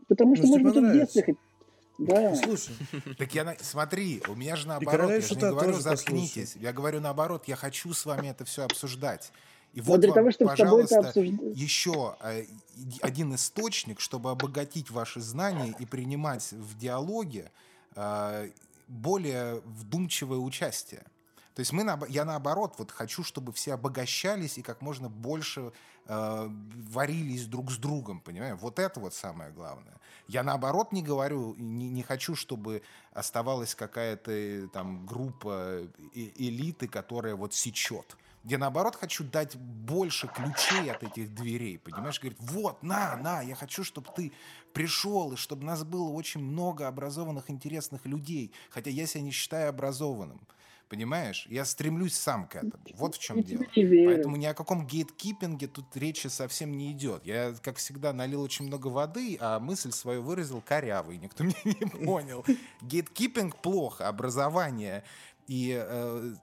[0.08, 1.36] потому что, может быть, он в детстве
[2.06, 2.36] да.
[2.36, 2.76] Слушай.
[3.18, 6.56] Так я, смотри, у меня же наоборот, я же не говорю, заткнитесь.
[6.56, 9.32] Я говорю наоборот, я хочу с вами это все обсуждать.
[9.74, 11.58] И вот для вам, того, чтобы пожалуйста, обсуждать...
[11.58, 12.46] еще э,
[13.02, 17.52] один источник, чтобы обогатить ваши знания и принимать в диалоге
[17.96, 18.50] э,
[18.88, 21.04] более вдумчивое участие.
[21.56, 25.72] То есть мы, я наоборот вот хочу, чтобы все обогащались и как можно больше
[26.08, 26.50] э,
[26.90, 28.58] варились друг с другом, понимаешь?
[28.60, 29.94] Вот это вот самое главное.
[30.28, 32.82] Я наоборот не говорю, не, не хочу, чтобы
[33.14, 35.82] оставалась какая-то э, там группа
[36.16, 38.18] э элиты, которая вот сечет.
[38.44, 42.20] Я наоборот хочу дать больше ключей от этих дверей, понимаешь?
[42.20, 44.34] Говорит, вот, на, на, я хочу, чтобы ты
[44.74, 48.52] пришел, и чтобы нас было очень много образованных, интересных людей.
[48.70, 50.42] Хотя я себя не считаю образованным.
[50.90, 51.46] Понимаешь?
[51.50, 52.84] Я стремлюсь сам к этому.
[52.96, 53.66] Вот в чем я дело.
[53.74, 57.26] Поэтому ни о каком гейткипинге тут речи совсем не идет.
[57.26, 61.18] Я, как всегда, налил очень много воды, а мысль свою выразил корявый.
[61.18, 62.46] Никто меня не понял.
[62.82, 65.04] Гейткипинг плохо, образование
[65.48, 66.34] и э,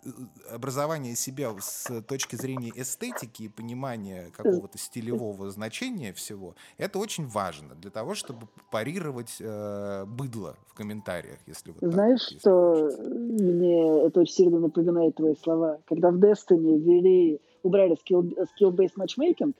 [0.52, 7.74] образование себя с точки зрения эстетики и понимания какого-то стилевого значения всего, это очень важно
[7.74, 14.20] для того, чтобы парировать э, быдло в комментариях, если вот Знаешь, так, что мне это
[14.20, 15.78] очень сильно напоминает твои слова.
[15.86, 19.54] Когда в Destiny ввели, убрали skill-based skill matchmaking,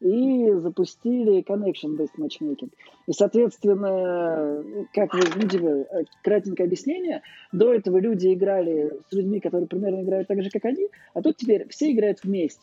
[0.00, 2.70] и запустили connection-based matchmaking.
[3.06, 4.64] И, соответственно,
[4.94, 5.86] как вы видели,
[6.22, 7.22] кратенькое объяснение,
[7.52, 11.36] до этого люди играли с людьми, которые примерно играют так же, как они, а тут
[11.36, 12.62] теперь все играют вместе.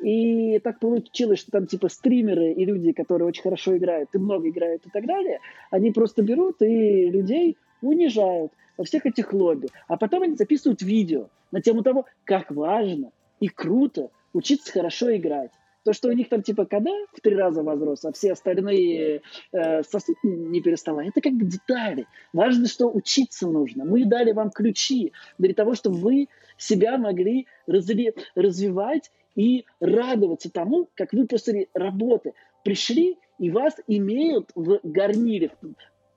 [0.00, 4.48] И так получилось, что там типа стримеры и люди, которые очень хорошо играют и много
[4.48, 5.40] играют и так далее,
[5.72, 9.68] они просто берут и людей унижают во всех этих лобби.
[9.88, 13.10] А потом они записывают видео на тему того, как важно
[13.40, 15.50] и круто учиться хорошо играть.
[15.88, 19.82] То, что у них там типа КД в три раза возрос, а все остальные э,
[19.84, 22.04] сосуд не переставали, это как детали.
[22.34, 23.86] Важно, что учиться нужно.
[23.86, 26.28] Мы дали вам ключи для того, чтобы вы
[26.58, 32.34] себя могли разви- развивать и радоваться тому, как вы после работы
[32.64, 35.52] пришли и вас имеют в гарнире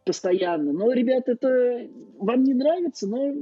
[0.04, 0.74] постоянно.
[0.74, 1.88] Но, ребят, это
[2.18, 3.36] вам не нравится, но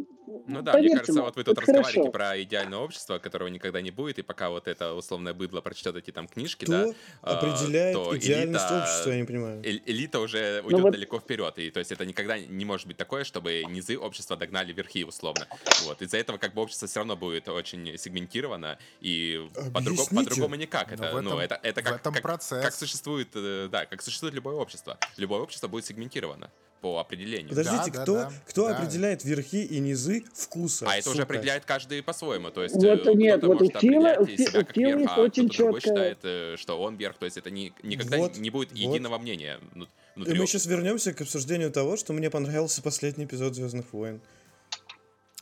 [0.48, 4.20] ну да, мне кажется, вот вы тут разговариваете про идеальное общество, которого никогда не будет,
[4.20, 8.66] и пока вот это условное быдло прочтет эти там книжки, Кто да, определяет то идеальность
[8.66, 9.62] элита, общества, я не понимаю.
[9.64, 10.92] Элита уже ну уйдет вот...
[10.92, 14.74] далеко вперед, и то есть это никогда не может быть такое, чтобы низы общества догнали
[14.74, 15.48] верхи, условно.
[15.84, 20.92] Вот, из-за этого как бы общество все равно будет очень сегментировано, и по-другому, по-другому никак.
[20.92, 24.98] Это, этом, ну, это, это как, как, как существует, э, да, как существует любое общество.
[25.18, 26.52] Любое общество будет сегментировано.
[26.82, 27.50] По определению.
[27.50, 28.78] Подождите, да, кто, да, кто да.
[28.78, 30.86] определяет верхи и низы вкуса?
[30.88, 31.14] А это сука?
[31.14, 32.52] уже определяет каждый по-своему.
[32.52, 34.16] То есть вот, э, нет, вот может у Фила,
[34.52, 35.90] как Фила верх, а очень кто-то другой четко...
[35.90, 37.18] считает, э, что он верх.
[37.18, 39.22] То есть это не, никогда вот, не будет единого вот.
[39.22, 40.36] мнения внутри.
[40.36, 44.22] И мы сейчас вернемся к обсуждению того, что мне понравился последний эпизод «Звездных войн».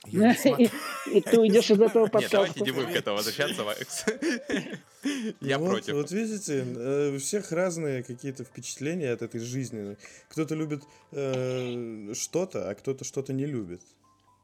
[1.11, 2.19] И ты уйдешь из этого подкаста.
[2.19, 4.05] Нет, давайте не будем к этому возвращаться, Макс.
[5.41, 5.93] Я против.
[5.93, 9.97] Вот видите, э, у всех разные какие-то впечатления от этой жизни.
[10.29, 13.81] Кто-то любит э, что-то, а кто-то что-то не любит.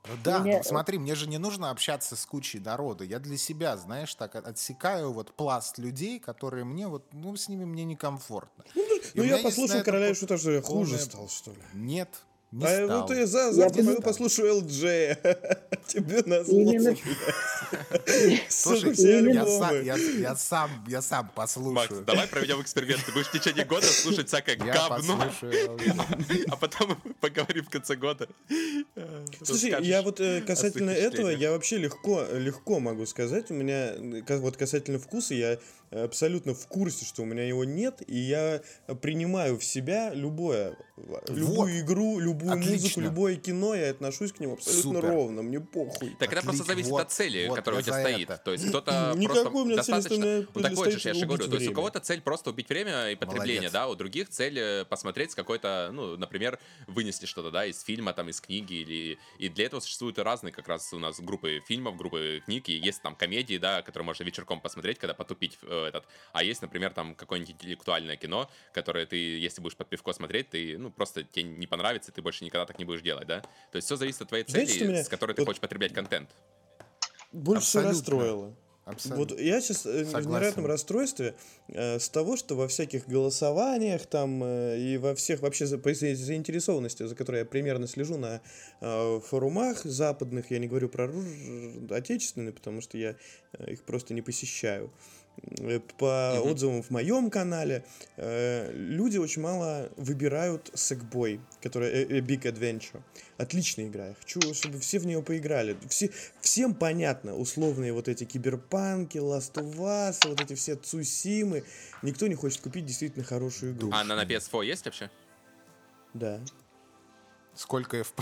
[0.06, 0.57] Ну да, Меня...
[0.57, 3.06] ну, смотри, мне же не нужно общаться с кучей народа.
[3.06, 7.64] Я для себя, знаешь, так отсекаю вот пласт людей, которые мне вот, ну, с ними
[7.64, 8.65] мне некомфортно.
[8.76, 8.84] Ну,
[9.15, 11.57] ну я послушал короля и что-то, что я хуже стал, что ли?
[11.73, 12.10] Нет,
[12.54, 13.02] не а стал.
[13.02, 14.82] вот я за, завтра я пойду послушаю ЛДЖ.
[15.88, 16.72] Тебе на зло.
[18.48, 21.74] Слушай, я сам, я, я, сам, я сам послушаю.
[21.74, 23.04] Макс, давай проведем эксперимент.
[23.06, 25.32] Ты будешь в течение года слушать всякое я говно.
[26.48, 28.28] А потом поговорим в конце года.
[29.42, 33.50] Слушай, я вот э, касательно этого, я вообще легко, легко могу сказать.
[33.50, 33.96] У меня,
[34.38, 35.58] вот касательно вкуса, я
[35.94, 38.61] абсолютно в курсе, что у меня его нет, и я
[39.02, 40.78] принимаю в себя любое,
[41.28, 41.70] любую вот.
[41.70, 42.74] игру, любую Отлично.
[42.74, 45.10] музыку, любое кино, я отношусь к нему абсолютно Супер.
[45.10, 46.10] ровно, мне похуй.
[46.20, 46.36] Так Отлично.
[46.36, 48.30] это просто зависит вот, от цели, вот, которая у тебя стоит.
[48.30, 48.41] Это.
[48.44, 50.48] То есть кто-то просто у меня достаточно...
[50.53, 53.10] Ну так вот же, я же говорю, то есть у кого-то цель просто убить время
[53.10, 53.72] и потребление, Молодец.
[53.72, 58.30] да, у других цель э, посмотреть какой-то, ну, например, вынести что-то, да, из фильма, там,
[58.30, 59.18] из книги, или...
[59.38, 63.02] И для этого существуют разные как раз у нас группы фильмов, группы книг, и есть
[63.02, 66.06] там комедии, да, которые можно вечерком посмотреть, когда потупить э, этот.
[66.32, 70.78] А есть, например, там какое-нибудь интеллектуальное кино, которое ты, если будешь под пивко смотреть, ты,
[70.78, 73.42] ну, просто тебе не понравится, ты больше никогда так не будешь делать, да?
[73.72, 75.04] То есть все зависит от твоей цели, Знаете, меня...
[75.04, 76.30] с которой ты вот хочешь потреблять контент.
[77.32, 78.56] Больше всего расстроило.
[78.86, 79.36] Абсолютно.
[79.36, 80.28] Вот я сейчас э, Согласен.
[80.28, 81.36] в невероятном расстройстве
[81.70, 85.94] э, с того, что во всяких голосованиях там э, и во всех вообще за, по
[85.94, 88.42] заинтересованности, за которой я примерно слежу на
[88.82, 91.10] э, форумах западных, я не говорю про
[91.92, 93.16] отечественные, потому что я
[93.54, 94.88] э, их просто не посещаю.
[94.88, 95.23] Э,
[95.98, 96.52] по угу.
[96.52, 97.86] отзывам в моем канале,
[98.18, 103.02] э, люди очень мало выбирают Sackboy, который э, э, Big Adventure.
[103.38, 104.08] Отличная игра.
[104.08, 105.78] Я хочу, чтобы все в нее поиграли.
[105.90, 106.10] Все,
[106.42, 111.64] всем понятно, условные вот эти киберпанки, Last of Us, вот эти все Цусимы.
[112.02, 113.90] Никто не хочет купить действительно хорошую игру.
[113.92, 115.10] А она на PS4 есть вообще?
[116.14, 116.40] Да.
[117.56, 118.16] Сколько FPS?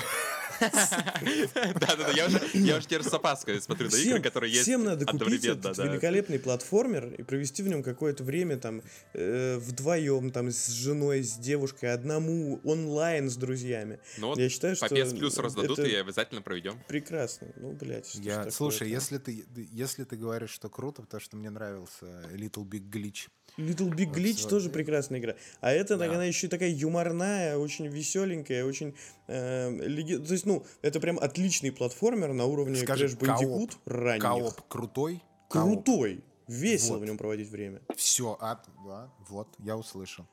[0.62, 5.06] Да-да-да, я уже, я уже теперь с опаской смотрю на игры, которые есть Всем надо
[5.06, 8.84] купить этот великолепный платформер и провести в нем какое-то время там
[9.14, 14.00] э, вдвоем, там с женой, с девушкой, одному, онлайн с друзьями.
[14.18, 16.80] Ну я считаю, что по PS Plus раздадут и обязательно проведем.
[16.88, 17.48] Прекрасно.
[17.56, 18.14] Ну, блядь.
[18.16, 22.90] Я, слушай, если ты, если ты говоришь, что круто, потому что мне нравился Little Big
[22.90, 25.36] Glitch, Little Big Glitch тоже прекрасная игра.
[25.60, 26.06] А это да.
[26.06, 28.96] она еще такая юморная, очень веселенькая, очень...
[29.28, 30.18] Э, леги...
[30.18, 34.22] То есть, ну, это прям отличный платформер на уровне Скажи, Crash Bandicoot ранних.
[34.22, 35.22] Кооп крутой?
[35.50, 36.24] Крутой.
[36.48, 37.04] Весело вот.
[37.04, 37.82] в нем проводить время.
[37.96, 40.26] Все, а, да, вот, я услышал.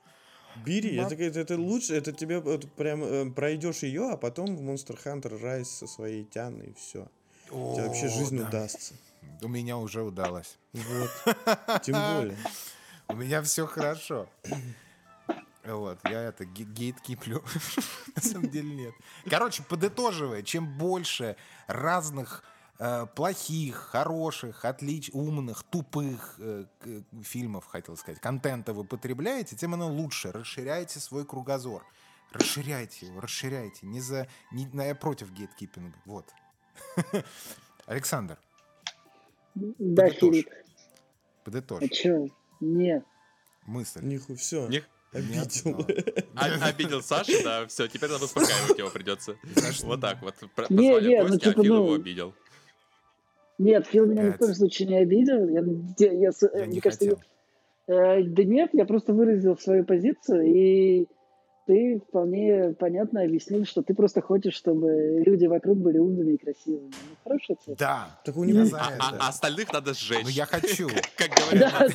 [0.64, 4.62] Бери, это, это, это лучше, это тебе вот, прям э, пройдешь ее, а потом в
[4.62, 7.08] Monster Hunter Rise со своей тяной и все.
[7.50, 8.48] О, Тебе вообще жизнь да.
[8.48, 8.94] удастся.
[9.42, 10.58] У меня уже удалось.
[10.72, 11.10] Вот.
[11.84, 12.36] Тем более.
[13.08, 14.28] У меня все хорошо.
[15.64, 17.42] Вот, я это гейт киплю.
[18.16, 18.94] На самом деле нет.
[19.28, 21.36] Короче, подытоживая, чем больше
[21.66, 22.42] разных
[22.78, 26.64] э, плохих, хороших, отлич, умных, тупых э,
[27.22, 30.32] фильмов, хотел сказать, контента вы потребляете, тем оно лучше.
[30.32, 31.84] Расширяйте свой кругозор.
[32.32, 33.86] Расширяйте его, расширяйте.
[33.86, 34.28] Не за...
[34.52, 35.96] Не, я против гейткипинга.
[36.04, 36.32] Вот.
[37.86, 38.38] Александр.
[39.54, 40.08] Да.
[40.10, 40.48] Филипп.
[41.44, 41.82] Подытожь.
[41.82, 42.28] А?
[42.60, 43.04] Нет.
[43.66, 44.00] Мысль.
[44.02, 44.66] Ниху, все.
[44.68, 44.88] Них...
[45.12, 45.86] Обидел.
[46.34, 49.36] А, обидел Сашу, да, все, теперь надо успокаивать его придется.
[49.84, 50.34] Вот так вот.
[50.68, 51.84] Не, не, ну типа, а Фил ну...
[51.84, 52.34] его обидел.
[53.58, 55.48] Нет, Фил меня ни в коем случае не обидел.
[55.48, 55.64] Я,
[55.98, 61.06] я, я, я мне кажется, я, э, да нет, я просто выразил свою позицию и
[61.68, 66.86] ты вполне понятно объяснил, что ты просто хочешь, чтобы люди вокруг были умными и красивыми.
[66.86, 67.76] Ну, хорошая цель.
[67.76, 68.18] Да.
[68.24, 70.24] Так у него а, а, а остальных надо сжечь.
[70.24, 70.88] Ну, я хочу.
[71.16, 71.94] Как говорят,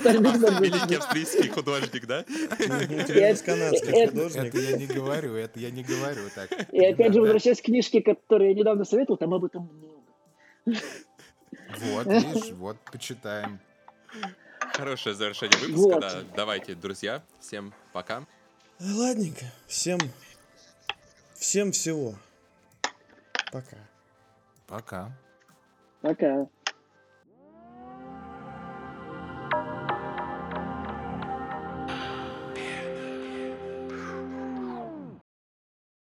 [0.62, 2.24] великий австрийский художник, да?
[2.24, 4.54] канадский художник.
[4.54, 6.52] Это я не говорю, это я не говорю так.
[6.72, 10.78] И опять же, возвращаясь к книжке, которую я недавно советовал, там об этом много.
[11.80, 13.60] Вот, видишь, вот, почитаем.
[14.74, 16.24] Хорошее завершение выпуска, да.
[16.36, 18.24] Давайте, друзья, всем пока.
[18.86, 19.46] Ладненько.
[19.66, 19.98] Всем,
[21.36, 22.16] всем всего.
[23.50, 23.78] Пока.
[24.68, 25.12] Пока.
[26.02, 26.48] Пока.